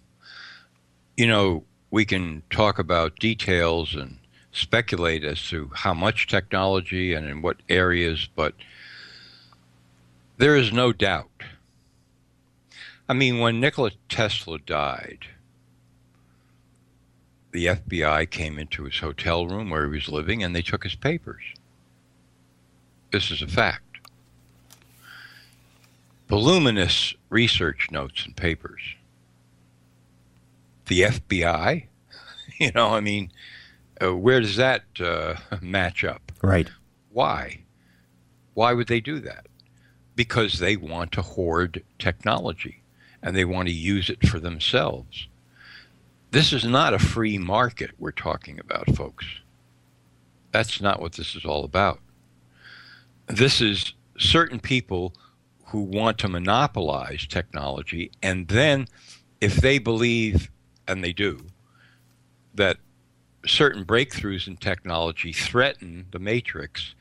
[1.16, 4.18] You know, we can talk about details and
[4.52, 8.54] speculate as to how much technology and in what areas, but
[10.38, 11.30] there is no doubt.
[13.08, 15.26] I mean, when Nikola Tesla died,
[17.52, 20.96] the FBI came into his hotel room where he was living and they took his
[20.96, 21.42] papers.
[23.12, 23.82] This is a fact.
[26.28, 28.82] Voluminous research notes and papers
[30.86, 31.86] the FBI.
[32.58, 33.32] You know, I mean,
[34.02, 36.32] uh, where does that uh, match up?
[36.42, 36.70] Right.
[37.10, 37.64] Why?
[38.54, 39.46] Why would they do that?
[40.14, 42.80] Because they want to hoard technology
[43.26, 45.26] and they want to use it for themselves.
[46.30, 49.26] This is not a free market we're talking about, folks.
[50.52, 51.98] That's not what this is all about.
[53.26, 55.12] This is certain people
[55.66, 58.86] who want to monopolize technology, and then
[59.40, 60.48] if they believe
[60.86, 61.46] and they do,
[62.54, 62.76] that
[63.44, 66.94] certain breakthroughs in technology threaten the matrix,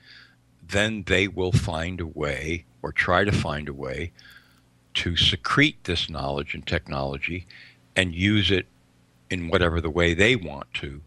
[0.67, 4.11] then they will find a way or try to find a way
[4.95, 7.45] to secrete this knowledge and technology
[7.95, 8.67] and use it
[9.29, 11.01] in whatever the way they want to,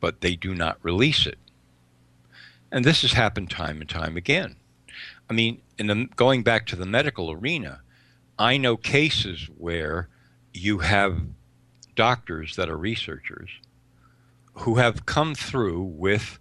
[0.00, 1.38] but they do not release it.
[2.70, 4.56] And this has happened time and time again.
[5.28, 7.80] I mean, in the, going back to the medical arena,
[8.38, 10.08] I know cases where
[10.52, 11.20] you have
[11.94, 13.50] doctors that are researchers
[14.54, 16.38] who have come through with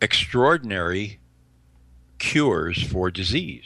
[0.00, 1.18] extraordinary
[2.18, 3.64] cures for disease.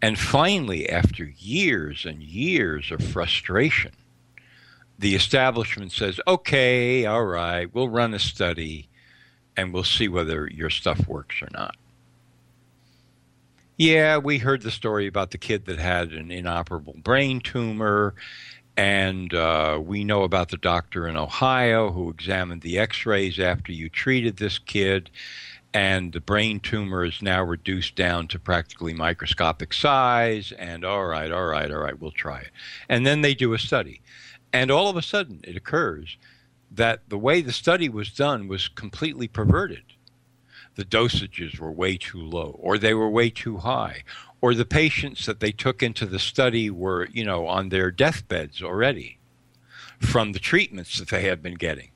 [0.00, 3.92] And finally, after years and years of frustration,
[4.98, 8.88] the establishment says, okay, all right, we'll run a study
[9.56, 11.76] and we'll see whether your stuff works or not.
[13.76, 18.14] Yeah, we heard the story about the kid that had an inoperable brain tumor
[18.78, 23.72] and uh, we know about the doctor in Ohio who examined the x rays after
[23.72, 25.10] you treated this kid.
[25.74, 30.52] And the brain tumor is now reduced down to practically microscopic size.
[30.52, 32.50] And all right, all right, all right, we'll try it.
[32.88, 34.00] And then they do a study.
[34.52, 36.16] And all of a sudden, it occurs
[36.70, 39.82] that the way the study was done was completely perverted.
[40.74, 44.04] The dosages were way too low, or they were way too high,
[44.40, 48.62] or the patients that they took into the study were, you know, on their deathbeds
[48.62, 49.18] already
[49.98, 51.90] from the treatments that they had been getting.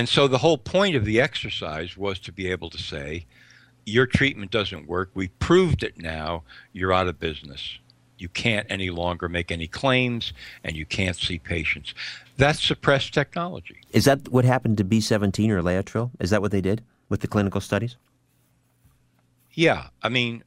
[0.00, 3.26] And so the whole point of the exercise was to be able to say,
[3.84, 5.10] your treatment doesn't work.
[5.12, 6.42] We proved it now.
[6.72, 7.78] You're out of business.
[8.16, 10.32] You can't any longer make any claims
[10.64, 11.92] and you can't see patients.
[12.38, 13.82] That's suppressed technology.
[13.92, 16.12] Is that what happened to B17 or Laetrile?
[16.18, 17.96] Is that what they did with the clinical studies?
[19.52, 19.88] Yeah.
[20.02, 20.44] I mean,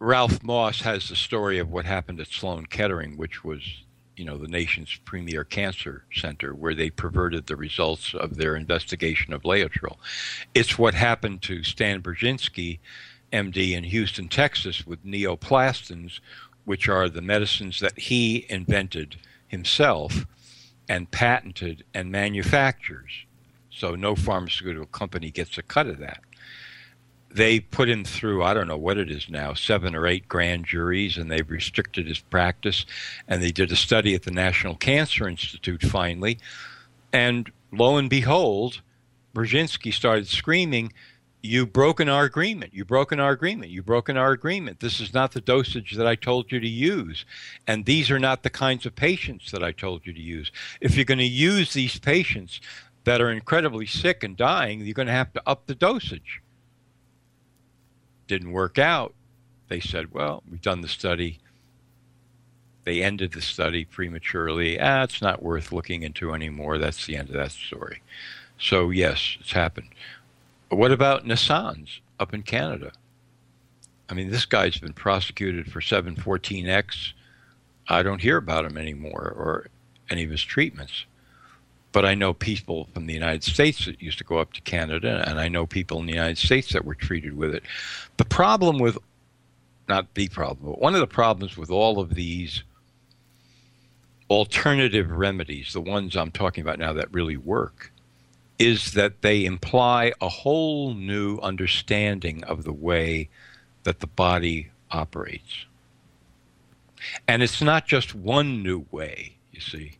[0.00, 3.83] Ralph Moss has the story of what happened at Sloan Kettering, which was,
[4.16, 9.32] you know, the nation's premier cancer center, where they perverted the results of their investigation
[9.32, 9.96] of Laetrile.
[10.54, 12.78] It's what happened to Stan Burzynski,
[13.32, 16.20] MD, in Houston, Texas, with neoplastins,
[16.64, 19.16] which are the medicines that he invented
[19.48, 20.26] himself
[20.88, 23.24] and patented and manufactures.
[23.70, 26.20] So no pharmaceutical company gets a cut of that
[27.34, 30.64] they put him through I don't know what it is now seven or eight grand
[30.64, 32.86] juries and they've restricted his practice
[33.28, 36.38] and they did a study at the National Cancer Institute finally
[37.12, 38.80] and lo and behold
[39.34, 40.92] Burzynski started screaming
[41.42, 44.78] you've broken our agreement you've broken our agreement you've broken our agreement.
[44.78, 47.24] This is not the dosage that I told you to use
[47.66, 50.52] and these are not the kinds of patients that I told you to use.
[50.80, 52.60] If you're going to use these patients
[53.02, 56.40] that are incredibly sick and dying you're going to have to up the dosage
[58.26, 59.14] didn't work out,
[59.68, 61.38] they said, well, we've done the study.
[62.84, 64.78] They ended the study prematurely.
[64.78, 66.78] Ah, it's not worth looking into anymore.
[66.78, 68.02] That's the end of that story.
[68.58, 69.88] So, yes, it's happened.
[70.68, 72.92] What about Naessens up in Canada?
[74.08, 77.12] I mean, this guy's been prosecuted for 714X.
[77.88, 79.68] I don't hear about him anymore or
[80.10, 81.06] any of his treatments.
[81.94, 85.22] But I know people from the United States that used to go up to Canada,
[85.28, 87.62] and I know people in the United States that were treated with it.
[88.16, 88.98] The problem with,
[89.88, 92.64] not the problem, but one of the problems with all of these
[94.28, 97.92] alternative remedies, the ones I'm talking about now that really work,
[98.58, 103.28] is that they imply a whole new understanding of the way
[103.84, 105.66] that the body operates.
[107.28, 109.92] And it's not just one new way, you see.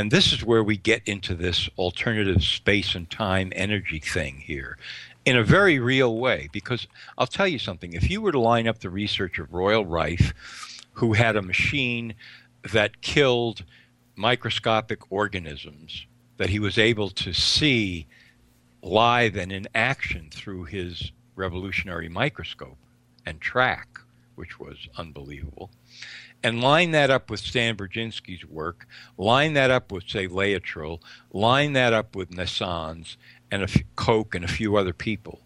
[0.00, 4.78] And this is where we get into this alternative space and time energy thing here
[5.26, 6.48] in a very real way.
[6.52, 9.84] Because I'll tell you something if you were to line up the research of Royal
[9.84, 10.32] Rife,
[10.92, 12.14] who had a machine
[12.72, 13.62] that killed
[14.16, 16.06] microscopic organisms
[16.38, 18.06] that he was able to see
[18.80, 22.78] live and in action through his revolutionary microscope
[23.26, 23.98] and track,
[24.34, 25.70] which was unbelievable.
[26.42, 28.86] And line that up with Stan Burzynski's work,
[29.18, 31.00] line that up with, say, Laetrile,
[31.32, 33.16] line that up with Naessens
[33.50, 35.40] and a Koch and a few other people.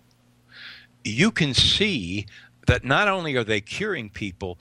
[1.02, 2.26] You can see
[2.66, 4.58] that not only are they curing people,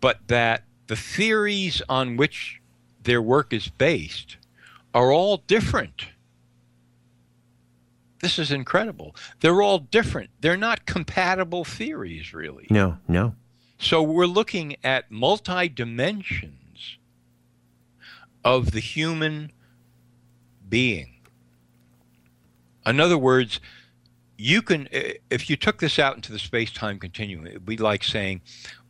[0.00, 2.60] but that the theories on which
[3.02, 4.38] their work is based
[4.94, 6.06] are all different.
[8.20, 9.14] This is incredible.
[9.40, 10.30] They're all different.
[10.40, 12.66] They're not compatible theories, really.
[12.70, 13.34] No, no.
[13.84, 16.96] So we're looking at multi dimensions
[18.42, 19.52] of the human
[20.66, 21.16] being.
[22.86, 23.60] In other words,
[24.38, 27.76] you can, if you took this out into the space time continuum, it would be
[27.76, 28.40] like saying,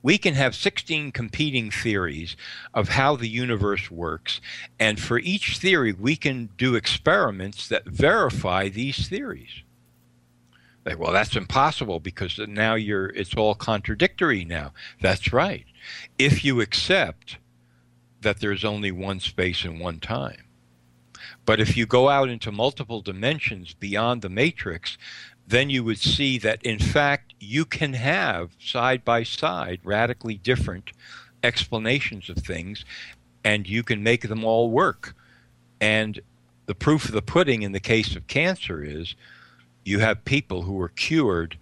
[0.01, 2.37] we can have 16 competing theories
[2.73, 4.41] of how the universe works.
[4.79, 9.65] And for each theory, we can do experiments that verify these theories.
[10.85, 14.73] Like, well, that's impossible because now you're it's all contradictory now.
[15.01, 15.65] That's right.
[16.19, 17.39] If you accept
[18.21, 20.45] that there's only one space and one time.
[21.47, 24.99] But if you go out into multiple dimensions beyond the matrix,
[25.47, 30.91] then you would see that in fact you can have side by side radically different
[31.43, 32.85] explanations of things
[33.45, 35.15] and you can make them all work.
[35.81, 36.21] And
[36.67, 39.15] the proof of the pudding in the case of cancer is
[39.85, 41.59] you have people who are cured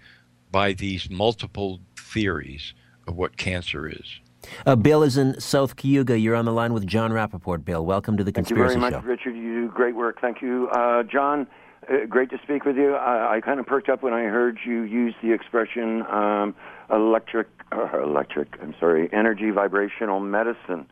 [0.50, 2.74] by these multiple theories
[3.06, 4.20] of what cancer is.
[4.66, 6.18] Uh, Bill is in South Cayuga.
[6.18, 7.64] You're on the line with Jon Rappoport.
[7.64, 8.74] Bill, welcome to the Conspiracy.
[8.74, 8.80] Show.
[8.80, 9.30] Thank you very much, Show.
[9.30, 9.36] Richard.
[9.36, 10.20] You do great work.
[10.20, 11.46] Thank you, uh, John.
[11.88, 12.94] Uh, great to speak with you.
[12.94, 16.54] I, I kind of perked up when I heard you use the expression um,
[16.90, 18.56] electric, uh, electric.
[18.60, 20.86] I'm sorry, energy vibrational medicine.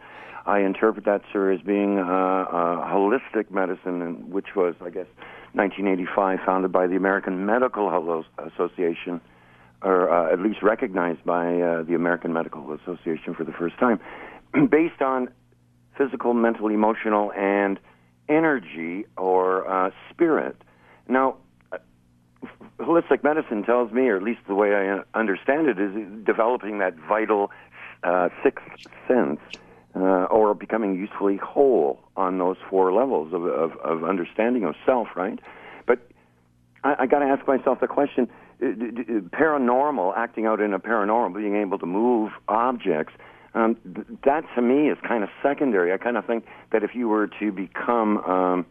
[0.47, 5.07] I interpret that, sir, as being uh, uh, holistic medicine, which was, I guess,
[5.53, 9.21] 1985, founded by the American Medical Association,
[9.83, 14.01] or uh, at least recognized by uh, the American Medical Association for the first time,
[14.71, 15.29] based on
[15.97, 17.79] physical, mental, emotional, and
[18.29, 20.57] energy or uh, spirit.
[21.09, 21.37] Now,
[22.79, 25.93] holistic medicine tells me, or at least the way I understand it, is
[26.25, 27.51] developing that vital
[28.43, 28.65] sixth
[29.07, 29.39] sense
[29.95, 35.09] uh, or becoming usefully whole on those four levels of, of, of understanding of self,
[35.17, 35.39] right?
[35.87, 35.99] But
[36.85, 38.29] I, I got to ask myself the question
[38.63, 43.15] uh, paranormal, acting out in a paranormal, being able to move objects.
[43.55, 45.93] Um, th- that to me is kind of secondary.
[45.93, 48.67] I kind of think that if you were to become um,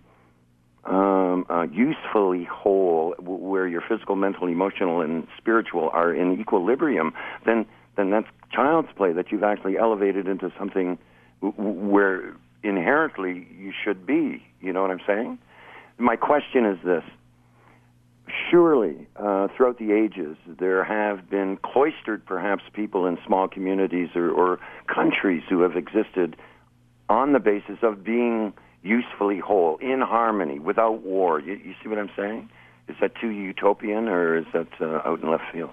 [0.85, 7.13] um, uh, usefully whole, where your physical, mental, emotional, and spiritual are in equilibrium,
[7.45, 7.65] then
[7.97, 9.11] then that's child's play.
[9.11, 10.97] That you've actually elevated into something
[11.41, 14.43] where inherently you should be.
[14.61, 15.39] You know what I'm saying?
[15.97, 17.03] My question is this.
[18.49, 24.29] Surely, uh, throughout the ages, there have been cloistered, perhaps, people in small communities or,
[24.29, 26.35] or countries who have existed
[27.09, 28.53] on the basis of being
[28.83, 31.39] usefully whole, in harmony, without war.
[31.39, 32.49] You, you see what I'm saying?
[32.87, 35.71] Is that too utopian, or is that uh, out in left field?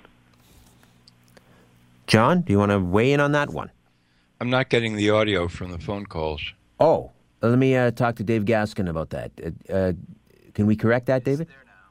[2.07, 3.71] Jon, do you want to weigh in on that one?
[4.41, 6.43] I'm not getting the audio from the phone calls.
[6.79, 7.11] Oh,
[7.41, 9.31] let me uh, talk to Dave Gaskin about that.
[9.43, 9.93] Uh, uh,
[10.55, 11.49] can we correct that, David?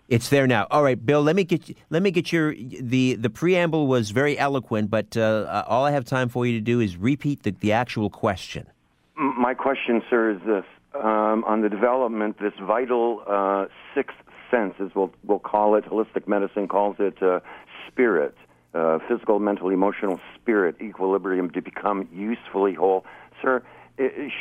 [0.08, 0.68] It's there now.
[0.70, 1.24] All right, Bill.
[1.24, 5.18] Let me get you, let me get your the the preamble was very eloquent, but
[5.18, 8.68] uh, all I have time for you to do is repeat the, the actual question.
[9.16, 13.66] My question, sir, is this: um, on the development, this vital uh,
[13.96, 14.18] sixth
[14.52, 17.40] sense, as we'll we'll call it, holistic medicine calls it uh,
[17.88, 18.36] spirit,
[18.76, 23.06] uh, physical, mental, emotional, spirit equilibrium to become usefully whole,
[23.42, 23.64] sir.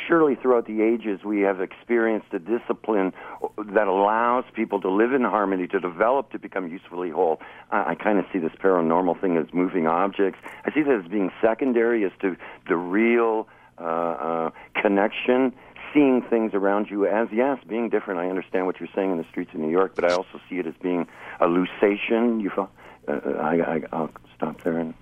[0.07, 3.13] surely throughout the ages we have experienced a discipline
[3.57, 7.39] that allows people to live in harmony, to develop, to become usefully whole.
[7.71, 10.39] I, I kind of see this paranormal thing as moving objects.
[10.65, 12.35] I see that as being secondary as to
[12.67, 13.47] the real
[13.79, 14.51] uh, uh,
[14.81, 15.53] connection
[15.93, 18.19] seeing things around you as yes, being different.
[18.19, 20.57] I understand what you're saying in the streets of New York, but I also see
[20.57, 21.07] it as being
[21.39, 22.41] a lucation.
[22.41, 22.67] You, uh,
[23.39, 24.93] I, I, I'll stop there and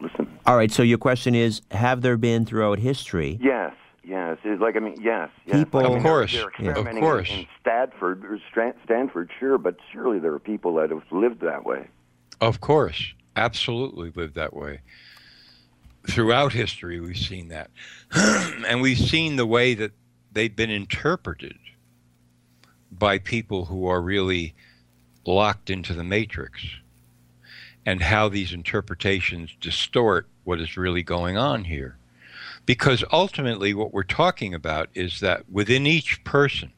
[0.00, 0.38] listen.
[0.46, 0.70] All right.
[0.70, 3.38] So your question is: Have there been throughout history?
[3.40, 3.74] Yes.
[4.04, 5.58] Yes, it's like I mean, yes, yes.
[5.58, 7.30] People, like, I mean, of course, they're, they're of course.
[7.30, 8.38] In, in Stanford, or
[8.84, 11.86] Stanford, sure, but surely there are people that have lived that way.
[12.40, 14.80] Of course, absolutely lived that way.
[16.10, 17.70] Throughout history, we've seen that,
[18.66, 19.92] and we've seen the way that
[20.32, 21.58] they've been interpreted
[22.90, 24.54] by people who are really
[25.24, 26.64] locked into the matrix
[27.84, 31.96] and how these interpretations distort what is really going on here.
[32.64, 36.72] Because ultimately, what we're talking about is that within each person,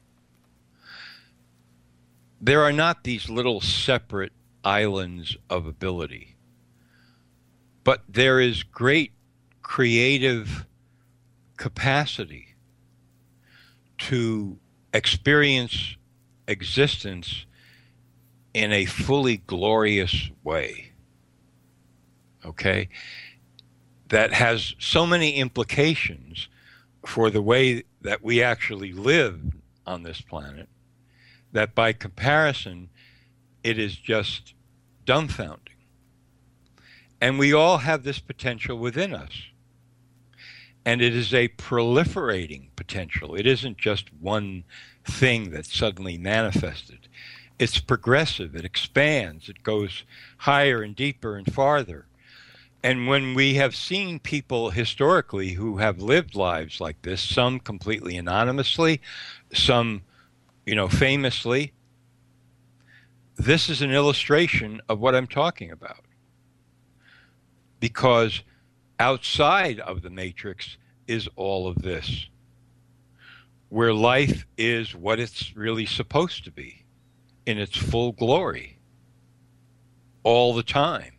[2.41, 4.33] there are not these little separate
[4.63, 6.35] islands of ability,
[7.83, 9.11] but there is great
[9.61, 10.65] creative
[11.57, 12.55] capacity
[13.97, 14.57] to
[14.93, 15.95] experience
[16.47, 17.45] existence
[18.53, 20.84] in a fully glorious way.
[22.45, 22.89] Okay?
[24.09, 26.47] That has so many implications
[27.05, 29.41] for the way that we actually live
[29.85, 30.69] on this planet
[31.51, 32.89] that by comparison,
[33.63, 34.53] it is just
[35.05, 35.69] dumbfounding.
[37.21, 39.31] And we all have this potential within us
[40.85, 43.35] and it is a proliferating potential.
[43.35, 44.63] It isn't just one
[45.03, 47.07] thing that suddenly manifested.
[47.57, 50.03] It's progressive, it expands, it goes
[50.39, 52.05] higher and deeper and farther.
[52.85, 58.15] And when we have seen people historically who have lived lives like this, some completely
[58.15, 59.01] anonymously,
[59.51, 60.03] some,
[60.67, 61.73] you know, famously,
[63.37, 66.05] this is an illustration of what I'm talking about.
[67.79, 68.43] Because
[68.99, 72.27] outside of the matrix is all of this,
[73.69, 76.85] where life is what it's really supposed to be
[77.47, 78.77] in its full glory
[80.21, 81.14] all the time.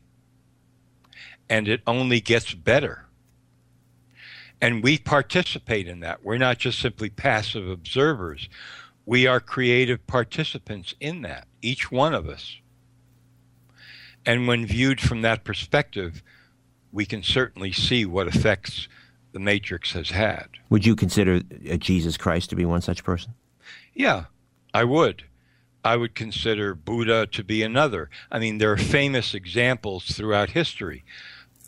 [1.48, 3.06] And it only gets better.
[4.60, 6.24] And we participate in that.
[6.24, 8.48] We're not just simply passive observers.
[9.04, 12.56] We are creative participants in that, each one of us.
[14.24, 16.22] And when viewed from that perspective,
[16.90, 18.88] we can certainly see what effects
[19.32, 20.48] the Matrix has had.
[20.70, 23.34] Would you consider uh, Jesus Christ to be one such person?
[23.94, 24.24] Yeah,
[24.74, 25.24] I would.
[25.84, 28.10] I would consider Buddha to be another.
[28.32, 31.04] I mean, there are famous examples throughout history,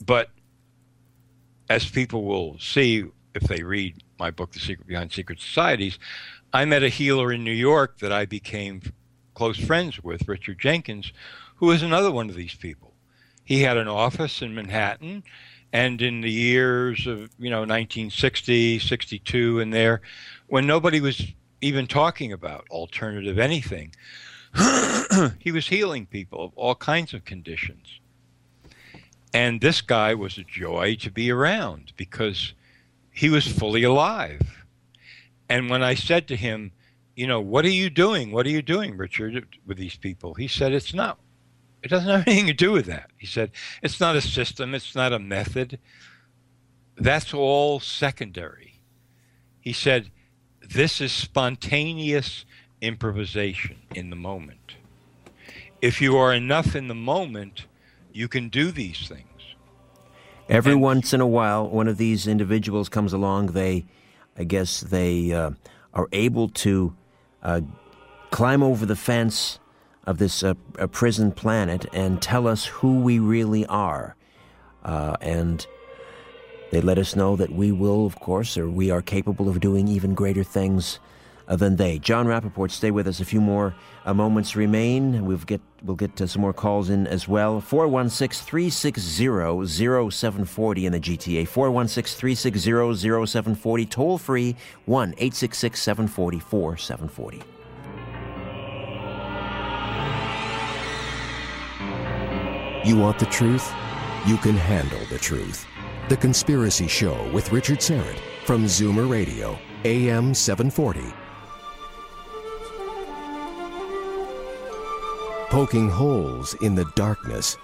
[0.04, 0.30] but
[1.68, 3.04] as people will see
[3.34, 5.98] if they read my book, The Secret Behind Secret Societies,
[6.52, 8.82] I met a healer in New York that I became
[9.34, 11.12] close friends with, Richard Jenkins,
[11.56, 12.94] who is another one of these people.
[13.44, 15.22] He had an office in Manhattan,
[15.72, 20.00] and in the years of you know 1960, 62, and there,
[20.46, 21.22] when nobody was
[21.60, 23.94] even talking about alternative anything,
[25.38, 28.00] he was healing people of all kinds of conditions.
[29.32, 32.54] And this guy was a joy to be around because
[33.12, 34.64] he was fully alive.
[35.48, 36.72] And when I said to him,
[37.14, 38.32] you know, what are you doing?
[38.32, 40.34] What are you doing, Richard, with these people?
[40.34, 41.18] He said, it's not
[41.82, 43.10] it doesn't have anything to do with that.
[43.16, 43.50] He said,
[43.82, 45.78] it's not a system, it's not a method.
[46.96, 48.80] That's all secondary.
[49.60, 50.10] He said,
[50.60, 52.44] this is spontaneous
[52.80, 54.76] improvisation in the moment.
[55.80, 57.66] If you are enough in the moment,
[58.18, 59.54] you can do these things.
[60.48, 63.52] Every and, once in a while, one of these individuals comes along.
[63.52, 63.86] They,
[64.36, 65.52] I guess, they uh,
[65.94, 66.96] are able to
[67.44, 67.60] uh,
[68.32, 69.60] climb over the fence
[70.04, 70.54] of this uh,
[70.90, 74.16] prison planet and tell us who we really are.
[74.84, 75.64] Uh, and
[76.72, 79.86] they let us know that we will, of course, or we are capable of doing
[79.86, 80.98] even greater things
[81.56, 81.98] than they.
[81.98, 83.20] Jon Rappoport, stay with us.
[83.20, 85.24] A few more uh, moments remain.
[85.24, 87.60] We'll get, we'll get to some more calls in as well.
[87.60, 89.66] 416 360
[90.10, 91.48] 0740 in the GTA.
[91.48, 93.86] 416 360 0740.
[93.86, 94.56] Toll free
[94.86, 97.42] 1 866 740 4740.
[102.88, 103.70] You want the truth?
[104.26, 105.66] You can handle the truth.
[106.08, 111.17] The Conspiracy Show with Richard Syrett from Zoomer Radio, AM 740.
[115.50, 117.56] Poking holes in the darkness.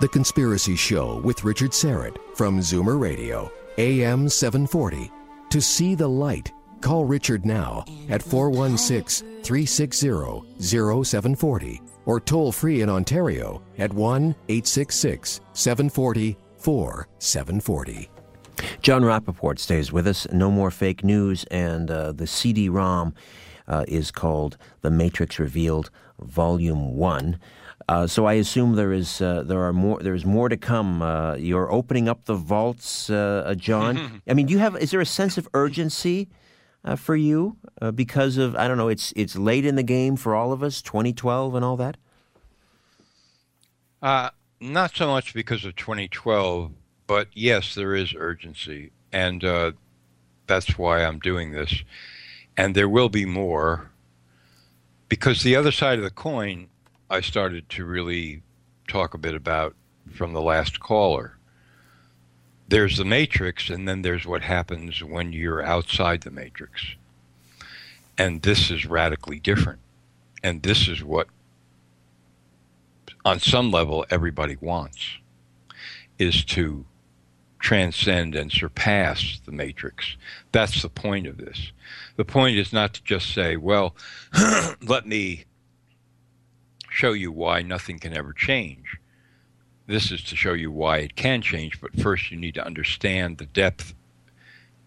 [0.00, 5.12] The Conspiracy Show with Richard Syrett from Zoomer Radio, AM 740.
[5.50, 6.50] To see the light,
[6.80, 15.40] call Richard now at 416 360 0740 or toll free in Ontario at 1 866
[15.52, 18.10] 740 4740.
[18.82, 20.26] Jon Rappoport stays with us.
[20.32, 23.14] No more fake news, and uh, the CD-ROM
[23.70, 25.90] uh, is called "The Matrix Revealed,
[26.20, 27.38] Volume One."
[27.88, 31.00] Uh, so I assume there is uh, there are more there is more to come.
[31.00, 34.22] Uh, you're opening up the vaults, uh, Jon.
[34.28, 36.28] I mean, do you have is there a sense of urgency
[36.96, 37.56] for you
[37.94, 40.82] because of I don't know it's it's late in the game for all of us,
[40.82, 41.96] 2012 and all that.
[44.60, 46.72] not so much because of 2012
[47.10, 49.72] but yes, there is urgency, and uh,
[50.46, 51.82] that's why I'm doing this.
[52.60, 53.90] And there will be more,
[55.08, 56.68] because the other side of the coin,
[57.08, 58.42] I started to really
[58.86, 59.74] talk a bit about
[60.12, 61.38] from the last caller.
[62.68, 66.82] There's the matrix, and then there's what happens when you're outside the matrix.
[68.18, 69.78] And this is radically different.
[70.42, 71.28] And this is what,
[73.24, 75.16] on some level, everybody wants
[76.18, 76.84] is to
[77.58, 80.16] transcend and surpass the matrix.
[80.50, 81.72] That's the point of this.
[82.20, 83.96] The point is not to just say, well,
[84.82, 85.46] let me
[86.90, 88.98] show you why nothing can ever change.
[89.86, 93.38] This is to show you why it can change, but first you need to understand
[93.38, 93.94] the depth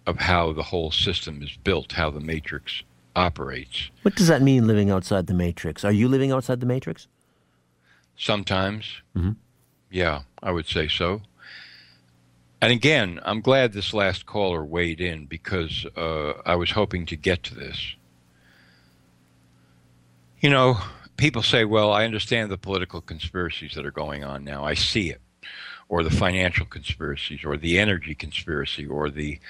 [0.05, 2.83] of how the whole system is built, how the matrix
[3.15, 3.89] operates.
[4.03, 5.83] What does that mean, living outside the matrix?
[5.83, 7.07] Are you living outside the matrix?
[8.15, 9.01] Sometimes.
[9.17, 9.31] Mm-hmm.
[9.89, 11.23] Yeah, I would say so.
[12.63, 17.17] And again, I'm glad this last caller weighed in because uh, I was hoping to
[17.17, 17.95] get to this.
[20.39, 20.77] You know,
[21.17, 24.63] people say, well, I understand the political conspiracies that are going on now.
[24.63, 25.19] I see it.
[25.89, 29.41] Or the financial conspiracies, or the energy conspiracy, or the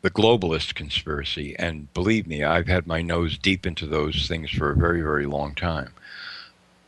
[0.00, 1.54] the globalist conspiracy.
[1.58, 5.26] And believe me, I've had my nose deep into those things for a very, very
[5.26, 5.92] long time.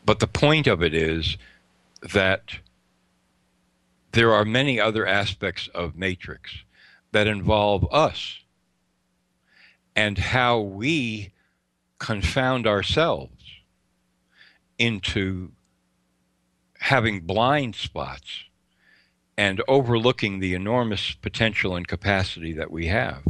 [0.07, 1.37] But the point of it is
[2.15, 2.61] that
[4.17, 6.65] there are many other aspects of Matrix
[7.13, 8.41] that involve us
[9.95, 11.35] and how we
[11.99, 13.45] confound ourselves
[14.79, 15.53] into
[16.79, 18.45] having blind spots
[19.37, 23.23] and overlooking the enormous potential and capacity that we have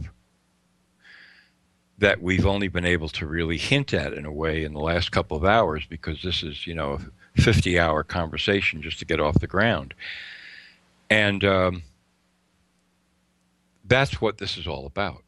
[1.98, 5.10] that we've only been able to really hint at in a way in the last
[5.10, 7.00] couple of hours because this is you know
[7.36, 9.92] a 50 hour conversation just to get off the ground
[11.10, 11.82] and um,
[13.84, 15.22] that's what this is all about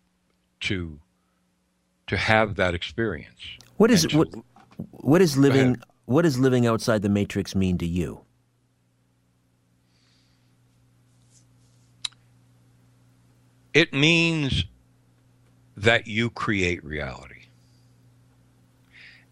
[0.60, 0.98] to
[2.08, 3.40] to have that experience.
[3.76, 4.28] What is to, what
[4.90, 5.76] what is living
[6.06, 8.22] what does living outside the matrix mean to you?
[13.74, 14.64] It means
[15.76, 17.34] that you create reality.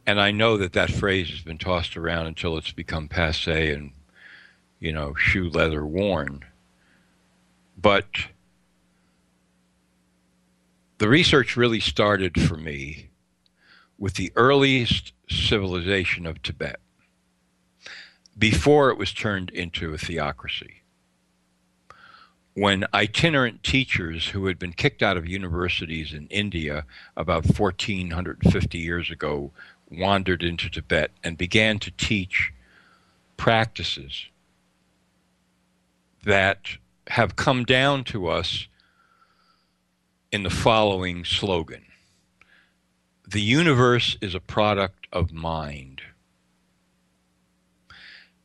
[0.06, 3.90] And I know that that phrase has been tossed around until it's become passe and
[4.80, 6.44] you know, shoe leather worn.
[7.76, 8.06] But
[10.98, 13.08] the research really started for me
[13.98, 16.80] with the earliest civilization of Tibet
[18.38, 20.82] before it was turned into a theocracy.
[22.54, 26.86] When itinerant teachers who had been kicked out of universities in India
[27.16, 29.52] about 1450 years ago
[29.90, 32.52] wandered into Tibet and began to teach
[33.36, 34.26] practices
[36.26, 36.76] that
[37.06, 38.66] have come down to us
[40.32, 41.84] in the following slogan
[43.26, 46.02] The universe is a product of mind.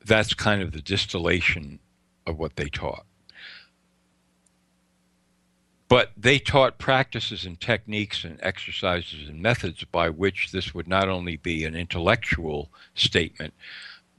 [0.05, 1.79] That's kind of the distillation
[2.25, 3.05] of what they taught.
[5.87, 11.09] But they taught practices and techniques and exercises and methods by which this would not
[11.09, 13.53] only be an intellectual statement,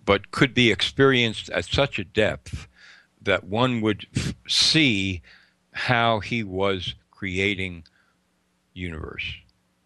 [0.04, 2.68] but could be experienced at such a depth
[3.24, 5.22] that one would f- see
[5.72, 7.84] how he was creating
[8.74, 9.36] universe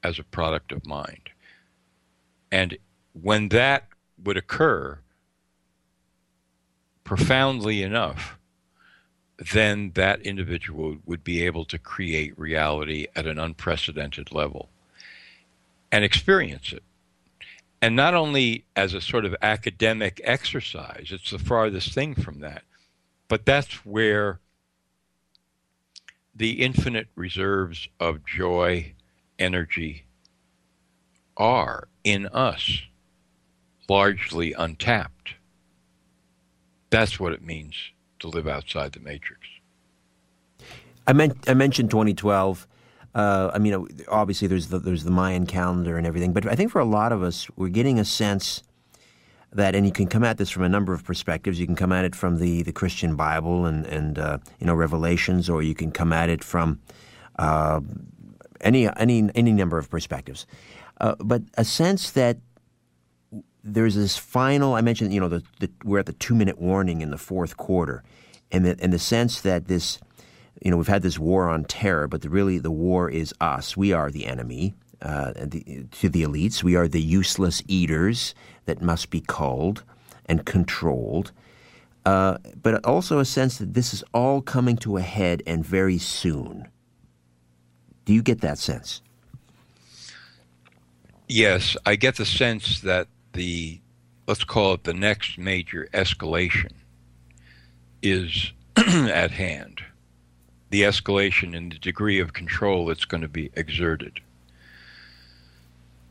[0.03, 1.31] as a product of mind.
[2.51, 2.79] And
[3.13, 3.89] when that
[4.23, 4.99] would occur,
[7.05, 8.39] profoundly enough,
[9.53, 14.69] then that individual would be able to create reality at an unprecedented level
[15.93, 16.83] and experience it.
[17.83, 22.65] And not only as a sort of academic exercise, it's the farthest thing from that.
[23.29, 24.41] But that's where
[26.35, 28.95] the infinite reserves of joy,
[29.39, 30.05] energy
[31.37, 32.83] are in us,
[33.89, 35.35] largely untapped.
[36.91, 37.75] That's what it means
[38.21, 39.43] to live outside the matrix.
[41.07, 42.67] I, meant, I mentioned 2012.
[43.15, 46.71] uh, I mean, obviously there's the, there's the Mayan calendar and everything, but I think
[46.71, 48.63] for a lot of us, we're getting a sense
[49.53, 51.59] that, and you can come at this from a number of perspectives.
[51.59, 54.75] You can come at it from the, the Christian Bible and and uh, you know
[54.75, 56.81] Revelations, or you can come at it from
[57.39, 57.81] uh,
[58.61, 60.47] any any any number of perspectives.
[61.01, 62.39] Uh, but a sense that
[63.63, 64.75] there's this final.
[64.75, 67.57] I mentioned, you know, the, the, we're at the two minute warning in the fourth
[67.57, 68.05] quarter,
[68.53, 69.99] and the, and the sense that this,
[70.63, 73.77] you know, we've had this war on terror, but the, really the war is us.
[73.77, 74.75] We are the enemy.
[75.03, 78.35] Uh, the, to the elites, we are the useless eaters
[78.67, 79.83] that must be culled
[80.27, 81.33] and controlled.
[82.05, 85.99] Uh, but also a sense that this is all coming to a head and very
[85.99, 86.69] soon.
[88.05, 89.03] Do you get that sense?
[91.29, 93.81] Yes, I get the sense that the,
[94.29, 96.71] let's call it the next major escalation,
[98.03, 99.81] is at hand.
[100.71, 104.21] The escalation in the degree of control that's going to be exerted.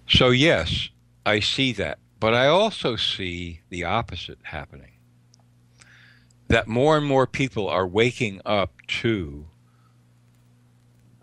[0.08, 0.90] So, yes,
[1.26, 2.00] I see that.
[2.26, 4.94] But I also see the opposite happening
[6.48, 8.74] that more and more people are waking up
[9.04, 9.46] to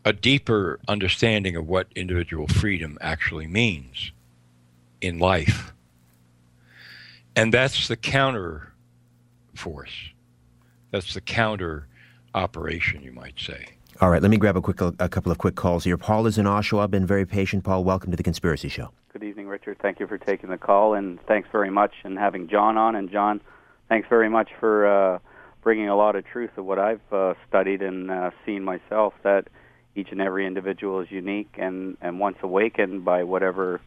[0.04, 4.12] a deeper understanding of what individual freedom actually means
[5.00, 5.72] in life.
[7.34, 8.72] And that's the counter
[9.56, 10.10] force.
[10.92, 11.88] That's the counter
[12.32, 13.66] operation, you might say.
[14.00, 15.96] All right, let me grab a quick a couple of quick calls here.
[15.96, 16.88] Paul is in Oshawa.
[16.88, 17.64] Been very patient.
[17.64, 18.90] Paul, welcome to the Conspiracy Show.
[19.52, 19.76] Richard.
[19.82, 22.96] Thank you for taking the call, and thanks very much and having Jon on.
[22.96, 23.42] And Jon,
[23.86, 25.18] thanks very much for uh,
[25.62, 29.12] bringing a lot of truth of what I've uh, studied and uh, seen myself.
[29.24, 29.48] That
[29.94, 33.82] each and every individual is unique, and and once awakened by whatever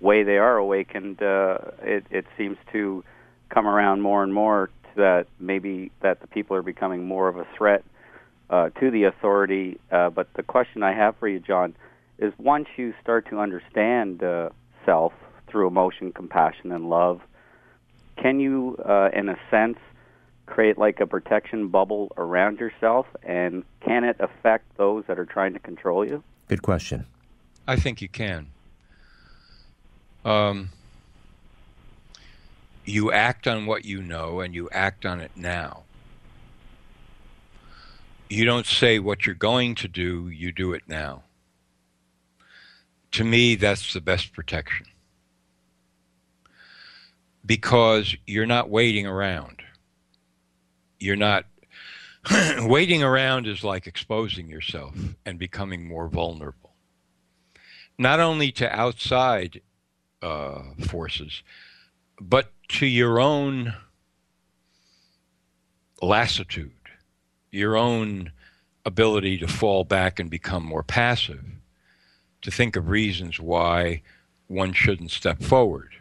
[0.00, 3.04] way they are awakened, uh, it it seems to
[3.50, 7.36] come around more and more to that maybe that the people are becoming more of
[7.36, 7.84] a threat
[8.50, 9.78] uh, to the authority.
[9.92, 11.76] Uh, but the question I have for you, Jon,
[12.18, 14.48] is once you start to understand uh,
[14.84, 15.12] self
[15.48, 17.20] through emotion, compassion, and love,
[18.16, 19.78] can you, uh, in a sense,
[20.46, 23.06] create like a protection bubble around yourself?
[23.22, 26.22] And can it affect those that are trying to control you?
[26.48, 27.06] Good question.
[27.66, 28.48] I think you can.
[30.24, 30.70] Um,
[32.84, 35.82] you act on what you know and you act on it now.
[38.28, 41.22] You don't say what you're going to do, you do it now
[43.14, 44.86] to me, that's the best protection.
[47.46, 49.62] Because you're not waiting around.
[50.98, 51.46] You're not.
[52.60, 56.72] waiting around is like exposing yourself and becoming more vulnerable.
[57.98, 59.60] Not only to outside
[60.20, 61.42] uh, forces,
[62.20, 63.74] but to your own
[66.02, 66.72] lassitude,
[67.52, 68.32] your own
[68.84, 71.44] ability to fall back and become more passive
[72.44, 74.02] to think of reasons why
[74.46, 75.96] one shouldn't step forward.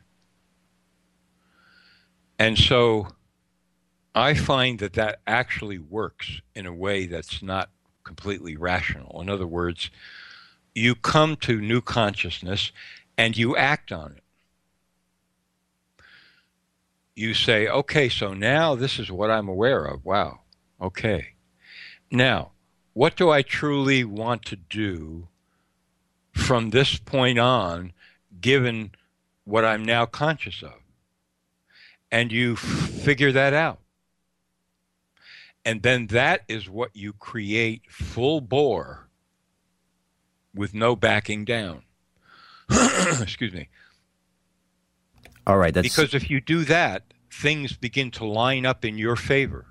[2.38, 3.08] And so
[4.14, 7.70] I find that that actually works in a way that's not
[8.04, 9.22] completely rational.
[9.22, 9.90] In other words,
[10.76, 12.72] you come to new consciousness
[13.18, 14.24] and you act on it.
[17.16, 20.04] You say, okay, so now this is what I'm aware of.
[20.04, 20.42] Wow.
[20.82, 21.36] Okay.
[22.12, 22.52] Now,
[22.94, 25.30] what do I truly want to do
[26.34, 27.94] from this point on,
[28.42, 28.92] given
[29.46, 30.74] what I'm now conscious of.
[32.12, 33.80] And you figure that out.
[35.66, 39.08] And then that is what you create full bore
[40.54, 41.84] with no backing down.
[42.70, 43.70] Excuse me.
[45.48, 45.74] All right.
[45.74, 45.88] That's...
[45.88, 49.66] Because if you do that, things begin to line up in your favor.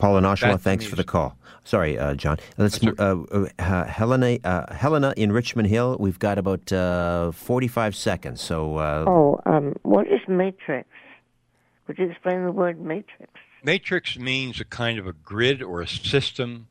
[0.00, 1.36] Paul and thanks for the call.
[1.62, 2.38] Sorry, uh, Jon.
[2.56, 3.22] Let's uh,
[3.58, 4.38] uh, Helena.
[4.42, 5.96] Uh, Helena in Richmond Hill.
[6.00, 8.40] We've got about uh, forty-five seconds.
[8.40, 8.76] So.
[8.76, 10.88] Uh, oh, um, what is matrix?
[11.86, 13.30] Could you explain the word matrix?
[13.62, 16.66] Matrix means a kind of a grid or a system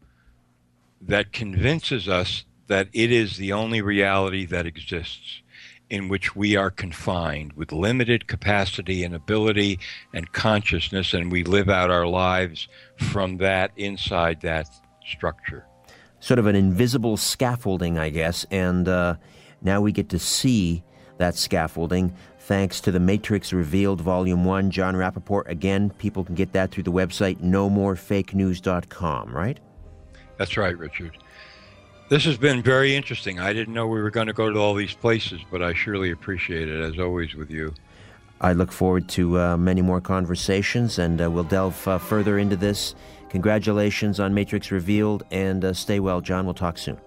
[0.99, 5.41] that convinces us that it is the only reality that exists
[5.89, 9.79] in which we are confined with limited capacity and ability
[10.13, 12.67] and consciousness, and we live out our lives
[12.99, 14.69] from that inside that
[15.05, 15.65] structure.
[16.19, 19.15] Sort of an invisible scaffolding, I guess, and uh,
[19.61, 20.83] now we get to see
[21.17, 24.71] that scaffolding thanks to the Matrix Revealed Volume 1.
[24.71, 29.59] Jon Rappoport, again, people can get that through the website nomorefakenews.com, right?
[30.37, 31.17] That's right, Richard.
[32.09, 33.39] This has been very interesting.
[33.39, 36.09] I didn't know we were going to go to all these places, but I surely
[36.09, 37.73] appreciate it, as always, with you.
[38.41, 42.55] I look forward to uh, many more conversations, and uh, we'll delve uh, further into
[42.55, 42.95] this.
[43.29, 46.45] Congratulations on Matrix Revealed, and uh, stay well, Jon.
[46.45, 46.97] We'll talk soon.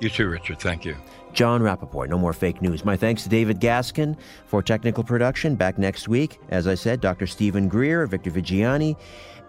[0.00, 0.58] You too, Richard.
[0.58, 0.96] Thank you.
[1.32, 2.84] Jon Rappoport, no more fake news.
[2.84, 5.54] My thanks to David Gaskin for technical production.
[5.54, 7.26] Back next week, as I said, Dr.
[7.26, 8.96] Steven Greer, Victor Viggiani,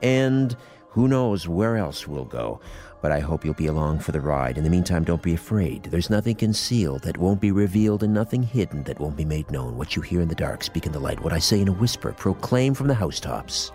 [0.02, 0.56] and
[0.90, 2.62] who knows where else we'll go.
[3.04, 4.58] But I hope you'll be along for the ride.
[4.58, 5.84] In the meantime, don't be afraid.
[5.84, 9.78] There's nothing concealed that won't be revealed and nothing hidden that won't be made known.
[9.78, 11.20] What you hear in the dark, speak in the light.
[11.20, 13.74] What I say in a whisper, proclaim from the housetops.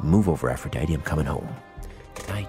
[0.00, 0.92] Move over, Aphrodite.
[0.92, 1.48] I'm coming home.
[2.16, 2.48] Good night.